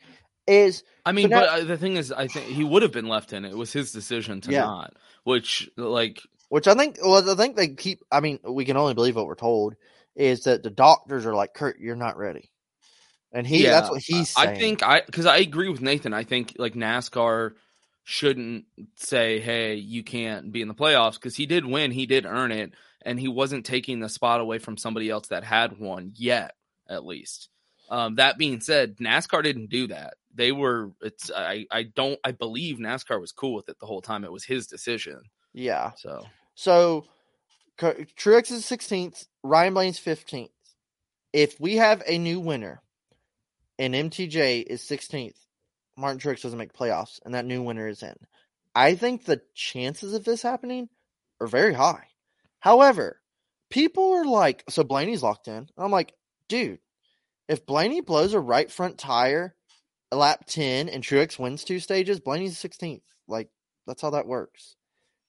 Is 0.46 0.84
I 1.06 1.12
mean, 1.12 1.30
now- 1.30 1.40
but 1.40 1.48
uh, 1.48 1.64
the 1.64 1.78
thing 1.78 1.96
is, 1.96 2.12
I 2.12 2.26
think 2.26 2.46
he 2.46 2.64
would 2.64 2.82
have 2.82 2.92
been 2.92 3.08
left 3.08 3.32
in. 3.32 3.44
It 3.44 3.56
was 3.56 3.72
his 3.72 3.92
decision 3.92 4.40
to 4.42 4.52
Yeah. 4.52 4.64
not. 4.66 4.94
Which, 5.24 5.70
like, 5.76 6.20
which 6.50 6.68
I 6.68 6.74
think 6.74 6.98
well, 7.02 7.30
I 7.30 7.34
think 7.34 7.56
they 7.56 7.68
keep. 7.68 8.00
I 8.12 8.20
mean, 8.20 8.38
we 8.44 8.66
can 8.66 8.76
only 8.76 8.92
believe 8.94 9.16
what 9.16 9.26
we're 9.26 9.34
told. 9.34 9.74
Is 10.14 10.44
that 10.44 10.62
the 10.62 10.70
doctors 10.70 11.24
are 11.26 11.34
like 11.34 11.54
Kurt, 11.54 11.80
you're 11.80 11.96
not 11.96 12.18
ready, 12.18 12.50
and 13.32 13.46
he 13.46 13.62
that's 13.64 13.90
what 13.90 14.02
he's 14.02 14.28
saying. 14.30 14.48
I 14.48 14.54
think 14.54 14.82
I 14.82 15.00
because 15.00 15.26
I 15.26 15.38
agree 15.38 15.68
with 15.70 15.80
Nathan. 15.80 16.12
I 16.12 16.24
think 16.24 16.54
like 16.58 16.74
NASCAR 16.74 17.54
shouldn't 18.04 18.66
say, 18.96 19.40
"Hey, 19.40 19.76
you 19.76 20.04
can't 20.04 20.52
be 20.52 20.60
in 20.62 20.68
the 20.68 20.74
playoffs" 20.74 21.14
because 21.14 21.34
he 21.34 21.46
did 21.46 21.64
win, 21.64 21.90
he 21.90 22.06
did 22.06 22.26
earn 22.26 22.52
it, 22.52 22.74
and 23.02 23.18
he 23.18 23.28
wasn't 23.28 23.64
taking 23.66 23.98
the 24.00 24.08
spot 24.08 24.40
away 24.40 24.58
from 24.58 24.76
somebody 24.76 25.10
else 25.10 25.28
that 25.28 25.42
had 25.42 25.78
one 25.78 26.12
yet, 26.14 26.54
at 26.88 27.04
least. 27.04 27.48
Um, 27.90 28.16
that 28.16 28.38
being 28.38 28.60
said, 28.60 28.96
NASCAR 28.96 29.42
didn't 29.42 29.70
do 29.70 29.88
that. 29.88 30.14
They 30.34 30.52
were. 30.52 30.90
It's. 31.02 31.30
I. 31.30 31.66
I 31.70 31.84
don't. 31.84 32.18
I 32.24 32.32
believe 32.32 32.78
NASCAR 32.78 33.20
was 33.20 33.32
cool 33.32 33.54
with 33.54 33.68
it 33.68 33.78
the 33.78 33.86
whole 33.86 34.02
time. 34.02 34.24
It 34.24 34.32
was 34.32 34.44
his 34.44 34.66
decision. 34.66 35.20
yeah. 35.52 35.92
So 35.96 36.24
So 36.54 37.04
Truex 37.78 38.50
is 38.50 38.64
16th, 38.64 39.26
Ryan 39.42 39.74
Blaney's 39.74 39.98
15th. 39.98 40.50
If 41.32 41.58
we 41.60 41.76
have 41.76 42.02
a 42.06 42.18
new 42.18 42.38
winner 42.40 42.80
and 43.78 43.94
MTJ 43.94 44.64
is 44.64 44.82
16th, 44.82 45.34
Martin 45.96 46.20
Truex 46.20 46.42
doesn't 46.42 46.58
make 46.58 46.72
playoffs 46.72 47.20
and 47.24 47.34
that 47.34 47.44
new 47.44 47.62
winner 47.62 47.88
is 47.88 48.02
in. 48.02 48.14
I 48.74 48.94
think 48.94 49.24
the 49.24 49.40
chances 49.54 50.14
of 50.14 50.24
this 50.24 50.42
happening 50.42 50.88
are 51.40 51.46
very 51.46 51.74
high. 51.74 52.06
However, 52.60 53.20
people 53.70 54.12
are 54.12 54.24
like, 54.24 54.64
so 54.68 54.84
Blaney's 54.84 55.22
locked 55.22 55.48
in. 55.48 55.68
I'm 55.76 55.90
like, 55.90 56.14
dude, 56.48 56.78
if 57.48 57.66
Blaney 57.66 58.00
blows 58.00 58.32
a 58.32 58.40
right 58.40 58.70
front 58.70 58.98
tire 58.98 59.54
lap 60.12 60.44
10 60.46 60.88
and 60.88 61.02
Truex 61.02 61.38
wins 61.38 61.64
two 61.64 61.80
stages, 61.80 62.20
Blaney's 62.20 62.56
16th. 62.56 63.02
Like, 63.28 63.48
that's 63.86 64.02
how 64.02 64.10
that 64.10 64.26
works. 64.26 64.76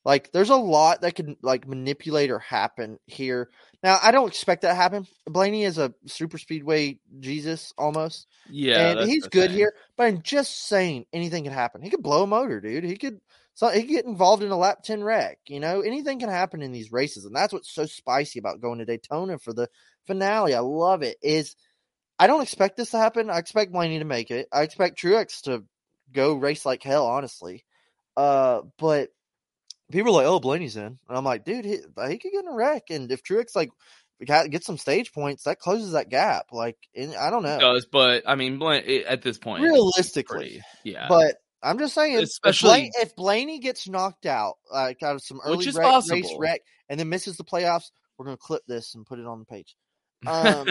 Like, 0.06 0.32
there's 0.32 0.52
a 0.52 0.56
lot 0.56 1.02
that 1.02 1.16
could 1.16 1.36
like 1.42 1.68
manipulate 1.68 2.30
or 2.30 2.38
happen 2.38 3.00
here. 3.08 3.50
Now, 3.82 3.98
I 4.02 4.12
don't 4.12 4.28
expect 4.28 4.62
that 4.62 4.70
to 4.70 4.76
happen. 4.76 5.08
Blaney 5.26 5.64
is 5.64 5.80
a 5.80 5.94
super 6.06 6.38
speedway 6.38 7.00
Jesus 7.20 7.74
almost. 7.76 8.28
yeah, 8.48 8.92
and 8.92 9.10
he's 9.10 9.28
good 9.28 9.50
thing. 9.50 9.58
here. 9.58 9.74
But 9.98 10.04
I'm 10.04 10.22
just 10.22 10.68
saying, 10.68 11.08
anything 11.12 11.44
could 11.44 11.54
happen. 11.54 11.82
He 11.82 11.90
could 11.90 12.04
blow 12.04 12.24
a 12.24 12.28
motor, 12.28 12.62
dude. 12.62 12.84
He 12.84 12.98
could. 12.98 13.20
So 13.56 13.70
he 13.70 13.82
could 13.82 13.90
get 13.90 14.06
involved 14.06 14.44
in 14.44 14.52
a 14.52 14.58
lap 14.58 14.84
ten 14.84 15.04
wreck. 15.04 15.40
You 15.48 15.60
know, 15.60 15.82
anything 15.82 16.20
can 16.20 16.30
happen 16.30 16.62
in 16.62 16.72
these 16.72 16.92
races, 16.92 17.26
and 17.26 17.36
that's 17.36 17.52
what's 17.52 17.74
so 17.74 17.88
spicy 17.88 18.38
about 18.38 18.62
going 18.62 18.78
to 18.80 18.86
Daytona 18.86 19.40
for 19.40 19.54
the 19.54 19.70
finale. 20.06 20.54
I 20.54 20.60
love 20.60 21.02
it. 21.02 21.18
Is 21.24 21.56
I 22.18 22.28
don't 22.28 22.42
expect 22.42 22.78
this 22.78 22.92
to 22.92 22.98
happen. 22.98 23.30
I 23.30 23.38
expect 23.40 23.72
Blaney 23.72 24.00
to 24.00 24.06
make 24.06 24.32
it. 24.32 24.48
I 24.52 24.62
expect 24.64 25.00
Truex 25.02 25.42
to 25.44 25.64
go 26.14 26.36
race 26.36 26.66
like 26.66 26.82
hell, 26.84 27.08
honestly. 27.08 27.66
Uh, 28.16 28.62
but 28.78 29.10
people 29.92 30.12
are 30.14 30.24
like, 30.24 30.28
"Oh, 30.28 30.40
Blaney's 30.40 30.78
in," 30.78 30.84
and 30.86 31.18
I'm 31.18 31.26
like, 31.26 31.44
"Dude, 31.44 31.66
he, 31.66 31.80
he 32.08 32.18
could 32.18 32.32
get 32.32 32.44
in 32.44 32.48
a 32.48 32.54
wreck." 32.54 32.84
And 32.90 33.12
if 33.12 33.24
Truex 33.24 33.56
like 33.56 33.70
got 34.26 34.50
get 34.50 34.64
some 34.64 34.78
stage 34.78 35.12
points, 35.12 35.44
that 35.44 35.60
closes 35.60 35.92
that 35.92 36.10
gap. 36.10 36.48
Like, 36.54 36.78
in, 36.94 37.14
I 37.16 37.30
don't 37.30 37.44
know. 37.44 37.58
It 37.58 37.62
does, 37.62 37.86
but 37.86 38.24
I 38.26 38.36
mean, 38.36 38.62
at 38.62 39.22
this 39.22 39.38
point, 39.38 39.64
Realistically, 39.64 40.38
pretty- 40.38 40.62
yeah, 40.84 41.08
But 41.10 41.36
I'm 41.62 41.78
just 41.80 41.94
saying, 41.94 42.18
Especially- 42.20 42.92
if, 42.96 43.08
if 43.08 43.16
Blaney 43.16 43.60
gets 43.60 43.90
knocked 43.90 44.26
out, 44.26 44.56
like 44.72 45.04
out 45.04 45.16
of 45.16 45.22
some 45.22 45.42
early 45.44 45.66
wreck, 45.72 46.04
race 46.10 46.34
wreck, 46.38 46.62
and 46.88 46.98
then 47.00 47.10
misses 47.10 47.36
the 47.36 47.44
playoffs, 47.44 47.92
we're 48.18 48.26
gonna 48.26 48.38
clip 48.38 48.62
this 48.68 48.96
and 48.96 49.06
put 49.06 49.20
it 49.20 49.26
on 49.26 49.40
the 49.40 49.46
page. 49.46 49.76
Um, 50.28 50.68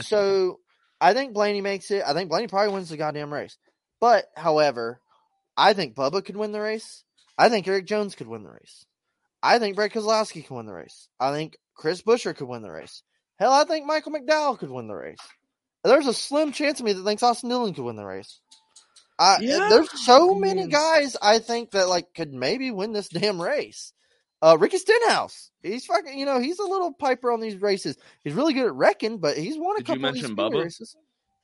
so 0.00 0.58
I 1.04 1.12
think 1.12 1.34
Blaney 1.34 1.60
makes 1.60 1.90
it. 1.90 2.02
I 2.06 2.14
think 2.14 2.30
Blaney 2.30 2.46
probably 2.46 2.72
wins 2.72 2.88
the 2.88 2.96
goddamn 2.96 3.30
race. 3.30 3.58
But 4.00 4.24
however, 4.34 5.00
I 5.54 5.74
think 5.74 5.94
Bubba 5.94 6.24
could 6.24 6.34
win 6.34 6.52
the 6.52 6.62
race. 6.62 7.04
I 7.36 7.50
think 7.50 7.68
Erik 7.68 7.84
Jones 7.84 8.14
could 8.14 8.26
win 8.26 8.42
the 8.42 8.50
race. 8.50 8.86
I 9.42 9.58
think 9.58 9.76
Brad 9.76 9.92
Keselowski 9.92 10.46
can 10.46 10.56
win 10.56 10.64
the 10.64 10.72
race. 10.72 11.08
I 11.20 11.30
think 11.30 11.58
Chris 11.74 12.00
Buescher 12.00 12.34
could 12.34 12.48
win 12.48 12.62
the 12.62 12.70
race. 12.70 13.02
Hell, 13.38 13.52
I 13.52 13.64
think 13.64 13.84
Michael 13.84 14.12
McDowell 14.12 14.58
could 14.58 14.70
win 14.70 14.88
the 14.88 14.94
race. 14.94 15.18
There's 15.82 16.06
a 16.06 16.14
slim 16.14 16.52
chance 16.52 16.80
of 16.80 16.86
me 16.86 16.94
that 16.94 17.04
thinks 17.04 17.22
Austin 17.22 17.50
Dillon 17.50 17.74
could 17.74 17.84
win 17.84 17.96
the 17.96 18.06
race. 18.06 18.40
I, 19.18 19.40
Yeah. 19.42 19.68
There's 19.68 20.06
so 20.06 20.34
many 20.34 20.68
guys 20.68 21.18
I 21.20 21.38
think 21.38 21.72
that 21.72 21.86
like 21.86 22.14
could 22.14 22.32
maybe 22.32 22.70
win 22.70 22.94
this 22.94 23.08
damn 23.08 23.42
race. 23.42 23.92
Uh, 24.44 24.58
Ricky 24.58 24.76
Stenhouse, 24.76 25.50
he's 25.62 25.86
fucking, 25.86 26.18
you 26.18 26.26
know, 26.26 26.38
he's 26.38 26.58
a 26.58 26.64
little 26.66 26.92
piper 26.92 27.32
on 27.32 27.40
these 27.40 27.56
races. 27.56 27.96
He's 28.24 28.34
really 28.34 28.52
good 28.52 28.66
at 28.66 28.74
wrecking, 28.74 29.16
but 29.16 29.38
he's 29.38 29.56
won 29.56 29.76
a 29.76 29.78
Did 29.78 29.88
you 29.88 29.94
couple 29.94 30.08
of 30.08 30.14
these 30.14 30.22
mention 30.22 30.36
Bubba? 30.36 30.62
races. 30.64 30.94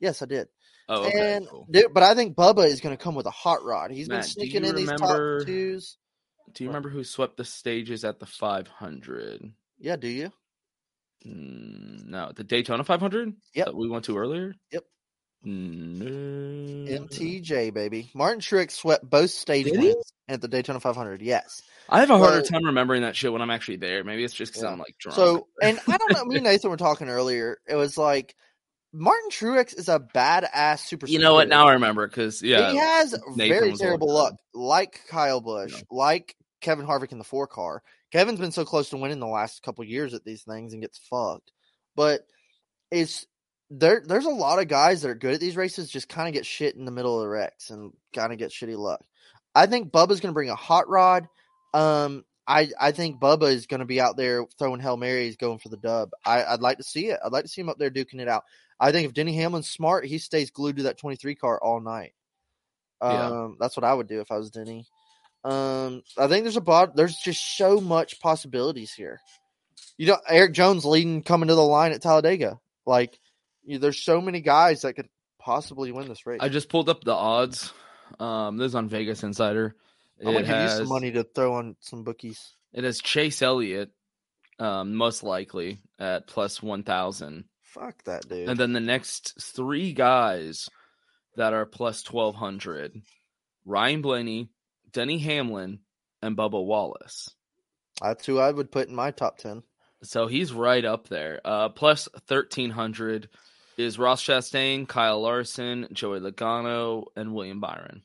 Yes, 0.00 0.20
I 0.20 0.26
did. 0.26 0.48
Oh, 0.86 1.04
okay, 1.06 1.36
and 1.36 1.48
cool. 1.48 1.66
dude, 1.70 1.94
but 1.94 2.02
I 2.02 2.14
think 2.14 2.36
Bubba 2.36 2.66
is 2.66 2.82
going 2.82 2.94
to 2.94 3.02
come 3.02 3.14
with 3.14 3.24
a 3.24 3.30
hot 3.30 3.64
rod. 3.64 3.90
He's 3.90 4.06
been 4.08 4.22
sneaking 4.22 4.66
in 4.66 4.74
these 4.74 4.90
top 4.90 5.18
twos. 5.46 5.96
Do 6.52 6.62
you 6.62 6.68
remember 6.68 6.90
who 6.90 7.02
swept 7.02 7.38
the 7.38 7.44
stages 7.46 8.04
at 8.04 8.18
the 8.20 8.26
500? 8.26 9.50
Yeah, 9.78 9.96
do 9.96 10.08
you? 10.08 10.30
Mm, 11.26 12.04
no, 12.06 12.32
the 12.36 12.44
Daytona 12.44 12.84
500 12.84 13.32
Yep. 13.54 13.66
that 13.66 13.76
we 13.76 13.88
went 13.88 14.04
to 14.06 14.18
earlier. 14.18 14.54
Yep. 14.72 14.84
Mm-hmm. 15.46 16.84
No. 16.84 17.00
MTJ 17.06 17.72
baby. 17.72 18.10
Martin 18.14 18.40
Truex 18.40 18.72
swept 18.72 19.08
both 19.08 19.30
stage 19.30 19.64
Did 19.66 19.76
he? 19.80 19.86
wins 19.88 20.12
at 20.28 20.40
the 20.40 20.48
Daytona 20.48 20.80
500. 20.80 21.22
Yes. 21.22 21.62
I 21.88 22.00
have 22.00 22.10
a 22.10 22.18
harder 22.18 22.44
So- 22.44 22.50
time 22.52 22.64
remembering 22.66 23.02
that 23.02 23.16
shit 23.16 23.32
when 23.32 23.42
I'm 23.42 23.50
actually 23.50 23.76
there. 23.78 24.04
Maybe 24.04 24.24
it's 24.24 24.34
just 24.34 24.52
because 24.52 24.62
Yeah. 24.64 24.70
I'm 24.70 24.78
like 24.78 24.96
drunk. 24.98 25.16
So, 25.16 25.46
and 25.62 25.78
I 25.88 25.96
don't 25.96 26.12
know. 26.12 26.24
Me 26.24 26.36
and 26.36 26.44
Nathan 26.44 26.70
were 26.70 26.76
talking 26.76 27.08
earlier. 27.08 27.58
It 27.68 27.74
was 27.74 27.96
like 27.98 28.34
Martin 28.92 29.30
Truex 29.30 29.76
is 29.78 29.88
a 29.88 29.98
badass 30.00 30.80
super. 30.80 31.06
you 31.06 31.18
know 31.18 31.34
what? 31.34 31.48
Now 31.48 31.68
I 31.68 31.72
remember 31.74 32.06
because 32.06 32.42
yeah, 32.42 32.70
he 32.72 32.76
has 32.78 33.12
Nathan 33.34 33.36
very 33.60 33.72
terrible 33.74 34.12
luck, 34.12 34.34
like 34.52 35.00
Kyle 35.08 35.40
Busch, 35.40 35.82
like 35.90 36.34
Kevin 36.60 36.86
Harvick 36.86 37.12
in 37.12 37.18
the 37.18 37.24
four 37.24 37.46
car. 37.46 37.82
Kevin's 38.12 38.40
been 38.40 38.50
so 38.50 38.64
close 38.64 38.90
to 38.90 38.96
winning 38.96 39.20
the 39.20 39.26
last 39.28 39.62
couple 39.62 39.84
years 39.84 40.12
at 40.14 40.24
these 40.24 40.42
things 40.42 40.72
and 40.72 40.82
gets 40.82 40.98
fucked. 41.08 41.52
But 41.94 42.22
it's 42.90 43.26
there. 43.70 44.02
There's 44.04 44.26
a 44.26 44.30
lot 44.30 44.58
of 44.58 44.68
guys 44.68 45.02
that 45.02 45.10
are 45.10 45.14
good 45.14 45.34
at 45.34 45.40
these 45.40 45.56
races, 45.56 45.90
just 45.90 46.08
kind 46.08 46.28
of 46.28 46.34
get 46.34 46.46
shit 46.46 46.76
in 46.76 46.84
the 46.84 46.90
middle 46.90 47.16
of 47.16 47.22
the 47.22 47.28
wrecks 47.28 47.70
and 47.70 47.92
kind 48.14 48.32
of 48.32 48.38
get 48.38 48.50
shitty 48.50 48.76
luck. 48.76 49.00
I 49.54 49.66
think 49.66 49.90
Bubba's 49.92 50.20
going 50.20 50.32
to 50.32 50.34
bring 50.34 50.50
a 50.50 50.54
hot 50.56 50.88
rod. 50.88 51.28
Um, 51.74 52.24
I 52.46 52.70
I 52.80 52.92
think 52.92 53.20
Bubba 53.20 53.50
is 53.52 53.66
going 53.66 53.80
to 53.80 53.86
be 53.86 54.00
out 54.00 54.16
there 54.16 54.44
throwing 54.58 54.80
hail 54.80 54.96
marys, 54.96 55.36
going 55.36 55.58
for 55.58 55.68
the 55.68 55.76
dub. 55.76 56.10
I, 56.24 56.44
I'd 56.44 56.60
like 56.60 56.78
to 56.78 56.84
see 56.84 57.06
it. 57.08 57.20
I'd 57.24 57.32
like 57.32 57.44
to 57.44 57.48
see 57.50 57.60
him 57.60 57.68
up 57.68 57.78
there 57.78 57.90
duking 57.90 58.20
it 58.20 58.28
out. 58.28 58.42
I 58.80 58.92
think 58.92 59.06
if 59.06 59.14
Denny 59.14 59.36
Hamlin's 59.36 59.70
smart, 59.70 60.06
he 60.06 60.18
stays 60.18 60.50
glued 60.50 60.78
to 60.78 60.84
that 60.84 60.98
23 60.98 61.34
car 61.34 61.60
all 61.62 61.80
night. 61.80 62.12
Um, 63.00 63.12
Yeah. 63.12 63.48
that's 63.60 63.76
what 63.76 63.84
I 63.84 63.92
would 63.94 64.08
do 64.08 64.20
if 64.20 64.32
I 64.32 64.38
was 64.38 64.50
Denny. 64.50 64.86
Um, 65.44 66.02
I 66.18 66.26
think 66.26 66.44
there's 66.44 66.56
a 66.56 66.62
bod. 66.62 66.96
There's 66.96 67.16
just 67.16 67.56
so 67.56 67.80
much 67.80 68.20
possibilities 68.20 68.92
here. 68.92 69.20
You 69.96 70.06
know, 70.06 70.18
Erik 70.28 70.52
Jones 70.54 70.84
leading 70.84 71.22
coming 71.22 71.48
to 71.48 71.54
the 71.54 71.62
line 71.62 71.92
at 71.92 72.02
Talladega. 72.02 72.58
Like, 72.86 73.19
there's 73.78 74.02
so 74.02 74.20
many 74.20 74.40
guys 74.40 74.82
that 74.82 74.94
could 74.94 75.08
possibly 75.38 75.92
win 75.92 76.08
this 76.08 76.26
race. 76.26 76.40
I 76.42 76.48
just 76.48 76.68
pulled 76.68 76.88
up 76.88 77.02
the 77.04 77.14
odds. 77.14 77.72
Um, 78.18 78.56
this 78.56 78.66
is 78.68 78.74
on 78.74 78.88
Vegas 78.88 79.22
Insider. 79.22 79.74
I'm 80.20 80.26
gonna 80.26 80.38
It 80.40 80.46
give 80.46 80.60
you 80.62 80.68
some 80.68 80.88
money 80.88 81.12
to 81.12 81.24
throw 81.24 81.54
on 81.54 81.76
some 81.80 82.04
bookies. 82.04 82.54
it 82.72 82.84
has 82.84 83.00
Chase 83.00 83.40
Elliott, 83.40 83.90
um, 84.58 84.94
most 84.94 85.22
likely 85.22 85.78
at 85.98 86.26
plus 86.26 86.62
one 86.62 86.82
thousand, 86.82 87.44
Fuck 87.62 88.02
that 88.04 88.28
dude. 88.28 88.48
and 88.48 88.58
then 88.58 88.72
the 88.72 88.80
next 88.80 89.40
three 89.40 89.92
guys 89.92 90.68
that 91.36 91.54
are 91.54 91.64
plus 91.64 92.02
twelve 92.02 92.34
hundred: 92.34 93.00
Ryan 93.64 94.02
Blaney, 94.02 94.50
Denny 94.92 95.18
Hamlin, 95.18 95.78
and 96.20 96.36
Bubba 96.36 96.62
Wallace. 96.62 97.30
That's 98.02 98.26
who 98.26 98.38
I 98.38 98.50
would 98.50 98.70
put 98.72 98.88
in 98.88 98.94
my 98.94 99.10
top 99.12 99.38
ten. 99.38 99.62
So 100.02 100.26
he's 100.26 100.52
right 100.52 100.84
up 100.84 101.08
there. 101.08 101.40
Uh, 101.44 101.68
plus 101.70 102.08
thirteen 102.26 102.70
hundred 102.70 103.28
is 103.80 103.98
Ross 103.98 104.22
Chastain, 104.24 104.86
Kyle 104.86 105.20
Larson, 105.20 105.88
Joey 105.92 106.20
Logano, 106.20 107.04
and 107.16 107.34
William 107.34 107.60
Byron. 107.60 108.02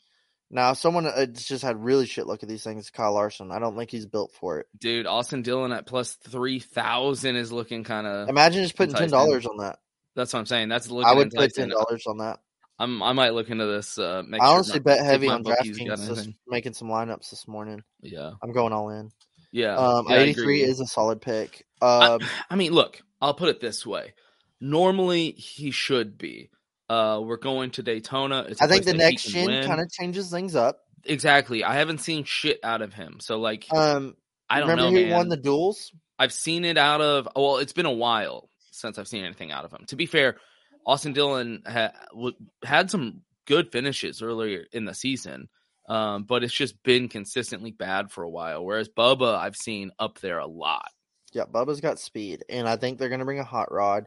Now, 0.52 0.74
someone 0.74 1.06
that's 1.06 1.46
just 1.46 1.64
had 1.64 1.84
really 1.84 2.06
shit 2.06 2.28
luck 2.28 2.44
at 2.44 2.50
these 2.50 2.64
things, 2.64 2.90
Kyle 2.92 3.14
Larson. 3.14 3.52
I 3.52 3.60
don't 3.60 3.76
think 3.76 3.90
he's 3.92 4.06
built 4.06 4.32
for 4.40 4.60
it. 4.60 4.68
Dude, 4.80 5.08
Austin 5.08 5.42
Dillon 5.42 5.72
at 5.72 5.86
plus 5.88 6.14
three 6.14 6.60
thousand 6.60 7.36
is 7.36 7.52
looking 7.52 7.84
kind 7.84 8.06
of. 8.08 8.30
Imagine 8.30 8.64
just 8.64 8.78
putting 8.78 8.96
ten 8.96 9.10
dollars 9.10 9.46
on 9.46 9.58
that. 9.58 9.80
That's 10.16 10.32
what 10.34 10.40
I'm 10.40 10.46
saying. 10.46 10.70
That's 10.70 10.90
looking. 10.90 11.08
I 11.08 11.14
would 11.14 11.32
put 11.32 11.54
ten 11.54 11.70
dollars 11.70 12.06
on 12.08 12.20
that. 12.20 12.40
I'm. 12.78 13.02
I 13.02 13.14
might 13.14 13.34
look 13.34 13.50
into 13.50 13.66
this. 13.66 13.98
Uh, 13.98 14.22
I 14.32 14.38
sure 14.38 14.46
honestly 14.46 14.80
my- 14.80 14.84
bet 14.84 15.06
heavy 15.06 15.28
on 15.30 15.44
DraftKings, 15.44 16.34
making 16.48 16.74
some 16.74 16.90
lineups 16.90 17.32
this 17.32 17.48
morning. 17.48 17.82
Yeah, 18.02 18.32
I'm 18.42 18.52
going 18.52 18.72
all 18.72 18.90
in. 18.92 19.12
yeah. 19.52 19.76
Um, 19.76 20.06
yeah, 20.10 20.18
83 20.20 20.62
is 20.62 20.80
a 20.80 20.86
solid 20.86 21.22
pick. 21.22 21.66
I, 21.82 22.12
Um, 22.12 22.20
I 22.50 22.56
mean, 22.56 22.72
look. 22.72 23.02
I'll 23.22 23.34
put 23.34 23.50
it 23.50 23.60
this 23.62 23.86
way. 23.86 24.14
Normally, 24.62 25.32
he 25.32 25.72
should 25.72 26.18
be. 26.18 26.50
Uh, 26.90 27.20
we're 27.24 27.38
going 27.38 27.72
to 27.72 27.84
Daytona. 27.84 28.46
It's 28.48 28.62
I 28.62 28.68
think 28.68 28.86
the 28.86 28.94
next 28.94 29.24
gen 29.24 29.66
kind 29.66 29.82
of 29.82 29.90
changes 29.92 30.30
things 30.30 30.56
up. 30.56 30.80
exactly. 31.04 31.64
I 31.64 31.76
haven't 31.76 32.00
seen 32.00 32.24
shit 32.24 32.60
out 32.64 32.82
of 32.82 32.94
him. 32.94 33.18
So, 33.20 33.40
like, 33.40 33.66
Um, 33.74 34.16
I 34.50 34.60
don't 34.60 34.70
remember 34.70 34.92
know, 34.92 34.98
who 34.98 35.06
man. 35.08 35.14
won 35.18 35.30
the 35.30 35.38
duels? 35.38 35.92
I've 36.20 36.32
seen 36.34 36.64
it 36.64 36.78
out 36.78 37.02
of. 37.02 37.28
Well, 37.36 37.58
it's 37.58 37.74
been 37.74 37.86
a 37.88 37.92
while 37.92 38.50
since 38.72 38.98
I've 39.00 39.08
seen 39.08 39.24
anything 39.26 39.52
out 39.52 39.66
of 39.66 39.72
him. 39.74 39.86
To 39.88 39.96
be 39.96 40.06
fair, 40.06 40.38
Austin 40.86 41.14
Dillon 41.14 41.64
ha, 41.66 41.92
w- 42.12 42.36
had 42.64 42.92
some 42.92 43.22
good 43.46 43.72
finishes 43.72 44.22
earlier 44.22 44.66
in 44.72 44.86
the 44.86 44.94
season, 44.94 45.50
um, 45.90 46.24
but 46.24 46.44
it's 46.44 46.54
just 46.54 46.82
been 46.84 47.10
consistently 47.10 47.72
bad 47.72 48.12
for 48.12 48.24
a 48.24 48.30
while. 48.30 48.64
Whereas 48.64 48.90
Bubba, 48.90 49.36
I've 49.38 49.56
seen 49.56 49.92
up 50.00 50.20
there 50.20 50.38
a 50.40 50.48
lot. 50.48 50.90
Yeah, 51.34 51.44
Bubba's 51.52 51.82
got 51.82 52.00
speed, 52.00 52.44
and 52.48 52.68
I 52.70 52.78
think 52.78 52.98
they're 53.00 53.10
going 53.10 53.20
to 53.20 53.26
bring 53.26 53.40
a 53.40 53.44
hot 53.44 53.72
rod, 53.72 54.06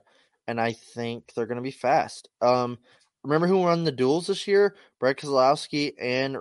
and 0.48 0.60
I 0.60 0.72
think 0.72 1.32
they're 1.36 1.46
going 1.46 1.56
to 1.56 1.62
be 1.62 1.70
fast. 1.70 2.28
Um, 2.40 2.78
remember 3.22 3.46
who 3.46 3.58
won 3.58 3.84
the 3.84 3.92
duels 3.92 4.26
this 4.26 4.48
year? 4.48 4.74
Brad 4.98 5.16
Keselowski 5.18 5.92
and 6.00 6.38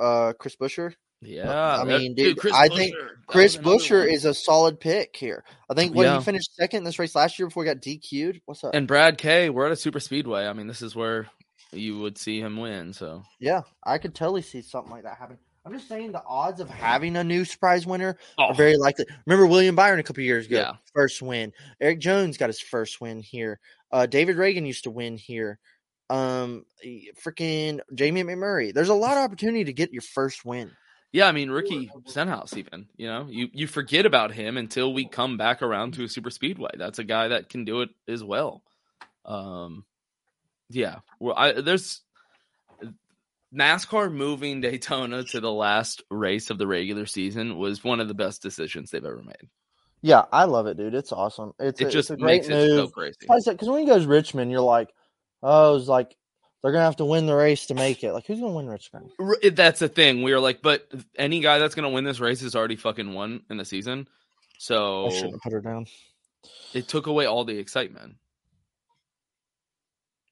uh, 0.00 0.32
Chris 0.38 0.56
Buescher. 0.56 0.94
Yeah, 1.22 1.76
I 1.78 1.84
mean, 1.84 2.14
dude, 2.14 2.38
Chris 2.38 2.54
I 2.54 2.68
think 2.68 2.94
Chris 3.26 3.54
Buescher 3.58 4.00
one. 4.00 4.08
is 4.08 4.24
a 4.24 4.32
solid 4.32 4.80
pick 4.80 5.14
here. 5.14 5.44
I 5.68 5.74
think 5.74 5.94
when 5.94 6.06
Yeah. 6.06 6.16
he 6.18 6.24
finished 6.24 6.54
second 6.54 6.78
in 6.78 6.84
this 6.84 6.98
race 6.98 7.14
last 7.14 7.38
year 7.38 7.46
before 7.48 7.64
he 7.64 7.68
got 7.68 7.82
DQ'd. 7.82 8.40
What's 8.46 8.64
up? 8.64 8.74
And 8.74 8.88
Brad 8.88 9.18
K, 9.18 9.50
we're 9.50 9.66
at 9.66 9.72
a 9.72 9.76
super 9.76 10.00
speedway. 10.00 10.46
I 10.46 10.54
mean, 10.54 10.66
this 10.66 10.80
is 10.80 10.96
where 10.96 11.26
you 11.72 11.98
would 11.98 12.16
see 12.16 12.40
him 12.40 12.56
win. 12.56 12.94
So 12.94 13.22
Yeah, 13.38 13.62
I 13.84 13.98
could 13.98 14.14
totally 14.14 14.40
see 14.40 14.62
something 14.62 14.90
like 14.90 15.02
that 15.02 15.18
happen. 15.18 15.36
I'm 15.64 15.72
just 15.72 15.88
saying 15.88 16.12
the 16.12 16.24
odds 16.24 16.60
of 16.60 16.70
having 16.70 17.16
a 17.16 17.24
new 17.24 17.44
surprise 17.44 17.86
winner 17.86 18.16
Oh. 18.38 18.44
are 18.46 18.54
very 18.54 18.76
likely. 18.76 19.04
Remember 19.26 19.46
William 19.46 19.76
Byron 19.76 20.00
a 20.00 20.02
couple 20.02 20.22
years 20.22 20.46
ago, 20.46 20.56
Yeah. 20.56 20.72
first 20.94 21.20
win. 21.20 21.52
Erik 21.80 21.98
Jones 22.00 22.36
got 22.38 22.48
his 22.48 22.60
first 22.60 23.00
win 23.00 23.20
here. 23.20 23.60
Uh, 23.92 24.06
David 24.06 24.36
Ragan 24.36 24.66
used 24.66 24.84
to 24.84 24.90
win 24.90 25.16
here. 25.18 25.58
Um, 26.08 26.64
freaking 27.22 27.80
Jamie 27.94 28.24
McMurray. 28.24 28.72
There's 28.74 28.88
a 28.88 28.94
lot 28.94 29.12
of 29.12 29.18
opportunity 29.18 29.64
to 29.64 29.72
get 29.72 29.92
your 29.92 30.02
first 30.02 30.44
win. 30.44 30.70
Yeah, 31.12 31.26
I 31.26 31.32
mean 31.32 31.50
Ricky 31.50 31.90
Stenhouse. 32.06 32.56
Even 32.56 32.86
you 32.96 33.06
know, 33.08 33.26
you 33.28 33.48
you 33.52 33.66
forget 33.66 34.06
about 34.06 34.32
him 34.32 34.56
until 34.56 34.92
we 34.94 35.06
come 35.06 35.36
back 35.36 35.60
around 35.60 35.94
to 35.94 36.04
a 36.04 36.08
super 36.08 36.30
speedway. 36.30 36.70
That's 36.76 36.98
a 37.00 37.04
guy 37.04 37.28
that 37.28 37.48
can 37.48 37.64
do 37.64 37.80
it 37.82 37.90
as 38.08 38.22
well. 38.24 38.62
Um, 39.24 39.84
yeah, 40.68 41.00
well, 41.18 41.34
I, 41.36 41.52
there's 41.60 42.02
NASCAR 43.54 44.12
moving 44.12 44.60
Daytona 44.60 45.24
to 45.24 45.40
the 45.40 45.50
last 45.52 46.02
race 46.10 46.50
of 46.50 46.58
the 46.58 46.66
regular 46.66 47.06
season 47.06 47.58
was 47.58 47.82
one 47.82 48.00
of 48.00 48.08
the 48.08 48.14
best 48.14 48.42
decisions 48.42 48.90
they've 48.90 49.04
ever 49.04 49.22
made. 49.22 49.48
Yeah, 50.02 50.24
I 50.32 50.44
love 50.44 50.66
it, 50.66 50.76
dude. 50.76 50.94
It's 50.94 51.12
awesome. 51.12 51.52
It's 51.58 51.80
It 51.80 51.88
a, 51.88 51.90
just 51.90 52.10
it's 52.10 52.20
a 52.20 52.22
great 52.22 52.42
makes 52.42 52.48
it 52.48 52.68
so 52.70 52.82
move. 52.82 52.92
crazy. 52.92 53.16
Because 53.20 53.68
when 53.68 53.80
he 53.80 53.86
goes 53.86 54.06
Richmond, 54.06 54.50
you're 54.50 54.60
like, 54.60 54.94
oh, 55.42 55.76
it's 55.76 55.88
like 55.88 56.16
they're 56.62 56.72
gonna 56.72 56.84
have 56.84 56.96
to 56.96 57.04
win 57.04 57.26
the 57.26 57.34
race 57.34 57.66
to 57.66 57.74
make 57.74 58.02
it. 58.04 58.12
Like, 58.12 58.26
who's 58.26 58.40
gonna 58.40 58.52
win 58.52 58.66
Richmond? 58.68 59.10
That's 59.52 59.80
the 59.80 59.88
thing. 59.88 60.22
We 60.22 60.32
were 60.32 60.40
like, 60.40 60.62
but 60.62 60.90
any 61.16 61.40
guy 61.40 61.58
that's 61.58 61.74
going 61.74 61.84
to 61.88 61.94
win 61.94 62.04
this 62.04 62.20
race 62.20 62.40
has 62.42 62.54
already 62.54 62.76
fucking 62.76 63.12
won 63.12 63.42
in 63.50 63.56
the 63.56 63.64
season. 63.64 64.06
So 64.58 65.06
I 65.06 65.10
shouldn't 65.10 65.32
have 65.34 65.40
put 65.42 65.52
her 65.52 65.60
down. 65.60 65.86
it 66.72 66.86
took 66.88 67.06
away 67.06 67.26
all 67.26 67.44
the 67.44 67.58
excitement. 67.58 68.14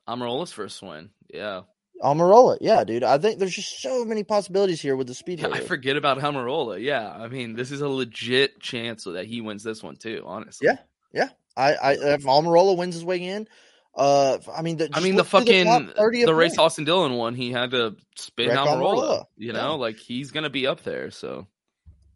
Almirola's 0.08 0.52
first 0.52 0.82
win. 0.82 1.10
Yeah. 1.32 1.62
Almirola, 2.02 2.58
yeah, 2.60 2.84
dude. 2.84 3.02
I 3.02 3.18
think 3.18 3.38
there's 3.38 3.54
just 3.54 3.80
so 3.80 4.04
many 4.04 4.22
possibilities 4.22 4.80
here 4.80 4.96
with 4.96 5.06
the 5.08 5.14
speedway. 5.14 5.50
I 5.50 5.60
forget 5.60 5.96
about 5.96 6.18
Almirola. 6.18 6.80
Yeah. 6.80 7.10
I 7.10 7.28
mean, 7.28 7.54
this 7.54 7.70
is 7.70 7.80
a 7.80 7.88
legit 7.88 8.60
chance 8.60 9.04
that 9.04 9.26
he 9.26 9.40
wins 9.40 9.62
this 9.64 9.82
one 9.82 9.96
too, 9.96 10.22
honestly. 10.26 10.68
Yeah, 10.68 10.78
yeah. 11.12 11.28
I, 11.56 11.74
I 11.74 11.92
if 11.92 12.22
Almirola 12.22 12.76
wins 12.76 12.94
his 12.94 13.04
way 13.04 13.18
in, 13.22 13.48
uh, 13.96 14.38
I 14.54 14.62
mean, 14.62 14.76
the, 14.76 14.88
I 14.92 15.00
mean, 15.00 15.16
the 15.16 15.24
fucking 15.24 15.90
30 15.96 16.24
the, 16.24 16.34
race. 16.34 16.56
Austin 16.56 16.84
Dillon 16.84 17.14
won, 17.14 17.34
he 17.34 17.50
had 17.50 17.72
to 17.72 17.96
spin 18.16 18.48
Wreck 18.50 18.58
Almirola. 18.58 18.78
Almirola. 18.78 19.24
You 19.36 19.48
Yeah. 19.48 19.60
know, 19.60 19.76
like 19.76 19.96
he's 19.98 20.30
gonna 20.30 20.50
be 20.50 20.68
up 20.68 20.84
there. 20.84 21.10
So 21.10 21.48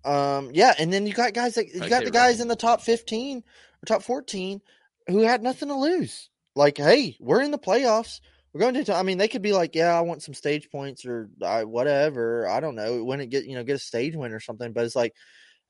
Um, 0.04 0.50
yeah, 0.52 0.74
and 0.78 0.92
then 0.92 1.06
you 1.06 1.12
got 1.12 1.32
guys 1.34 1.56
like 1.56 1.74
you 1.74 1.80
Okay, 1.80 1.88
got 1.88 2.04
the 2.04 2.10
guys 2.12 2.40
in 2.40 2.46
the 2.48 2.56
top 2.56 2.82
fifteen 2.82 3.38
or 3.38 3.86
top 3.86 4.02
fourteen 4.02 4.60
who 5.08 5.22
had 5.22 5.42
nothing 5.42 5.68
to 5.68 5.74
lose. 5.74 6.28
Like, 6.54 6.76
hey, 6.76 7.16
we're 7.18 7.42
in 7.42 7.50
the 7.50 7.58
playoffs. 7.58 8.20
We're 8.52 8.60
going 8.60 8.84
to. 8.84 8.94
I 8.94 9.02
mean, 9.02 9.18
they 9.18 9.28
could 9.28 9.42
be 9.42 9.52
like, 9.52 9.74
yeah, 9.74 9.96
I 9.96 10.02
want 10.02 10.22
some 10.22 10.34
stage 10.34 10.70
points 10.70 11.06
or 11.06 11.30
uh, 11.40 11.62
whatever. 11.62 12.48
I 12.48 12.60
don't 12.60 12.74
know. 12.74 13.04
When 13.04 13.20
it 13.20 13.30
get 13.30 13.44
you 13.44 13.54
know 13.54 13.64
get 13.64 13.76
a 13.76 13.80
stage 13.80 14.14
win 14.14 14.32
or 14.32 14.40
something. 14.40 14.72
But 14.72 14.84
it's 14.84 14.96
like, 14.96 15.14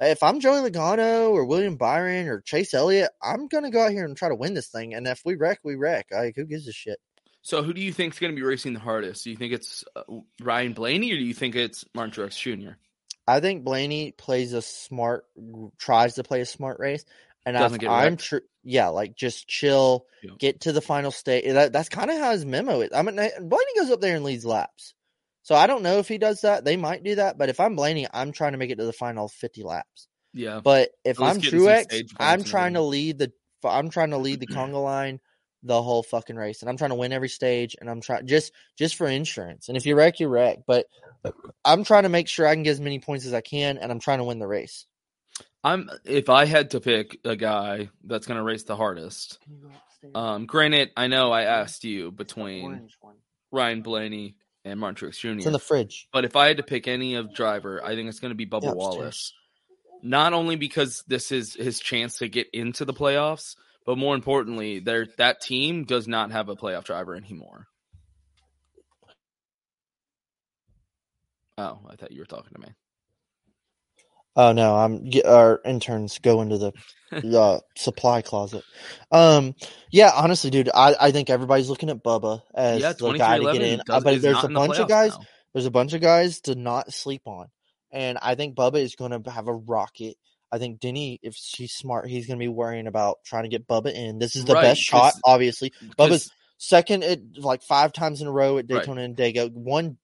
if 0.00 0.22
I'm 0.22 0.40
Joey 0.40 0.68
Logano 0.68 1.30
or 1.30 1.44
William 1.44 1.76
Byron 1.76 2.28
or 2.28 2.40
Chase 2.40 2.74
Elliott, 2.74 3.10
I'm 3.22 3.48
gonna 3.48 3.70
go 3.70 3.84
out 3.84 3.92
here 3.92 4.04
and 4.04 4.16
try 4.16 4.28
to 4.28 4.34
win 4.34 4.54
this 4.54 4.68
thing. 4.68 4.94
And 4.94 5.06
if 5.06 5.22
we 5.24 5.36
wreck, 5.36 5.60
we 5.62 5.76
wreck. 5.76 6.06
Like, 6.10 6.34
who 6.36 6.44
gives 6.44 6.66
a 6.66 6.72
shit? 6.72 6.98
So 7.42 7.62
who 7.62 7.72
do 7.72 7.80
you 7.80 7.92
think 7.92 8.14
is 8.14 8.20
going 8.20 8.32
to 8.32 8.36
be 8.36 8.46
racing 8.46 8.72
the 8.72 8.80
hardest? 8.80 9.24
Do 9.24 9.30
you 9.30 9.36
think 9.36 9.52
it's 9.52 9.84
uh, 9.96 10.02
Ryan 10.40 10.74
Blaney 10.74 11.12
or 11.12 11.16
do 11.16 11.24
you 11.24 11.34
think 11.34 11.56
it's 11.56 11.84
Martin 11.92 12.12
Truex 12.12 12.38
Jr.? 12.38 12.74
I 13.26 13.40
think 13.40 13.64
Blaney 13.64 14.12
plays 14.12 14.52
a 14.52 14.62
smart, 14.62 15.24
tries 15.76 16.14
to 16.14 16.24
play 16.24 16.40
a 16.40 16.46
smart 16.46 16.78
race, 16.78 17.04
and 17.44 17.56
Doesn't 17.56 17.86
I'm 17.88 18.16
true, 18.16 18.40
yeah, 18.62 18.88
like 18.88 19.14
just 19.16 19.48
chill, 19.48 20.06
Yeah. 20.22 20.32
get 20.38 20.60
to 20.62 20.72
the 20.72 20.80
final 20.80 21.10
stage. 21.10 21.44
Eh, 21.46 21.52
that, 21.52 21.72
that's 21.72 21.88
kind 21.88 22.10
of 22.10 22.18
how 22.18 22.32
his 22.32 22.44
memo 22.46 22.80
is. 22.80 22.90
I 22.94 23.02
mean, 23.02 23.16
Blaney 23.16 23.78
goes 23.78 23.90
up 23.90 24.00
there 24.00 24.14
and 24.14 24.24
leads 24.24 24.44
laps, 24.44 24.94
so 25.42 25.54
I 25.54 25.66
don't 25.66 25.82
know 25.82 25.98
if 25.98 26.08
he 26.08 26.18
does 26.18 26.42
that. 26.42 26.64
They 26.64 26.76
might 26.76 27.02
do 27.02 27.16
that, 27.16 27.38
but 27.38 27.48
if 27.48 27.58
I'm 27.58 27.76
Blaney, 27.76 28.06
I'm 28.12 28.32
trying 28.32 28.52
to 28.52 28.58
make 28.58 28.70
it 28.70 28.76
to 28.76 28.84
the 28.84 28.92
final 28.92 29.28
50 29.28 29.62
laps. 29.64 30.08
Yeah. 30.32 30.60
But 30.62 30.90
if 31.04 31.20
I'm 31.20 31.40
Truex, 31.40 32.14
I'm 32.18 32.44
trying 32.44 32.74
to 32.74 32.82
lead 32.82 33.18
the. 33.18 33.32
I'm 33.64 33.90
trying 33.90 34.10
to 34.10 34.18
lead 34.18 34.40
the 34.40 34.46
conga 34.48 34.82
line 34.82 35.20
the 35.64 35.80
whole 35.80 36.02
fucking 36.02 36.36
race, 36.36 36.62
and 36.62 36.68
I'm 36.68 36.76
trying 36.76 36.90
to 36.90 36.96
win 36.96 37.12
every 37.12 37.28
stage, 37.28 37.76
and 37.80 37.88
I'm 37.88 38.00
trying 38.00 38.26
just 38.26 38.52
just 38.76 38.96
for 38.96 39.06
insurance. 39.06 39.68
And 39.68 39.76
if 39.76 39.86
you 39.86 39.94
wreck, 39.94 40.20
you 40.20 40.28
wreck. 40.28 40.60
But 40.66 40.86
I'm 41.64 41.84
trying 41.84 42.02
to 42.04 42.08
make 42.08 42.28
sure 42.28 42.46
I 42.46 42.54
can 42.54 42.62
get 42.64 42.70
as 42.70 42.80
many 42.80 42.98
points 42.98 43.26
as 43.26 43.34
I 43.34 43.40
can, 43.40 43.78
and 43.78 43.92
I'm 43.92 44.00
trying 44.00 44.18
to 44.18 44.24
win 44.24 44.38
the 44.38 44.46
race. 44.46 44.86
I'm 45.64 45.90
if 46.04 46.28
I 46.28 46.44
had 46.44 46.70
to 46.72 46.80
pick 46.80 47.18
a 47.24 47.36
guy 47.36 47.88
that's 48.04 48.26
going 48.26 48.38
to 48.38 48.42
race 48.42 48.64
the 48.64 48.76
hardest. 48.76 49.38
Um, 50.14 50.46
granted, 50.46 50.90
I 50.96 51.06
know 51.06 51.30
I 51.30 51.42
asked 51.42 51.84
you 51.84 52.10
between 52.10 52.88
Ryan 53.52 53.82
Blaney 53.82 54.34
and 54.64 54.80
Martin 54.80 55.08
Truex 55.08 55.18
Jr. 55.18 55.28
It's 55.30 55.46
in 55.46 55.52
the 55.52 55.58
fridge. 55.60 56.08
But 56.12 56.24
if 56.24 56.34
I 56.34 56.48
had 56.48 56.56
to 56.56 56.62
pick 56.64 56.88
any 56.88 57.14
of 57.14 57.32
driver, 57.32 57.84
I 57.84 57.94
think 57.94 58.08
it's 58.08 58.18
going 58.18 58.30
to 58.32 58.36
be 58.36 58.46
Bubba 58.46 58.64
Yeah. 58.64 58.72
Wallace. 58.72 59.32
Not 60.02 60.32
only 60.32 60.56
because 60.56 61.04
this 61.06 61.30
is 61.30 61.54
his 61.54 61.78
chance 61.78 62.18
to 62.18 62.28
get 62.28 62.48
into 62.52 62.84
the 62.84 62.92
playoffs, 62.92 63.54
but 63.86 63.96
more 63.96 64.16
importantly, 64.16 64.80
there 64.80 65.06
that 65.18 65.40
team 65.40 65.84
does 65.84 66.08
not 66.08 66.32
have 66.32 66.48
a 66.48 66.56
playoff 66.56 66.82
driver 66.84 67.14
anymore. 67.14 67.68
Oh, 71.58 71.78
I 71.88 71.96
thought 71.96 72.10
you 72.10 72.20
were 72.20 72.26
talking 72.26 72.52
to 72.54 72.60
me. 72.60 72.74
Oh 74.34 74.52
no, 74.52 74.74
I'm 74.76 75.10
our 75.26 75.60
interns 75.64 76.18
go 76.18 76.40
into 76.40 76.58
the 76.58 76.72
uh, 77.38 77.60
supply 77.76 78.22
closet. 78.22 78.64
Um, 79.10 79.54
yeah, 79.90 80.10
honestly, 80.14 80.50
dude, 80.50 80.70
I, 80.74 80.94
I 80.98 81.10
think 81.10 81.28
everybody's 81.28 81.68
looking 81.68 81.90
at 81.90 82.02
Bubba 82.02 82.42
as 82.54 82.80
Yeah, 82.80 82.92
the 82.94 83.12
guy 83.12 83.38
to 83.38 83.52
get 83.52 83.62
in. 83.62 83.80
Uh, 83.80 83.82
does- 83.84 84.04
but 84.04 84.22
there's 84.22 84.42
a 84.42 84.46
in 84.46 84.52
the 84.54 84.60
bunch 84.60 84.78
of 84.78 84.88
guys. 84.88 85.10
now. 85.12 85.24
There's 85.52 85.66
a 85.66 85.70
bunch 85.70 85.92
of 85.92 86.00
guys 86.00 86.40
to 86.42 86.54
not 86.54 86.94
sleep 86.94 87.22
on, 87.26 87.48
and 87.90 88.16
I 88.22 88.34
think 88.36 88.56
Bubba 88.56 88.78
is 88.78 88.94
going 88.94 89.22
to 89.22 89.30
have 89.30 89.48
a 89.48 89.52
rocket. 89.54 90.16
I 90.50 90.58
think 90.58 90.80
Denny, 90.80 91.18
if 91.22 91.34
she's 91.34 91.72
smart, 91.72 92.08
he's 92.08 92.26
going 92.26 92.38
to 92.38 92.42
be 92.42 92.48
worrying 92.48 92.86
about 92.86 93.18
trying 93.24 93.42
to 93.44 93.48
get 93.50 93.66
Bubba 93.66 93.92
in. 93.92 94.18
This 94.18 94.34
is 94.36 94.44
the 94.46 94.54
Right, 94.54 94.62
best 94.62 94.80
shot, 94.82 95.12
obviously. 95.24 95.72
Bubba's 95.98 96.30
second 96.58 97.04
at 97.04 97.20
like 97.38 97.62
five 97.62 97.92
times 97.92 98.22
in 98.22 98.28
a 98.28 98.32
row 98.32 98.56
at 98.58 98.64
Right. 98.70 98.80
Daytona 98.80 99.02
and 99.02 99.16
Dega. 99.16 99.50
One 99.52 99.98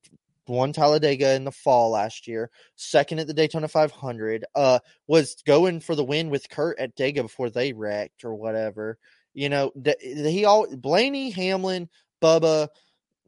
one 0.49 0.73
Talladega 0.73 1.35
in 1.35 1.45
the 1.45 1.53
fall 1.53 1.91
last 1.91 2.27
year, 2.27 2.51
second 2.77 3.19
at 3.19 3.27
the 3.27 3.35
Daytona 3.35 3.69
500. 3.69 4.45
Uh, 4.55 4.79
was 5.07 5.37
going 5.47 5.81
for 5.81 5.95
the 5.95 6.05
win 6.05 6.31
with 6.31 6.49
Kurt 6.51 6.79
at 6.79 6.97
Dega 6.97 7.23
before 7.23 7.51
they 7.51 7.73
wrecked 7.73 8.25
or 8.25 8.35
whatever. 8.35 8.99
You 9.35 9.49
know, 9.49 9.71
th- 9.83 9.97
he 10.01 10.45
all 10.45 10.67
Blaney, 10.77 11.31
Hamlin, 11.31 11.89
Bubba, 12.21 12.69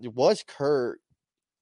it 0.03 0.13
was 0.13 0.45
Kurt, 0.47 0.99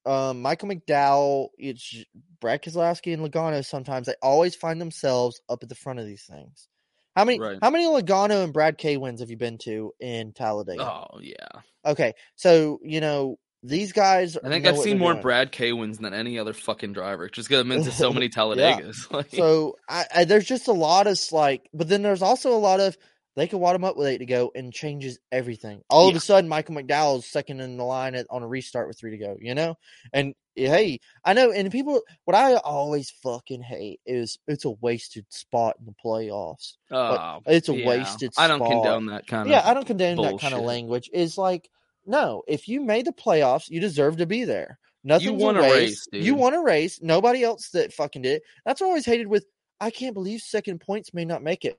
um, 0.06 0.40
Michael 0.40 0.68
McDowell, 0.68 1.48
it's 1.58 2.04
Brad 2.40 2.62
Keselowski 2.62 3.12
and 3.12 3.22
Logano. 3.22 3.64
Sometimes 3.64 4.06
they 4.06 4.14
always 4.22 4.54
find 4.54 4.80
themselves 4.80 5.40
up 5.48 5.62
at 5.62 5.68
the 5.68 5.74
front 5.74 5.98
of 5.98 6.06
these 6.06 6.24
things. 6.24 6.68
How 7.14 7.24
many? 7.24 7.40
Right. 7.40 7.58
How 7.60 7.70
many 7.70 7.84
Logano 7.86 8.44
and 8.44 8.52
Brad 8.52 8.78
K 8.78 8.96
wins 8.96 9.20
have 9.20 9.30
you 9.30 9.36
been 9.36 9.58
to 9.58 9.92
in 9.98 10.32
Talladega? 10.32 10.84
Oh 10.84 11.18
yeah, 11.20 11.62
Okay, 11.84 12.14
so 12.36 12.78
you 12.82 13.00
know 13.00 13.38
these 13.68 13.92
guys. 13.92 14.36
I 14.36 14.48
think 14.48 14.66
I've 14.66 14.78
seen 14.78 14.98
more 14.98 15.12
doing. 15.12 15.22
Brad 15.22 15.52
K 15.52 15.72
wins 15.72 15.98
than 15.98 16.14
any 16.14 16.38
other 16.38 16.52
fucking 16.54 16.92
driver. 16.92 17.28
Just 17.28 17.48
because 17.48 17.60
I've 17.62 17.68
been 17.68 17.82
so 17.92 18.12
many 18.12 18.28
Yeah. 18.54 18.80
Talladegas. 18.80 19.10
Like, 19.12 19.32
So 19.32 19.76
I, 19.88 20.06
I 20.14 20.24
there's 20.24 20.46
just 20.46 20.68
a 20.68 20.72
lot 20.72 21.06
of 21.06 21.20
like, 21.32 21.68
but 21.74 21.88
then 21.88 22.02
there's 22.02 22.22
also 22.22 22.54
a 22.54 22.58
lot 22.58 22.80
of 22.80 22.96
they 23.36 23.46
could 23.46 23.58
wad 23.58 23.76
him 23.76 23.84
up 23.84 23.96
with 23.96 24.08
eight 24.08 24.18
to 24.18 24.26
go 24.26 24.50
and 24.54 24.72
changes 24.72 25.18
everything. 25.30 25.82
All 25.88 26.08
of 26.08 26.16
a 26.16 26.20
sudden, 26.20 26.48
Michael 26.48 26.74
McDowell's 26.74 27.26
second 27.26 27.60
in 27.60 27.76
the 27.76 27.84
line 27.84 28.16
at, 28.16 28.26
on 28.30 28.42
a 28.42 28.48
restart 28.48 28.88
with 28.88 28.98
three 28.98 29.12
to 29.12 29.18
go. 29.18 29.36
You 29.40 29.54
know, 29.54 29.76
and 30.12 30.34
hey, 30.56 30.98
I 31.24 31.34
know, 31.34 31.52
and 31.52 31.70
people, 31.70 32.00
what 32.24 32.34
I 32.34 32.56
always 32.56 33.10
fucking 33.22 33.62
hate 33.62 34.00
is 34.04 34.38
it's 34.48 34.64
a 34.64 34.70
wasted 34.70 35.26
spot 35.30 35.76
in 35.78 35.86
the 35.86 35.94
playoffs. 36.04 36.74
Like, 36.90 37.20
Oh, 37.20 37.40
it's 37.46 37.68
a 37.68 37.74
yeah. 37.74 37.86
wasted. 37.86 38.32
I 38.36 38.48
don't 38.48 38.58
spot. 38.58 38.70
condone 38.72 39.06
that 39.06 39.26
kind 39.28 39.48
Yeah, 39.48 39.60
of 39.60 39.66
I 39.66 39.74
don't 39.74 39.86
condone 39.86 40.16
that 40.16 40.40
kind 40.40 40.54
of 40.54 40.60
language. 40.66 41.08
Is 41.12 41.38
like, 41.38 41.70
no, 42.08 42.42
if 42.48 42.66
you 42.68 42.80
made 42.80 43.04
the 43.06 43.12
playoffs, 43.12 43.68
you 43.70 43.80
deserve 43.80 44.16
to 44.16 44.26
be 44.26 44.44
there. 44.44 44.78
Nothing's 45.04 45.40
won 45.42 45.56
a 45.56 45.62
race, 45.62 46.08
You 46.12 46.22
dude. 46.32 46.38
won 46.38 46.54
a 46.54 46.60
race. 46.62 47.00
Nobody 47.00 47.44
else 47.44 47.70
that 47.70 47.92
fucking 47.92 48.22
did. 48.22 48.36
it. 48.38 48.42
That's 48.64 48.80
what 48.80 48.88
I 48.88 48.90
always 48.90 49.06
hated 49.06 49.28
with. 49.28 49.46
I 49.80 49.90
can't 49.90 50.14
believe 50.14 50.40
second 50.40 50.80
points 50.80 51.14
may 51.14 51.24
not 51.24 51.42
make 51.42 51.64
it. 51.64 51.78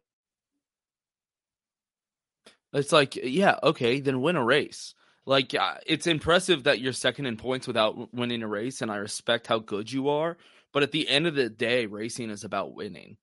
It's 2.73 2.91
like, 2.91 3.15
yeah, 3.15 3.57
okay, 3.63 3.99
then 3.99 4.21
win 4.21 4.35
a 4.35 4.43
race. 4.43 4.93
Like, 5.25 5.53
uh, 5.53 5.75
it's 5.85 6.07
impressive 6.07 6.63
that 6.63 6.79
you're 6.79 6.93
second 6.93 7.25
in 7.25 7.35
points 7.37 7.67
without 7.67 8.13
winning 8.13 8.41
a 8.43 8.47
race, 8.47 8.81
and 8.81 8.91
I 8.91 8.97
respect 8.97 9.47
how 9.47 9.59
good 9.59 9.91
you 9.91 10.09
are. 10.09 10.37
But 10.71 10.83
at 10.83 10.91
the 10.91 11.07
end 11.09 11.27
of 11.27 11.35
the 11.35 11.49
day, 11.49 11.87
racing 11.87 12.29
is 12.29 12.43
about 12.43 12.73
winning. 12.75 13.17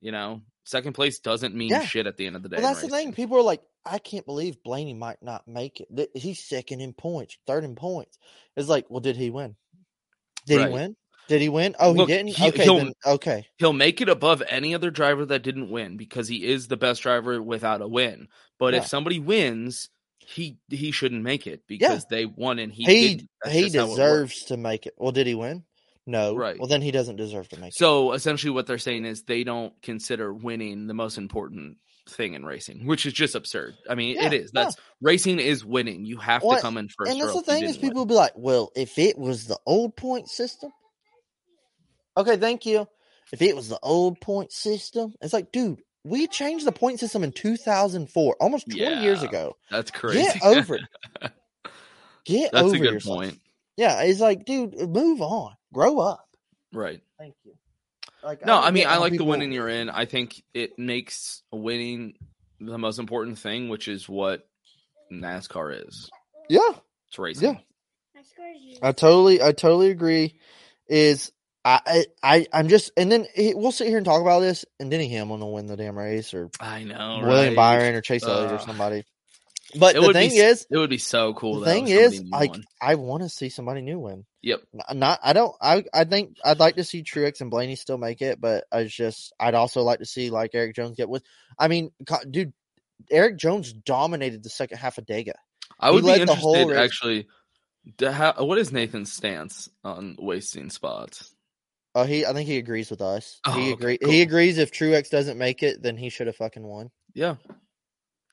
You 0.00 0.12
know, 0.12 0.42
second 0.64 0.92
place 0.94 1.18
doesn't 1.18 1.54
mean 1.54 1.70
Yeah. 1.70 1.84
shit 1.84 2.06
at 2.06 2.16
the 2.16 2.26
end 2.26 2.36
of 2.36 2.42
the 2.42 2.48
day. 2.50 2.56
Well, 2.58 2.72
that's 2.72 2.82
the 2.82 2.88
thing. 2.88 3.12
People 3.12 3.38
are 3.38 3.42
like, 3.42 3.62
I 3.84 3.98
can't 3.98 4.26
believe 4.26 4.62
Blaney 4.62 4.94
might 4.94 5.22
not 5.22 5.48
make 5.48 5.80
it. 5.80 6.10
He's 6.14 6.44
second 6.44 6.80
in 6.80 6.92
points, 6.92 7.38
third 7.46 7.64
in 7.64 7.74
points. 7.74 8.18
It's 8.56 8.68
like, 8.68 8.90
well, 8.90 9.00
did 9.00 9.16
he 9.16 9.30
win? 9.30 9.56
Did 10.46 10.56
Right. 10.58 10.68
he 10.68 10.74
win? 10.74 10.96
Did 11.28 11.40
he 11.42 11.48
win? 11.48 11.76
Oh, 11.78 11.92
Look, 11.92 12.08
he 12.08 12.16
didn't. 12.16 12.36
he- 12.36 12.48
okay, 12.48 12.62
he'll- 12.64 12.76
then 12.78 12.92
okay. 13.06 13.46
He'll 13.58 13.72
make 13.72 14.00
it 14.00 14.08
above 14.08 14.42
any 14.48 14.74
other 14.74 14.90
driver 14.90 15.24
that 15.26 15.42
didn't 15.42 15.70
win 15.70 15.96
because 15.96 16.26
he 16.28 16.44
is 16.44 16.66
the 16.68 16.76
best 16.76 17.02
driver 17.02 17.40
without 17.40 17.80
a 17.82 17.88
win. 17.88 18.28
But 18.58 18.74
Yeah. 18.74 18.80
if 18.80 18.86
somebody 18.88 19.18
wins, 19.20 19.90
he 20.18 20.58
he 20.68 20.90
shouldn't 20.90 21.22
make 21.22 21.46
it 21.46 21.62
because 21.66 22.04
they 22.06 22.26
won 22.26 22.58
and 22.58 22.72
he 22.72 22.84
He 22.84 23.08
didn't. 23.16 23.30
He 23.52 23.62
just 23.62 23.76
how 23.76 23.82
it 23.84 23.88
works. 23.88 23.96
deserves 23.96 24.44
to 24.46 24.56
make 24.56 24.86
it. 24.86 24.94
Well, 24.96 25.12
did 25.12 25.26
he 25.26 25.34
win? 25.34 25.64
No. 26.06 26.34
Right. 26.34 26.58
Well, 26.58 26.68
then 26.68 26.82
he 26.82 26.90
doesn't 26.90 27.16
deserve 27.16 27.48
to 27.50 27.60
make 27.60 27.68
it. 27.68 27.74
So 27.74 28.12
essentially, 28.12 28.50
what 28.50 28.66
they're 28.66 28.78
saying 28.78 29.04
is 29.04 29.22
they 29.22 29.44
don't 29.44 29.72
consider 29.82 30.32
winning 30.34 30.86
the 30.88 30.94
most 30.94 31.16
important 31.16 31.78
thing 32.10 32.34
in 32.34 32.44
racing, 32.44 32.86
which 32.86 33.06
is 33.06 33.12
just 33.12 33.34
absurd. 33.34 33.74
I 33.88 33.94
mean, 33.94 34.16
it 34.16 34.22
Yeah, 34.32 34.38
is. 34.40 34.50
That's 34.50 34.76
racing 35.00 35.38
is 35.38 35.64
winning. 35.64 36.04
You 36.04 36.18
have 36.18 36.42
Well, 36.42 36.56
to 36.56 36.62
come 36.62 36.76
in 36.76 36.88
first. 36.88 37.10
And 37.10 37.20
that's 37.20 37.32
the 37.34 37.42
thing 37.42 37.64
is, 37.64 37.76
win. 37.76 37.80
people 37.82 38.00
will 38.02 38.06
be 38.06 38.14
like, 38.14 38.32
"Well, 38.36 38.70
if 38.76 38.98
it 38.98 39.16
was 39.18 39.46
the 39.46 39.58
old 39.66 39.96
point 39.96 40.28
system, 40.28 40.70
okay, 42.16 42.36
thank 42.36 42.66
you. 42.66 42.86
If 43.32 43.42
it 43.42 43.54
was 43.54 43.68
the 43.68 43.78
old 43.82 44.20
point 44.20 44.52
system, 44.52 45.14
it's 45.20 45.32
like, 45.32 45.52
dude, 45.52 45.80
we 46.04 46.26
changed 46.26 46.66
the 46.66 46.72
point 46.72 46.98
system 46.98 47.22
in 47.22 47.30
2004, 47.32 48.36
almost 48.40 48.66
20 48.70 49.02
years 49.02 49.22
ago. 49.22 49.56
That's 49.70 49.90
crazy. 49.90 50.22
Get 50.22 50.42
over 50.42 50.76
it. 50.76 50.82
Get 52.24 52.52
That's 52.52 52.64
over 52.66 52.74
a 52.76 52.78
good 52.78 52.92
yourself. 52.94 53.18
point. 53.18 53.40
Yeah, 53.76 54.02
it's 54.02 54.20
like, 54.20 54.44
dude, 54.44 54.74
move 54.90 55.22
on, 55.22 55.54
grow 55.72 56.00
up. 56.00 56.26
Right. 56.72 57.00
Thank 57.18 57.34
you. 57.44 57.54
Like, 58.22 58.40
No, 58.44 58.54
don't 58.56 58.64
I 58.64 58.70
mean, 58.70 58.86
I 58.86 58.94
how 58.94 59.00
like 59.00 59.16
the 59.16 59.24
winning 59.24 59.52
you're 59.52 59.68
in. 59.68 59.90
I 59.90 60.04
think 60.04 60.42
it 60.54 60.78
makes 60.78 61.42
winning 61.52 62.14
the 62.60 62.78
most 62.78 62.98
important 62.98 63.38
thing, 63.38 63.68
which 63.68 63.88
is 63.88 64.08
what 64.08 64.46
NASCAR 65.12 65.86
is. 65.88 66.10
Yeah, 66.48 66.60
It's 67.08 67.18
racing. 67.18 67.54
yeah. 67.54 67.58
I 68.82 68.92
totally, 68.92 69.42
I 69.42 69.52
totally 69.52 69.90
agree. 69.90 70.38
Is 70.88 71.32
I, 71.64 71.80
I, 71.86 72.04
I 72.22 72.46
I'm 72.52 72.68
just, 72.68 72.90
and 72.96 73.10
then 73.12 73.26
he- 73.34 73.54
we'll 73.54 73.72
sit 73.72 73.88
here 73.88 73.96
and 73.98 74.04
talk 74.06 74.20
about 74.22 74.40
this, 74.40 74.64
and 74.78 74.90
Denny 74.90 75.08
Hamlin 75.08 75.40
will 75.40 75.52
win 75.52 75.66
the 75.66 75.76
damn 75.76 75.96
race, 75.98 76.32
or 76.34 76.50
I 76.60 76.84
know. 76.84 77.20
William 77.22 77.50
right? 77.50 77.56
Byron 77.56 77.94
or 77.94 78.00
Chase 78.00 78.24
Elliott 78.24 78.52
or 78.52 78.58
somebody. 78.58 79.04
But 79.78 79.94
It 79.94 80.00
the 80.00 80.06
would 80.08 80.14
be 80.14 80.28
thing 80.28 80.38
s- 80.40 80.60
is, 80.60 80.66
it 80.70 80.76
would 80.76 80.90
be 80.90 80.98
so 80.98 81.32
cool. 81.34 81.60
the 81.60 81.66
thing 81.66 81.88
is, 81.88 82.22
like, 82.24 82.50
won. 82.50 82.64
I 82.80 82.96
want 82.96 83.22
to 83.22 83.28
see 83.28 83.48
somebody 83.50 83.82
new 83.82 83.98
win. 83.98 84.24
Yep. 84.42 84.62
Not, 84.94 85.20
I 85.22 85.32
don't, 85.32 85.54
I, 85.60 85.84
I 85.92 86.04
think 86.04 86.36
I'd 86.44 86.58
like 86.58 86.76
to 86.76 86.84
see 86.84 87.02
Truex 87.02 87.40
and 87.40 87.50
Blaney 87.50 87.76
still 87.76 87.98
make 87.98 88.22
it, 88.22 88.40
but 88.40 88.64
I 88.72 88.84
just, 88.84 89.32
I'd 89.38 89.54
also 89.54 89.82
like 89.82 89.98
to 90.00 90.06
see 90.06 90.30
like 90.30 90.54
Erik 90.54 90.74
Jones 90.74 90.96
get 90.96 91.08
with. 91.08 91.22
I 91.58 91.68
mean, 91.68 91.92
dude, 92.28 92.52
Erik 93.10 93.36
Jones 93.36 93.72
dominated 93.72 94.42
the 94.42 94.50
second 94.50 94.78
half 94.78 94.98
of 94.98 95.06
Dega. 95.06 95.32
I 95.78 95.88
He 95.88 95.94
would 95.94 96.02
be 96.04 96.08
led 96.08 96.26
the 96.28 96.34
whole 96.34 96.54
interested 96.56 96.82
actually. 96.82 97.28
What 98.44 98.58
is 98.58 98.72
Nathan's 98.72 99.12
stance 99.12 99.68
on 99.84 100.16
wasting 100.18 100.70
spots? 100.70 101.32
Oh, 101.94 102.04
he, 102.04 102.24
I 102.26 102.32
think 102.32 102.46
he 102.48 102.58
agrees 102.58 102.90
with 102.90 103.00
us. 103.00 103.40
Oh, 103.46 103.52
he 103.52 103.60
okay, 103.60 103.72
agree. 103.72 103.98
cool. 103.98 104.10
He 104.12 104.22
agrees 104.22 104.58
if 104.58 104.70
Truex 104.70 105.10
doesn't 105.10 105.38
make 105.38 105.62
it, 105.62 105.82
then 105.82 105.96
he 105.96 106.08
should 106.08 106.26
have 106.28 106.36
fucking 106.36 106.62
won. 106.62 106.90
Yeah. 107.14 107.36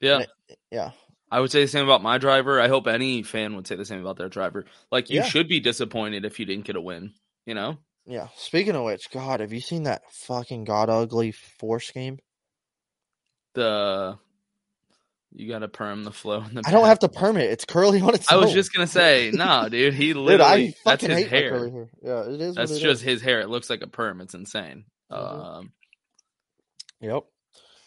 Yeah. 0.01 0.25
Yeah. 0.71 0.91
I 1.30 1.39
would 1.41 1.51
say 1.51 1.61
the 1.61 1.67
same 1.67 1.84
about 1.84 2.01
my 2.01 2.17
driver. 2.17 2.59
I 2.61 2.67
hope 2.69 2.88
any 2.88 3.21
fan 3.23 3.55
would 3.55 3.67
say 3.67 3.75
the 3.75 3.86
same 3.86 3.99
about 3.99 4.17
their 4.17 4.30
driver. 4.30 4.65
Like 4.91 5.09
you 5.09 5.17
Yeah. 5.17 5.23
should 5.25 5.47
be 5.49 5.59
disappointed 5.59 6.23
if 6.25 6.39
you 6.39 6.45
didn't 6.45 6.65
get 6.65 6.75
a 6.78 6.82
win. 6.82 7.13
You 7.45 7.53
know, 7.55 7.78
Yeah. 8.05 8.28
Speaking 8.38 8.75
of 8.75 8.84
which, 8.84 9.09
God, 9.11 9.39
have 9.41 9.51
you 9.53 9.59
seen 9.61 9.84
that 9.84 10.03
fucking 10.11 10.63
god 10.65 10.89
ugly 10.89 11.32
force 11.32 11.91
game? 11.91 12.19
the 13.53 14.17
you 15.34 15.47
got 15.49 15.59
to 15.59 15.67
perm 15.67 16.03
the 16.03 16.11
flow. 16.11 16.41
In 16.43 16.55
the 16.55 16.63
I 16.65 16.71
don't 16.71 16.86
have 16.88 16.99
to 16.99 17.09
perm 17.09 17.38
it. 17.38 17.49
It's 17.49 17.65
curly 17.65 17.99
on 18.01 18.13
its 18.15 18.32
I 18.32 18.36
was 18.36 18.53
just 18.53 18.73
gonna 18.73 18.88
say, 18.88 19.32
no, 19.34 19.67
dude. 19.69 19.93
He 19.93 20.13
Dude, 20.13 20.17
literally 20.17 20.69
I 20.69 20.73
that's 20.86 21.03
his 21.03 21.25
hair. 21.28 21.69
hair. 21.69 21.89
Yeah, 22.01 22.21
it 22.30 22.39
is. 22.41 22.55
That's 22.55 22.71
it 22.71 22.80
just 22.80 23.01
is. 23.01 23.01
his 23.01 23.21
hair. 23.21 23.41
It 23.41 23.49
looks 23.49 23.69
like 23.69 23.82
a 23.82 23.88
perm. 23.88 24.21
It's 24.21 24.34
insane. 24.34 24.86
Mhm. 25.11 25.17
Um, 25.57 25.71
Yep. 27.01 27.23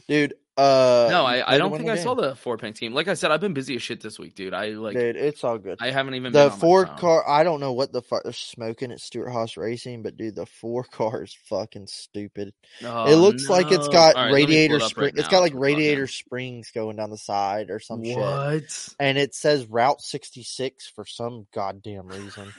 Dude, 0.09 0.35
uh 0.61 1.09
no, 1.11 1.25
I, 1.25 1.55
I 1.55 1.59
don't 1.59 1.75
think 1.75 1.89
I 1.89 1.97
saw 1.97 2.15
the 2.15 2.37
four 2.37 2.59
paint 2.59 2.77
team. 2.77 2.93
Like 2.93 3.09
I 3.09 3.15
said, 3.15 3.31
I've 3.31 3.41
been 3.41 3.55
busy 3.55 3.77
as 3.77 3.83
shit 3.83 4.03
this 4.03 4.19
week, 4.19 4.35
dude. 4.35 4.53
I 4.53 4.71
like 4.71 4.95
Dude, 4.95 5.17
it's 5.17 5.43
all 5.43 5.57
good. 5.57 5.79
I 5.81 5.91
haven't 5.91 6.17
even 6.17 6.33
the 6.33 6.39
been 6.39 6.53
on 6.53 6.59
my 6.59 6.61
four 6.61 6.85
car 6.87 7.27
I 7.27 7.45
don't 7.45 7.61
know 7.61 7.73
what 7.73 7.93
the 7.93 8.03
fuck 8.03 8.25
they're 8.25 8.35
smoking 8.35 8.93
at 8.93 9.01
Stewart 9.01 9.33
Haas 9.33 9.57
Racing, 9.57 10.03
but 10.03 10.19
dude, 10.19 10.37
the 10.37 10.45
four 10.45 10.85
car 10.93 11.23
is 11.23 11.35
fucking 11.47 11.87
stupid. 11.87 12.53
Oh, 12.85 13.11
it 13.11 13.17
looks 13.17 13.49
like 13.49 13.73
it's 13.73 13.89
got 13.89 14.17
right, 14.17 14.33
radiator 14.33 14.77
it 14.77 14.83
spring 14.83 15.13
right 15.15 15.19
it's 15.19 15.29
got 15.29 15.41
like 15.41 15.55
radiator 15.55 16.07
springs 16.07 16.71
going 16.73 16.97
down 16.97 17.09
the 17.09 17.17
side 17.17 17.71
or 17.71 17.79
some 17.81 18.05
shit. 18.05 18.19
What? 18.19 18.89
And 18.99 19.17
it 19.17 19.35
says 19.35 19.67
Route 19.67 20.03
66 20.03 20.89
for 20.89 21.07
some 21.07 21.47
goddamn 21.55 22.09
reason. 22.09 22.53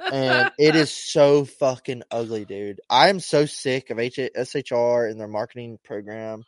and 0.00 0.50
it 0.58 0.74
is 0.74 0.92
so 1.12 1.44
fucking 1.44 2.02
ugly, 2.10 2.44
dude. 2.44 2.80
I'm 2.90 3.20
so 3.20 3.46
sick 3.46 3.90
of 3.90 4.00
H- 4.00 4.18
SHR 4.18 5.08
and 5.08 5.20
their 5.20 5.28
marketing 5.28 5.78
program 5.84 6.44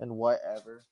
and 0.00 0.16
whatever. 0.16 0.82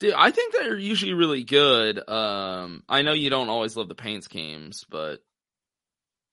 Dude, 0.00 0.14
I 0.14 0.30
think 0.30 0.52
they're 0.54 0.78
usually 0.78 1.12
really 1.14 1.42
good. 1.44 2.08
Um, 2.08 2.84
I 2.88 3.02
know 3.02 3.12
you 3.12 3.30
don't 3.30 3.48
always 3.48 3.76
love 3.76 3.88
the 3.88 3.94
paint 3.96 4.22
schemes, 4.24 4.84
but 4.88 5.18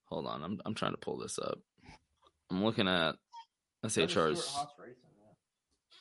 hold 0.06 0.28
on, 0.28 0.44
I'm 0.44 0.62
I'm 0.66 0.76
trying 0.76 0.92
to 0.94 0.98
pull 1.00 1.18
this 1.18 1.40
up. 1.40 1.58
I'm 2.52 2.64
looking 2.64 2.88
at 2.88 3.16
SHR's 3.84 4.48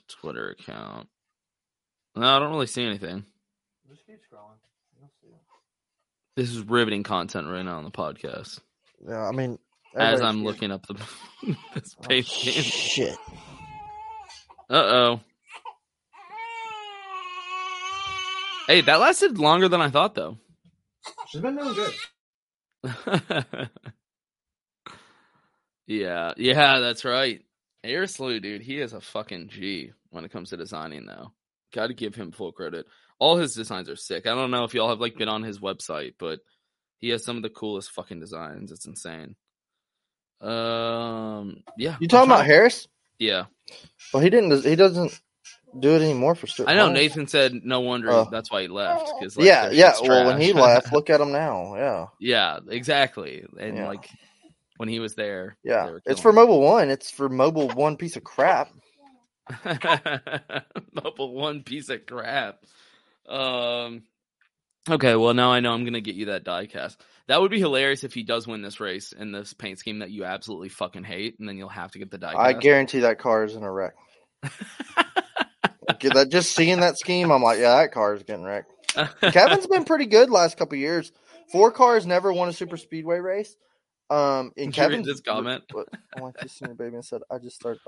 Twitter 0.08 0.50
account. 0.50 1.08
No, 2.14 2.26
I 2.26 2.38
don't 2.38 2.50
really 2.50 2.66
see 2.66 2.84
anything. 2.84 3.24
Just 3.88 4.06
keep 4.06 4.16
scrolling. 4.16 4.58
You'll 4.98 5.10
see 5.22 5.28
it. 5.28 5.40
This 6.36 6.50
is 6.50 6.60
riveting 6.62 7.02
content 7.02 7.48
right 7.48 7.62
now 7.64 7.78
on 7.78 7.84
the 7.84 7.90
podcast. 7.90 8.60
Yeah, 9.08 9.26
I 9.26 9.32
mean, 9.32 9.58
As 9.96 10.20
I'm 10.20 10.44
looking 10.44 10.70
up 10.70 10.86
the 10.86 10.94
this 11.74 11.96
Oh, 11.98 12.06
paint 12.08 12.26
game. 12.26 12.62
shit. 12.62 13.16
Uh 14.70 14.74
oh. 14.74 15.20
Hey, 18.66 18.80
that 18.80 19.00
lasted 19.00 19.38
longer 19.38 19.68
than 19.68 19.80
I 19.80 19.90
thought, 19.90 20.14
though. 20.14 20.38
She's 21.28 21.40
been 21.40 21.56
doing 21.56 21.74
good. 21.74 21.92
yeah, 25.86 26.32
yeah, 26.36 26.78
that's 26.80 27.04
right. 27.04 27.42
Air 27.82 28.06
Slew, 28.06 28.40
dude, 28.40 28.62
he 28.62 28.80
is 28.80 28.94
a 28.94 29.00
fucking 29.00 29.48
G 29.48 29.92
when 30.10 30.24
it 30.24 30.32
comes 30.32 30.50
to 30.50 30.56
designing, 30.56 31.04
though. 31.04 31.32
Got 31.74 31.88
to 31.88 31.94
give 31.94 32.14
him 32.14 32.32
full 32.32 32.52
credit. 32.52 32.86
All 33.18 33.36
his 33.36 33.54
designs 33.54 33.90
are 33.90 33.96
sick. 33.96 34.26
I 34.26 34.34
don't 34.34 34.50
know 34.50 34.64
if 34.64 34.72
y'all 34.74 34.88
have 34.88 35.00
like 35.00 35.16
been 35.16 35.28
on 35.28 35.42
his 35.42 35.58
website, 35.60 36.14
but 36.18 36.40
he 36.98 37.10
has 37.10 37.24
some 37.24 37.36
of 37.36 37.42
the 37.42 37.50
coolest 37.50 37.90
fucking 37.90 38.20
designs. 38.20 38.72
It's 38.72 38.86
insane. 38.86 39.36
Um, 40.40 41.62
yeah. 41.76 41.96
You 42.00 42.08
talking 42.08 42.30
about 42.30 42.46
Harris? 42.46 42.88
Yeah, 43.18 43.44
Well, 44.12 44.22
he 44.22 44.30
didn't. 44.30 44.64
He 44.64 44.74
doesn't 44.74 45.20
do 45.78 45.94
it 45.96 46.02
anymore 46.02 46.34
for 46.34 46.46
Stewart. 46.46 46.68
I 46.68 46.74
know. 46.74 46.86
Haas. 46.86 46.94
Nathan 46.94 47.26
said 47.28 47.52
no 47.64 47.80
wonder 47.80 48.10
Oh. 48.10 48.28
that's 48.30 48.50
why 48.50 48.62
he 48.62 48.68
left. 48.68 49.12
Cause, 49.20 49.36
yeah, 49.38 49.70
yeah. 49.70 49.92
shit's 49.92 50.08
Well, 50.08 50.26
when 50.26 50.40
he 50.40 50.52
left, 50.52 50.92
look 50.92 51.10
at 51.10 51.20
him 51.20 51.32
now. 51.32 51.74
Yeah, 51.76 52.06
yeah, 52.20 52.58
exactly. 52.68 53.44
And 53.58 53.76
Yeah. 53.78 53.88
like 53.88 54.08
when 54.76 54.88
he 54.88 55.00
was 55.00 55.14
there, 55.14 55.56
yeah. 55.62 55.98
It's 56.06 56.20
for 56.20 56.32
Mobil 56.32 56.60
One. 56.60 56.90
It's 56.90 57.10
for 57.10 57.28
Mobil 57.28 57.74
One 57.74 57.96
piece 57.96 58.16
of 58.16 58.24
crap. 58.24 58.70
Mobil 59.50 61.32
one 61.32 61.62
piece 61.64 61.88
of 61.90 62.06
crap. 62.06 62.64
Um. 63.28 64.04
Okay, 64.88 65.14
well 65.16 65.34
now 65.34 65.50
I 65.52 65.60
know 65.60 65.72
I'm 65.72 65.84
gonna 65.84 66.00
get 66.00 66.14
you 66.14 66.26
that 66.26 66.44
diecast. 66.44 66.96
That 67.26 67.40
would 67.40 67.50
be 67.50 67.58
hilarious 67.58 68.04
if 68.04 68.12
he 68.12 68.22
does 68.22 68.46
win 68.46 68.60
this 68.62 68.80
race 68.80 69.12
in 69.12 69.32
this 69.32 69.54
paint 69.54 69.78
scheme 69.78 70.00
that 70.00 70.10
you 70.10 70.24
absolutely 70.24 70.68
fucking 70.68 71.04
hate, 71.04 71.38
and 71.38 71.48
then 71.48 71.56
you'll 71.56 71.68
have 71.70 71.92
to 71.92 71.98
get 71.98 72.10
the 72.10 72.18
diecast. 72.18 72.36
I 72.36 72.52
guarantee 72.52 73.00
that 73.00 73.18
car 73.18 73.44
is 73.44 73.54
in 73.54 73.62
a 73.62 73.70
wreck. 73.70 73.94
That 75.88 76.28
just 76.30 76.54
seeing 76.54 76.80
that 76.80 76.98
scheme, 76.98 77.30
I'm 77.30 77.42
like, 77.42 77.58
yeah, 77.58 77.76
that 77.76 77.92
car 77.92 78.14
is 78.14 78.22
getting 78.22 78.44
wrecked. 78.44 78.72
Kevin's 79.32 79.66
been 79.66 79.84
pretty 79.84 80.06
good 80.06 80.30
last 80.30 80.56
couple 80.56 80.76
years. 80.78 81.12
Four 81.50 81.72
cars 81.72 82.06
never 82.06 82.32
won 82.32 82.48
a 82.48 82.52
super 82.52 82.76
speedway 82.76 83.18
race. 83.18 83.56
Um, 84.10 84.52
in 84.56 84.72
Kevin's 84.72 85.06
this 85.06 85.20
comment? 85.20 85.64
I 86.16 86.20
want 86.20 86.38
to 86.38 86.48
see 86.48 86.66
baby 86.66 86.94
and 86.94 87.04
said, 87.04 87.22
I 87.30 87.38
just 87.38 87.56
started. 87.56 87.80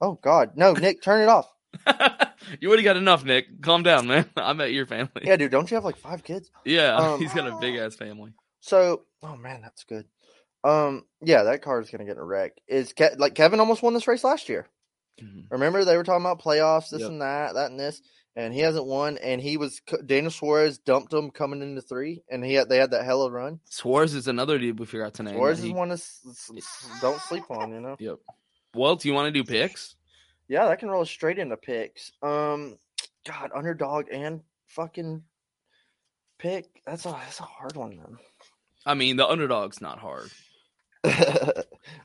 Oh 0.00 0.18
God, 0.22 0.52
no, 0.56 0.72
Nick, 0.72 1.02
turn 1.02 1.22
it 1.22 1.28
off. 1.28 1.48
you 2.60 2.68
already 2.68 2.82
got 2.82 2.96
enough, 2.96 3.24
Nick. 3.24 3.62
Calm 3.62 3.82
down, 3.82 4.06
man. 4.06 4.26
I'm 4.36 4.60
at 4.60 4.72
your 4.72 4.86
family. 4.86 5.22
Yeah, 5.22 5.36
dude, 5.36 5.50
don't 5.50 5.70
you 5.70 5.76
have 5.76 5.84
like 5.84 5.96
five 5.96 6.22
kids? 6.22 6.50
Yeah, 6.64 6.96
Um, 6.96 7.20
he's 7.20 7.32
got 7.32 7.48
a 7.48 7.56
big 7.60 7.76
ass 7.76 7.94
family. 7.96 8.32
So, 8.60 9.02
oh 9.22 9.36
man, 9.36 9.60
that's 9.62 9.84
good. 9.84 10.06
Um, 10.62 11.04
yeah, 11.20 11.44
that 11.44 11.62
car 11.62 11.80
is 11.80 11.90
gonna 11.90 12.04
get 12.04 12.12
in 12.16 12.18
a 12.18 12.24
wreck. 12.24 12.52
Is 12.68 12.92
Ke- 12.92 13.18
like 13.18 13.34
Kevin 13.34 13.60
almost 13.60 13.82
won 13.82 13.94
this 13.94 14.08
race 14.08 14.24
last 14.24 14.48
year? 14.48 14.66
Mhm. 15.22 15.46
Remember 15.50 15.84
they 15.84 15.96
were 15.96 16.04
talking 16.04 16.24
about 16.24 16.40
playoffs, 16.42 16.90
this 16.90 17.00
Yep. 17.02 17.10
and 17.10 17.22
that, 17.22 17.54
that 17.54 17.70
and 17.70 17.78
this, 17.78 18.02
and 18.36 18.52
he 18.52 18.60
hasn't 18.60 18.86
won. 18.86 19.16
And 19.18 19.40
he 19.40 19.56
was 19.56 19.80
Daniel 20.06 20.30
Suarez 20.30 20.78
dumped 20.78 21.12
him 21.12 21.30
coming 21.30 21.62
into 21.62 21.80
three, 21.82 22.22
and 22.30 22.44
he 22.44 22.54
had 22.54 22.68
they 22.68 22.78
had 22.78 22.90
that 22.90 23.04
hella 23.04 23.30
run. 23.30 23.60
Suarez 23.64 24.14
is 24.14 24.26
another 24.28 24.58
dude 24.58 24.78
we 24.80 24.86
forgot 24.86 25.14
to 25.14 25.22
name. 25.22 25.34
Suarez 25.36 25.58
that 25.58 25.64
is 25.64 25.68
he- 25.68 25.72
one 25.74 25.88
to 25.90 27.00
don't 27.00 27.20
sleep 27.20 27.44
on, 27.50 27.70
you 27.72 27.80
know. 27.80 27.96
Yep. 27.98 28.18
Well, 28.74 28.96
do 28.96 29.08
you 29.08 29.14
want 29.14 29.32
to 29.32 29.42
do 29.42 29.44
picks? 29.44 29.94
Yeah, 30.48 30.66
that 30.66 30.78
can 30.80 30.90
roll 30.90 31.04
straight 31.04 31.38
into 31.38 31.56
picks. 31.56 32.10
Um, 32.22 32.76
God, 33.24 33.50
underdog 33.54 34.06
and 34.12 34.42
fucking 34.66 35.22
pick. 36.38 36.66
That's 36.84 37.06
a 37.06 37.10
that's 37.10 37.38
a 37.40 37.44
hard 37.44 37.76
one 37.76 37.96
then. 37.96 38.18
I 38.84 38.94
mean, 38.94 39.16
the 39.16 39.26
underdog's 39.28 39.80
not 39.80 39.98
hard. 40.00 40.30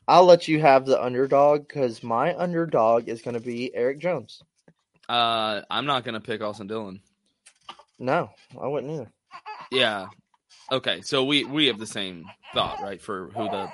I'll 0.08 0.26
let 0.26 0.48
you 0.48 0.60
have 0.62 0.86
the 0.86 1.02
underdog 1.02 1.68
because 1.68 2.04
my 2.04 2.36
underdog 2.36 3.08
is 3.10 3.22
going 3.22 3.36
to 3.36 3.40
be 3.40 3.74
Erik 3.76 4.00
Jones. 4.00 4.42
Uh, 5.10 5.62
I'm 5.72 5.88
not 5.88 6.04
gonna 6.06 6.20
pick 6.22 6.40
Austin 6.40 6.68
Dillon. 6.68 7.02
No, 7.98 8.30
I 8.62 8.68
wouldn't 8.68 8.94
either. 8.94 9.12
Yeah. 9.72 10.06
Okay, 10.72 11.02
so 11.02 11.24
we 11.24 11.46
we 11.46 11.66
have 11.66 11.80
the 11.80 11.88
same 11.88 12.26
thought, 12.54 12.80
right? 12.80 13.02
For 13.02 13.32
who 13.36 13.46
the 13.46 13.72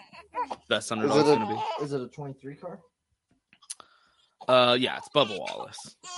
best 0.70 0.94
underdog 0.94 1.18
Is 1.18 1.24
underdog's 1.24 1.50
gonna 1.50 1.62
be. 1.80 1.84
is 1.84 1.92
it 1.92 2.02
a 2.02 2.08
23 2.08 2.56
car? 2.56 2.80
Uh, 4.48 4.78
yeah, 4.80 4.98
it's 4.98 5.10
Bubba 5.10 5.38
Wallace. 5.38 5.96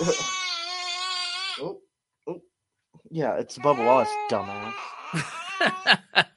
oh, 1.60 1.80
oh. 2.28 2.40
Yeah, 3.10 3.34
it's 3.38 3.58
Bubba 3.58 3.84
Wallace, 3.84 4.08
dumbass. 4.30 4.74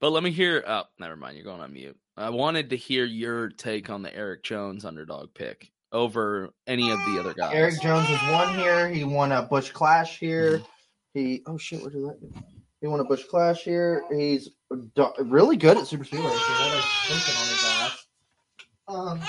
but 0.00 0.10
let 0.10 0.22
me 0.22 0.30
hear. 0.30 0.64
Oh, 0.66 0.84
never 0.98 1.16
mind. 1.16 1.36
You're 1.36 1.44
going 1.44 1.60
on 1.60 1.74
mute. 1.74 1.98
I 2.18 2.30
wanted 2.30 2.70
to 2.70 2.76
hear 2.76 3.04
your 3.04 3.48
take 3.48 3.90
on 3.90 4.02
the 4.02 4.12
Erik 4.14 4.42
Jones 4.42 4.84
underdog 4.84 5.32
pick 5.34 5.70
over 5.92 6.50
any 6.66 6.90
of 6.90 6.98
the 7.06 7.20
other 7.20 7.32
guys. 7.32 7.54
Erik 7.54 7.80
Jones 7.80 8.08
has 8.08 8.32
won 8.32 8.58
here. 8.58 8.88
He 8.88 9.04
won 9.04 9.30
a 9.30 9.42
Busch 9.42 9.70
Clash 9.70 10.18
here. 10.18 10.60
He 11.14 11.42
oh 11.46 11.56
shit, 11.56 11.80
what 11.80 11.92
did 11.92 12.02
that 12.02 12.20
do? 12.20 12.32
He 12.80 12.88
won 12.88 12.98
a 12.98 13.04
Busch 13.04 13.22
Clash 13.24 13.62
here. 13.62 14.02
He's 14.10 14.50
really 15.20 15.56
good 15.56 15.76
at 15.76 15.86
Super 15.86 16.02
Speedway. 16.04 16.26
So 16.26 16.32
what 16.32 16.42
I 16.42 16.82
thinking 17.06 17.36
on 17.36 17.48
his 17.48 17.64
ass. 17.64 18.06
Um, 18.88 19.20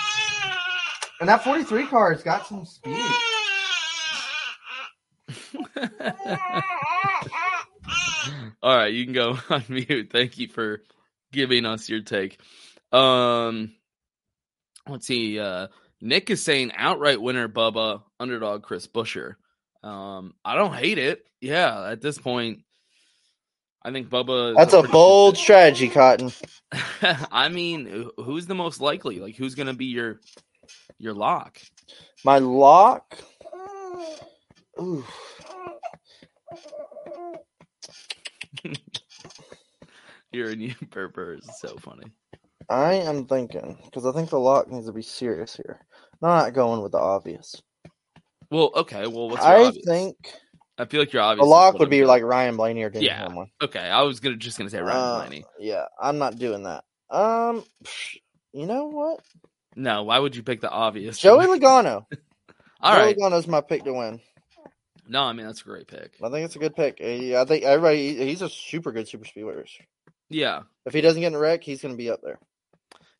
and 1.20 1.30
that 1.30 1.44
43 1.44 1.86
car 1.86 2.12
has 2.12 2.24
got 2.24 2.48
some 2.48 2.66
speed. 2.66 2.98
All 8.64 8.76
right, 8.76 8.92
you 8.92 9.06
can 9.06 9.14
go 9.14 9.38
on 9.50 9.64
mute. 9.70 10.10
Thank 10.12 10.40
you 10.40 10.48
for 10.48 10.82
giving 11.32 11.66
us 11.66 11.88
your 11.88 12.02
take. 12.02 12.40
Um, 12.92 13.74
let's 14.88 15.06
see. 15.08 15.40
Uh, 15.40 15.68
Nick 16.02 16.30
is 16.30 16.44
saying 16.44 16.72
outright 16.76 17.22
winner 17.22 17.48
Bubba, 17.48 18.04
underdog 18.20 18.64
Chris 18.64 18.88
Buescher. 18.88 19.36
Um, 19.84 20.34
I 20.44 20.56
don't 20.56 20.74
hate 20.74 20.98
it. 20.98 21.26
Yeah, 21.42 21.90
at 21.90 22.02
this 22.02 22.18
point, 22.18 22.60
I 23.84 23.92
think 23.92 24.10
Bubba. 24.10 24.56
That's 24.56 24.74
a 24.74 24.84
bold 24.84 25.38
strategy, 25.38 25.90
Cotton. 25.90 26.32
I 27.32 27.50
mean, 27.50 28.10
who's 28.18 28.46
the 28.46 28.56
most 28.56 28.82
likely? 28.82 29.20
Like, 29.20 29.36
who's 29.36 29.56
going 29.56 29.68
to 29.68 29.74
be 29.74 29.86
your 29.86 30.20
your 30.98 31.14
lock? 31.14 31.60
My 32.26 32.40
lock. 32.40 33.18
Ooh. 34.82 35.06
You're 40.32 40.52
a 40.52 40.56
new 40.56 40.74
purpur 40.92 41.34
is 41.34 41.50
so 41.60 41.76
funny. 41.78 42.12
I 42.70 42.94
am 42.94 43.26
thinking 43.26 43.78
because 43.86 44.06
I 44.06 44.12
think 44.12 44.30
the 44.30 44.40
lock 44.40 44.70
needs 44.70 44.86
to 44.86 44.92
be 44.94 45.02
serious 45.02 45.56
here. 45.56 45.80
Not 46.22 46.54
going 46.54 46.82
with 46.82 46.92
the 46.92 47.00
obvious. 47.00 47.56
Well, 48.52 48.72
okay. 48.76 49.08
Well, 49.08 49.30
what's 49.30 49.44
I 49.44 49.66
obvious? 49.66 49.86
think 49.86 50.16
I 50.78 50.86
feel 50.86 51.00
like 51.02 51.12
you're 51.14 51.22
obvious. 51.22 51.44
The 51.46 51.50
lock 51.50 51.80
would 51.80 51.90
be 51.90 52.06
like 52.06 52.24
Ryan 52.24 52.58
Blaney 52.58 52.84
or 52.84 52.90
Denny 52.90 53.06
Yeah. 53.06 53.24
Hamlin. 53.24 53.50
Okay, 53.62 53.80
I 53.80 54.02
was 54.04 54.20
gonna 54.20 54.38
just 54.38 54.58
gonna 54.58 54.70
say 54.70 54.80
Ryan 54.82 54.98
Uh, 54.98 55.20
Blaney. 55.20 55.46
Yeah, 55.60 55.86
I'm 56.00 56.18
not 56.18 56.38
doing 56.38 56.64
that. 56.64 56.84
Um, 57.10 57.64
you 58.54 58.66
know 58.66 58.86
what? 58.88 59.20
No, 59.76 60.04
why 60.04 60.20
would 60.20 60.36
you 60.36 60.44
pick 60.44 60.62
the 60.62 60.70
obvious? 60.70 61.18
Joey 61.20 61.46
Logano. 61.46 62.06
All 62.82 62.94
Joey 62.96 63.04
right. 63.04 63.18
Logano's 63.18 63.48
my 63.48 63.62
pick 63.62 63.84
to 63.86 63.94
win. 63.94 64.20
No, 65.08 65.24
I 65.24 65.34
mean 65.34 65.48
that's 65.48 65.62
a 65.62 65.66
great 65.66 65.88
pick. 65.88 66.14
I 66.24 66.30
think 66.30 66.46
it's 66.46 66.56
a 66.56 66.60
good 66.60 66.76
pick. 66.76 67.02
I 67.02 67.44
think 67.46 67.64
everybody. 67.64 68.16
He's 68.28 68.42
a 68.44 68.50
super 68.50 68.92
good 68.92 69.08
super 69.08 69.26
speedway 69.26 69.56
racer. 69.56 69.84
Yeah, 70.32 70.62
If 70.86 70.94
he 70.94 71.02
doesn't 71.02 71.20
get 71.20 71.28
in 71.30 71.36
a 71.36 71.40
wreck, 71.40 71.64
he's 71.64 71.82
going 71.82 71.94
to 71.96 71.98
be 71.98 72.12
up 72.12 72.22
there. 72.22 72.38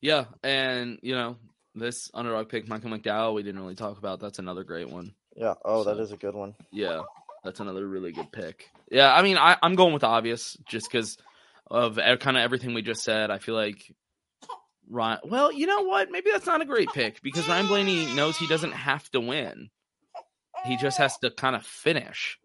Yeah, 0.00 0.24
and 0.42 0.98
you 1.02 1.14
know 1.14 1.36
this 1.74 2.10
underdog 2.14 2.48
pick, 2.48 2.68
Michael 2.68 2.90
McDowell, 2.90 3.34
we 3.34 3.42
didn't 3.42 3.60
really 3.60 3.74
talk 3.76 3.98
about. 3.98 4.20
That's 4.20 4.38
another 4.38 4.64
great 4.64 4.88
one. 4.90 5.14
Yeah. 5.36 5.54
Oh, 5.64 5.84
that 5.84 5.96
So- 5.96 6.02
is 6.02 6.12
a 6.12 6.16
good 6.16 6.34
one. 6.34 6.54
Yeah, 6.72 7.02
that's 7.44 7.60
another 7.60 7.86
really 7.86 8.12
good 8.12 8.32
pick. 8.32 8.68
Yeah, 8.90 9.14
I 9.14 9.22
mean, 9.22 9.38
I, 9.38 9.56
I'm 9.62 9.76
going 9.76 9.92
with 9.92 10.00
the 10.00 10.08
obvious 10.08 10.56
just 10.66 10.90
because 10.90 11.16
of 11.70 11.96
kind 11.96 12.36
of 12.36 12.42
everything 12.42 12.74
we 12.74 12.82
just 12.82 13.02
said. 13.04 13.30
I 13.30 13.38
feel 13.38 13.54
like 13.54 13.94
Ryan. 14.88 15.20
Well, 15.24 15.52
you 15.52 15.66
know 15.66 15.82
what? 15.82 16.10
Maybe 16.10 16.30
that's 16.32 16.46
not 16.46 16.60
a 16.60 16.64
great 16.64 16.88
pick 16.92 17.22
because 17.22 17.48
Ryan 17.48 17.68
Blaney 17.68 18.12
knows 18.16 18.36
he 18.36 18.48
doesn't 18.48 18.72
have 18.72 19.08
to 19.12 19.20
win. 19.20 19.70
He 20.66 20.76
just 20.76 20.98
has 20.98 21.16
to 21.18 21.30
kind 21.30 21.54
of 21.56 21.64
finish. 21.64 22.38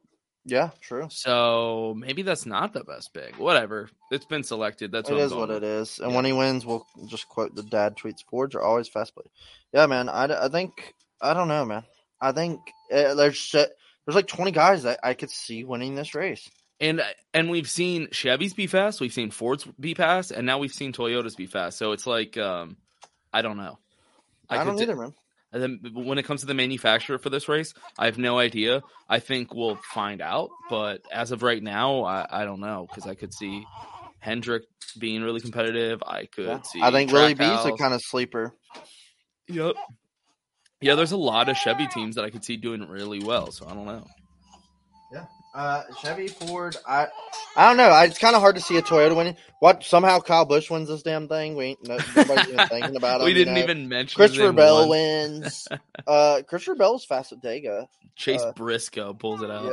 Yeah, 0.47 0.69
true. 0.79 1.07
So 1.09 1.95
maybe 1.97 2.21
that's 2.21 2.45
not 2.45 2.71
the 2.73 2.83
best 2.83 3.13
pick. 3.13 3.39
Whatever. 3.39 3.89
It's 4.11 4.25
been 4.25 4.43
selected. 4.43 4.91
That's 4.91 5.09
what 5.09 5.19
I'm 5.19 5.25
is 5.25 5.33
what 5.33 5.49
with. 5.49 5.57
it 5.57 5.63
is. 5.63 5.99
And 5.99 6.11
Yeah. 6.11 6.15
when 6.15 6.25
he 6.25 6.33
wins, 6.33 6.65
we'll 6.65 6.85
just 7.07 7.27
quote 7.27 7.55
the 7.55 7.63
dad 7.63 7.97
tweets. 7.97 8.23
Fords 8.29 8.53
are 8.53 8.61
always 8.61 8.87
fast 8.87 9.15
play. 9.15 9.25
Yeah, 9.73 9.87
man. 9.87 10.07
I, 10.07 10.45
I 10.45 10.49
think 10.49 10.93
I 11.19 11.33
don't 11.33 11.47
know, 11.47 11.65
man. 11.65 11.83
I 12.21 12.31
think 12.31 12.59
uh, 12.93 13.15
there's 13.15 13.35
shit- 13.35 13.75
there's 14.05 14.15
like 14.15 14.27
20 14.27 14.51
guys 14.51 14.83
that 14.83 14.99
I 15.03 15.15
could 15.15 15.31
see 15.31 15.63
winning 15.63 15.95
this 15.95 16.13
race. 16.13 16.47
And 16.79 17.01
and 17.33 17.49
we've 17.49 17.69
seen 17.69 18.07
Chevys 18.07 18.55
be 18.55 18.67
fast, 18.67 18.99
we've 19.01 19.13
seen 19.13 19.31
Fords 19.31 19.65
be 19.79 19.93
fast, 19.95 20.29
and 20.31 20.45
now 20.45 20.59
we've 20.59 20.73
seen 20.73 20.93
Toyotas 20.93 21.35
be 21.35 21.45
fast. 21.47 21.77
So 21.77 21.93
it's 21.93 22.05
like 22.05 22.37
um 22.37 22.77
I 23.33 23.41
don't 23.41 23.57
know. 23.57 23.79
I, 24.49 24.59
could 24.59 24.65
don't 24.65 24.81
either, 24.81 24.95
man. 24.95 25.13
And 25.55 25.63
then 25.63 25.93
when 25.93 26.17
it 26.17 26.23
comes 26.23 26.41
to 26.41 26.47
the 26.47 26.53
manufacturer 26.53 27.17
for 27.17 27.29
this 27.29 27.47
race, 27.47 27.73
I 27.97 28.07
have 28.07 28.17
no 28.17 28.37
idea. 28.37 28.83
I 29.07 29.19
think 29.19 29.53
we'll 29.53 29.77
find 29.93 30.21
out, 30.21 30.49
but 30.69 31.01
as 31.09 31.31
of 31.31 31.43
right 31.43 31.63
now, 31.63 32.03
I, 32.03 32.27
I 32.29 32.43
don't 32.43 32.59
know 32.59 32.87
because 32.89 33.07
I 33.07 33.15
could 33.15 33.33
see 33.33 33.65
Hendrick 34.19 34.63
being 34.99 35.23
really 35.23 35.39
competitive. 35.39 36.03
I 36.05 36.25
could 36.25 36.45
Yeah. 36.47 36.61
see. 36.63 36.81
I 36.81 36.91
think 36.91 37.09
Willie 37.13 37.35
B's 37.35 37.65
a 37.65 37.71
kind 37.71 37.93
of 37.93 38.01
sleeper. 38.03 38.53
Yep. 39.47 39.75
Yeah, 40.81 40.95
there's 40.95 41.13
a 41.13 41.17
lot 41.17 41.47
of 41.47 41.55
Chevy 41.55 41.87
teams 41.87 42.15
that 42.15 42.25
I 42.25 42.31
could 42.31 42.43
see 42.43 42.57
doing 42.57 42.85
really 42.89 43.23
well. 43.23 43.51
So 43.51 43.65
I 43.65 43.73
don't 43.73 43.85
know. 43.85 44.05
Uh, 45.55 45.83
Chevy 46.01 46.27
Ford. 46.27 46.75
I 46.85 47.07
I 47.55 47.67
don't 47.69 47.77
know. 47.77 47.87
I, 47.89 48.03
it's 48.05 48.17
kind 48.19 48.35
of 48.35 48.41
hard 48.41 48.55
to 48.55 48.61
see 48.61 48.75
a 48.77 48.81
Toyota 48.81 49.15
winning. 49.15 49.37
What 49.59 49.83
somehow 49.85 50.19
Kyle 50.19 50.43
Busch 50.43 50.69
wins 50.69 50.89
this 50.89 51.01
damn 51.01 51.29
thing? 51.29 51.55
We 51.55 51.65
ain't 51.65 51.87
no, 51.87 51.97
nobody's 52.13 52.49
even 52.49 52.67
thinking 52.67 52.95
about 52.97 53.21
him. 53.21 53.25
we 53.25 53.31
you 53.31 53.35
didn't 53.35 53.53
know. 53.53 53.61
even 53.63 53.87
mention 53.87 54.17
Christopher 54.19 54.51
Bell 54.51 54.89
once. 54.89 54.89
wins. 54.89 55.67
uh, 56.05 56.41
Christopher 56.45 56.75
Bell's 56.75 57.05
fast 57.05 57.31
at 57.31 57.41
Dega. 57.41 57.87
Chase 58.17 58.41
Uh, 58.41 58.51
Briscoe 58.53 59.13
pulls 59.13 59.41
it 59.41 59.49
out. 59.49 59.65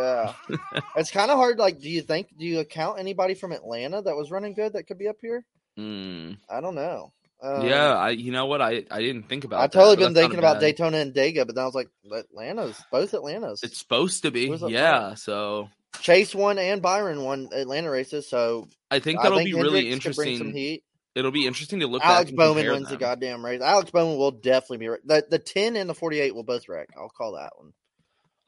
Yeah, 0.49 0.57
it's 0.97 1.11
kind 1.11 1.31
of 1.33 1.37
hard. 1.37 1.59
Like, 1.59 1.81
do 1.81 1.91
you 1.91 2.03
think? 2.03 2.29
Do 2.39 2.45
you 2.47 2.61
account 2.61 3.01
anybody 3.01 3.35
from 3.35 3.51
Atlanta 3.51 4.03
that 4.03 4.17
was 4.17 4.31
running 4.31 4.55
good 4.55 4.75
that 4.75 4.85
could 4.87 4.99
be 4.99 5.09
up 5.09 5.17
here? 5.21 5.45
Mm. 5.79 6.39
I 6.49 6.61
don't 6.61 6.75
know. 6.77 7.13
Um, 7.43 7.67
yeah, 7.67 7.95
I 7.97 8.11
you 8.11 8.31
know 8.31 8.47
what 8.47 8.63
I 8.63 8.85
I 8.91 9.01
didn't 9.01 9.25
think 9.29 9.45
about. 9.45 9.61
I've 9.61 9.71
totally 9.73 9.97
been 9.97 10.15
thinking 10.15 10.39
about 10.39 10.55
bad- 10.55 10.61
Daytona 10.61 10.99
and 10.99 11.13
Dega, 11.13 11.45
but 11.47 11.57
then 11.57 11.63
I 11.63 11.67
was 11.67 11.75
like, 11.75 11.89
Atlanta's 12.13 12.81
both 12.93 13.15
Atlanta's. 13.15 13.63
It's 13.65 13.79
supposed 13.79 14.23
to 14.23 14.31
be, 14.31 14.47
yeah. 14.69 15.15
So 15.15 15.69
Chase 16.01 16.35
won 16.35 16.59
and 16.59 16.81
Byron 16.81 17.25
won 17.25 17.49
Atlanta 17.53 17.91
races, 17.91 18.29
so 18.29 18.69
I 18.91 19.01
think 19.01 19.21
that'll 19.23 19.39
be 19.39 19.55
really 19.55 19.89
Hendricks 19.91 20.05
could 20.05 20.17
bring 20.17 20.29
interesting. 20.29 20.39
Some 20.39 20.55
heat. 20.55 20.85
It'll 21.15 21.31
be 21.33 21.47
interesting 21.47 21.81
to 21.81 21.89
look. 21.89 22.03
Alex 22.05 22.31
Bowman 22.31 22.67
wins 22.71 22.89
the 22.89 22.97
goddamn 22.97 23.45
race. 23.45 23.61
Alex 23.61 23.91
Bowman 23.91 24.17
will 24.17 24.31
definitely 24.31 24.79
be. 24.87 24.95
The 25.05 25.27
the 25.29 25.39
ten 25.41 25.77
and 25.77 25.91
the 25.91 25.95
forty 25.95 26.21
eight 26.21 26.35
will 26.35 26.45
both 26.45 26.69
wreck. 26.69 26.91
I'll 26.97 27.09
call 27.11 27.33
that 27.33 27.51
one. 27.59 27.73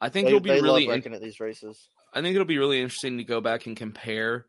I 0.01 0.09
think 0.09 0.25
They- 0.25 0.29
it'll 0.29 0.39
be 0.39 0.51
really. 0.51 0.67
love 0.69 0.81
in- 0.83 0.89
wrecking 0.89 1.13
at 1.13 1.21
these 1.21 1.39
races. 1.39 1.89
I 2.13 2.21
think 2.21 2.33
it'll 2.33 2.45
be 2.45 2.57
really 2.57 2.79
interesting 2.81 3.17
to 3.17 3.23
go 3.25 3.41
back 3.41 3.65
and 3.65 3.75
compare 3.75 4.45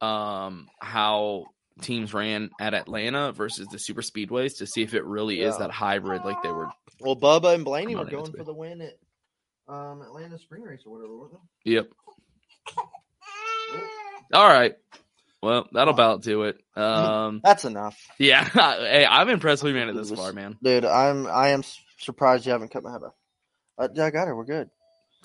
um, 0.00 0.68
how 0.80 1.46
teams 1.80 2.12
ran 2.12 2.50
at 2.60 2.74
Atlanta 2.74 3.32
versus 3.32 3.66
the 3.68 3.78
super 3.78 4.02
speedways 4.02 4.58
to 4.58 4.66
see 4.66 4.82
if 4.82 4.94
it 4.94 5.04
really 5.04 5.40
is 5.40 5.56
that 5.58 5.70
hybrid 5.70 6.24
like 6.24 6.42
they 6.42 6.50
were. 6.50 6.68
Well, 7.00 7.16
Bubba 7.16 7.54
and 7.54 7.64
Blaney 7.64 7.94
were 7.96 8.04
going 8.04 8.32
for 8.32 8.44
the 8.44 8.54
win 8.54 8.80
at 8.80 8.98
um, 9.68 10.02
Atlanta 10.02 10.38
Spring 10.38 10.62
Race 10.62 10.82
or 10.86 10.92
whatever, 10.92 11.16
weren't 11.16 11.32
they? 11.64 11.72
Yep. 11.72 11.88
All 14.32 14.48
right. 14.48 14.74
Well, 15.42 15.68
that'll 15.72 15.94
about 15.94 16.22
do 16.22 16.42
it. 16.44 16.58
Um, 16.76 17.40
That's 17.44 17.64
enough, 17.64 17.96
yeah. 18.18 18.44
hey, 18.48 19.06
I'm 19.08 19.28
impressed 19.28 19.62
we 19.62 19.72
made 19.72 19.88
it 19.88 19.94
this 19.94 20.10
far, 20.10 20.32
man. 20.32 20.56
dude. 20.62 20.84
I'm 20.84 21.26
I 21.26 21.50
am 21.50 21.62
surprised 21.98 22.44
you 22.44 22.52
haven't 22.52 22.72
cut 22.72 22.82
my 22.82 22.92
head 22.92 23.02
off. 23.04 23.14
Uh, 23.78 23.88
yeah, 23.94 24.06
I 24.06 24.10
got 24.10 24.26
her. 24.26 24.34
We're 24.34 24.44
good. 24.44 24.68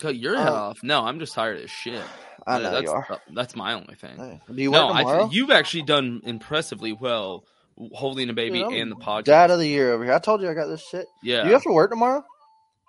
Cut 0.00 0.16
your 0.16 0.36
head 0.36 0.48
Uh, 0.48 0.52
off. 0.54 0.82
No, 0.82 1.02
I'm 1.04 1.18
just 1.18 1.34
tired 1.34 1.60
as 1.60 1.70
shit. 1.70 2.02
I 2.46 2.58
know 2.58 2.70
that's, 2.72 2.82
you 2.84 2.90
are. 2.90 3.20
That's 3.32 3.56
my 3.56 3.72
only 3.74 3.94
thing. 3.94 4.40
Do 4.52 4.62
you 4.62 4.70
no, 4.70 4.88
work 4.88 4.96
I 5.06 5.28
you've 5.30 5.50
actually 5.50 5.82
done 5.84 6.20
impressively 6.24 6.92
well 6.92 7.44
holding 7.92 8.28
a 8.28 8.32
baby 8.34 8.58
Dude, 8.62 8.72
and 8.74 8.92
the 8.92 8.96
podcast. 8.96 9.24
Dad 9.24 9.50
of 9.50 9.58
the 9.58 9.66
year 9.66 9.92
over 9.92 10.04
here. 10.04 10.12
I 10.12 10.18
told 10.18 10.42
you 10.42 10.48
I 10.50 10.54
got 10.54 10.66
this 10.66 10.86
shit. 10.86 11.06
Yeah. 11.22 11.42
Do 11.42 11.48
you 11.48 11.54
have 11.54 11.62
to 11.62 11.72
work 11.72 11.90
tomorrow? 11.90 12.24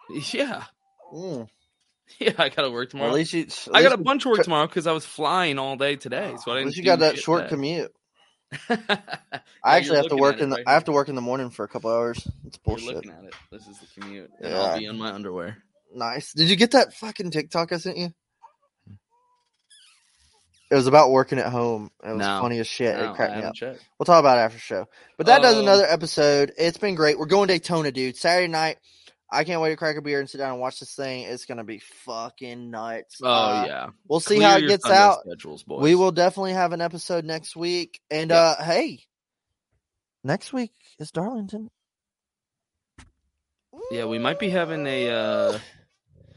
Yeah. 0.32 0.64
Mm. 1.14 1.48
Yeah, 2.20 2.34
I 2.38 2.50
gotta 2.50 2.70
work 2.70 2.92
tomorrow. 2.92 3.10
at 3.10 3.16
least 3.16 3.34
you- 3.34 3.44
at 3.44 3.70
I 3.74 3.82
got 3.82 3.92
a 3.94 3.98
bunch 3.98 4.26
of 4.26 4.32
work 4.32 4.44
tomorrow 4.44 4.68
because 4.68 4.86
I 4.86 4.92
was 4.92 5.04
flying 5.06 5.58
all 5.58 5.76
day 5.76 5.96
today, 5.96 6.36
so 6.44 6.52
I 6.52 6.56
At 6.56 6.58
didn't. 6.58 6.66
least 6.68 6.78
you 6.78 6.84
got 6.84 7.00
that 7.00 7.18
short 7.18 7.48
commute. 7.50 7.92
I 8.70 8.78
actually 9.64 9.98
have 9.98 10.10
to 10.10 10.16
work 10.16 10.40
in 10.40 10.50
the. 10.50 10.58
right 10.58 10.64
I 10.68 10.74
have 10.74 10.84
to 10.86 10.92
work 10.92 11.10
in 11.10 11.16
the 11.16 11.22
morning 11.22 11.50
for 11.50 11.66
a 11.66 11.68
couple 11.68 11.90
hours. 11.92 12.26
It's 12.46 12.58
bullshit. 12.58 12.94
looking 12.96 13.10
at 13.12 13.24
it. 13.24 13.34
This 13.52 13.66
is 13.68 13.80
the 13.80 13.88
commute, 14.00 14.30
and 14.40 14.52
Yeah. 14.52 14.62
I'll 14.62 14.78
be 14.78 14.86
in 14.86 14.98
my 14.98 15.12
underwear. 15.12 15.58
Nice. 15.96 16.34
Did 16.34 16.50
you 16.50 16.56
get 16.58 16.72
that 16.72 16.94
fucking 16.94 17.32
TikTok 17.32 17.72
I 17.72 17.78
sent 17.78 17.98
you? 17.98 18.10
It 20.70 20.76
was 20.76 20.88
about 20.88 21.12
working 21.12 21.40
at 21.40 21.46
home. 21.52 21.90
It 22.04 22.10
was 22.10 22.20
No. 22.20 22.42
funny 22.42 22.60
as 22.60 22.68
shit. 22.68 22.96
No, 22.98 23.12
it 23.12 23.16
cracked 23.16 23.38
me 23.38 23.44
up. 23.44 23.54
checked. 23.56 23.82
We'll 23.98 24.06
talk 24.06 24.20
about 24.20 24.38
it 24.38 24.42
after 24.42 24.58
show. 24.60 24.88
But 25.18 25.28
that 25.28 25.42
does 25.42 25.56
Um, 25.56 25.62
another 25.62 25.86
episode. 25.86 26.52
It's 26.58 26.78
been 26.78 26.96
great. 26.96 27.18
We're 27.18 27.28
going 27.28 27.48
Daytona, 27.48 27.92
dude. 27.92 28.18
Saturday 28.18 28.48
night. 28.52 28.78
I 29.32 29.44
can't 29.44 29.62
wait 29.62 29.70
to 29.70 29.76
crack 29.78 29.96
a 29.98 30.02
beer 30.02 30.20
and 30.20 30.30
sit 30.30 30.38
down 30.40 30.52
and 30.52 30.60
watch 30.60 30.80
this 30.80 30.94
thing. 30.96 31.24
It's 31.24 31.46
gonna 31.46 31.64
be 31.64 31.80
fucking 31.80 32.70
nuts. 32.72 33.20
Oh 33.24 33.28
Uh, 33.28 33.64
yeah, 33.68 33.88
We'll 34.08 34.20
see 34.20 34.36
Clear 34.38 34.48
how 34.50 34.58
it 34.58 34.68
gets 34.68 34.86
out. 34.90 35.22
Schedules, 35.22 35.64
boys. 35.64 35.82
We 35.82 35.96
will 35.96 36.12
definitely 36.12 36.54
have 36.54 36.74
an 36.74 36.82
episode 36.82 37.26
next 37.26 37.56
week. 37.56 38.02
And 38.12 38.30
Yeah. 38.32 38.38
uh 38.38 38.64
hey, 38.64 39.04
next 40.24 40.52
week 40.54 40.74
is 41.00 41.12
Darlington. 41.12 41.70
Yeah, 43.92 44.06
we 44.06 44.20
might 44.20 44.40
be 44.40 44.50
having 44.50 44.86
a 44.88 45.10
uh 45.10 45.60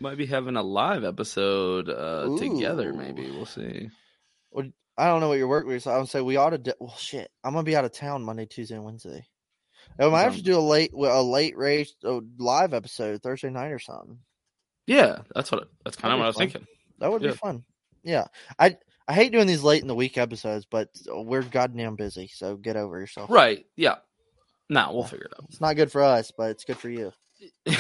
might 0.01 0.17
be 0.19 0.27
having 0.27 0.57
a 0.57 0.63
live 0.63 1.05
episode 1.05 1.89
uh 1.89 2.37
together. 2.39 2.93
Maybe 2.93 3.31
we'll 3.31 3.47
see. 3.47 3.91
Well, 4.51 4.67
I 4.97 5.07
don't 5.07 5.21
know 5.21 5.29
what 5.29 5.39
your 5.39 5.49
work 5.49 5.67
week 5.67 5.77
is. 5.77 5.85
So 5.85 5.91
I 5.93 5.99
would 5.99 6.09
say 6.09 6.21
we 6.21 6.37
ought 6.37 6.51
to. 6.51 6.59
Do, 6.59 6.73
well, 6.81 6.97
shit, 6.97 7.31
I'm 7.45 7.53
gonna 7.53 7.65
be 7.65 7.77
out 7.77 7.85
of 7.85 7.93
town 7.93 8.25
Monday, 8.25 8.47
Tuesday, 8.47 8.75
and 8.77 8.85
Wednesday. 8.85 9.27
We 9.99 10.11
might 10.11 10.23
have 10.23 10.37
to 10.37 10.43
do 10.43 10.59
a 10.59 10.61
late, 10.61 10.93
a 10.93 11.23
late 11.23 11.57
race, 11.57 11.95
a 12.05 12.21
live 12.39 12.75
episode 12.75 13.23
Thursday 13.23 13.51
night 13.51 13.71
or 13.73 13.79
something. 13.79 14.19
Yeah, 14.87 15.19
that's 15.35 15.51
what 15.53 15.69
that's 15.85 15.97
kind 15.97 16.13
of 16.15 16.19
what 16.19 16.25
I 16.25 16.29
was 16.29 16.37
fun. 16.37 16.49
thinking. 16.49 16.67
That 16.99 17.11
would 17.11 17.23
Yeah. 17.23 17.31
be 17.31 17.37
fun. 17.37 17.65
Yeah, 18.03 18.25
I 18.59 18.77
I 19.07 19.15
hate 19.15 19.33
doing 19.33 19.47
these 19.47 19.63
late 19.63 19.83
in 19.83 19.89
the 19.89 19.95
week 19.95 20.19
episodes, 20.19 20.67
but 20.71 20.89
we're 21.07 21.43
goddamn 21.43 21.97
busy. 21.97 22.29
So 22.35 22.57
get 22.57 22.77
over 22.77 22.99
yourself. 22.99 23.31
Right? 23.31 23.65
Yeah. 23.77 23.97
Nah, 24.69 24.93
we'll 24.93 25.05
figure 25.05 25.27
it 25.27 25.33
out. 25.39 25.47
It's 25.49 25.61
not 25.61 25.77
good 25.77 25.91
for 25.91 26.03
us, 26.03 26.31
but 26.37 26.51
it's 26.51 26.65
good 26.65 26.77
for 26.77 26.91
you. 26.91 27.13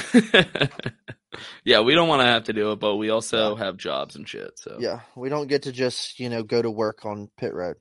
yeah, 1.64 1.81
we 1.81 1.95
don't 1.95 2.09
want 2.09 2.20
to 2.20 2.26
have 2.26 2.45
to 2.45 2.53
do 2.53 2.72
it, 2.72 2.76
but 2.81 2.97
we 2.97 3.11
also 3.11 3.55
have 3.55 3.76
jobs 3.76 4.16
and 4.16 4.29
shit. 4.29 4.59
So 4.59 4.76
Yeah, 4.81 5.01
we 5.16 5.29
don't 5.29 5.49
get 5.49 5.62
to 5.64 5.72
just 5.72 6.18
you 6.20 6.29
know 6.29 6.43
go 6.43 6.61
to 6.62 6.70
work 6.70 7.05
on 7.05 7.29
pit 7.37 7.53
road. 7.55 7.76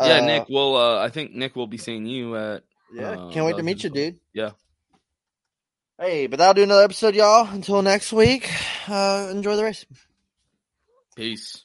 yeah, 0.00 0.18
Uh, 0.18 0.26
Nick. 0.26 0.46
Well, 0.50 0.76
uh, 0.76 1.02
I 1.04 1.08
think 1.08 1.32
Nick 1.34 1.56
will 1.56 1.66
be 1.66 1.78
seeing 1.78 2.06
you 2.06 2.36
at. 2.36 2.62
Yeah, 2.92 3.10
uh, 3.10 3.30
can't 3.30 3.44
wait 3.46 3.56
to 3.56 3.62
meet 3.62 3.84
you, 3.84 3.90
dude. 3.90 4.18
Yeah. 4.32 4.50
Hey, 6.00 6.26
but 6.28 6.38
that'll 6.38 6.54
do 6.54 6.62
another 6.62 6.84
episode, 6.84 7.14
y'all. 7.16 7.48
Until 7.48 7.82
next 7.82 8.12
week, 8.12 8.48
uh, 8.88 9.28
enjoy 9.32 9.56
the 9.56 9.64
race. 9.64 9.84
Peace. 11.16 11.64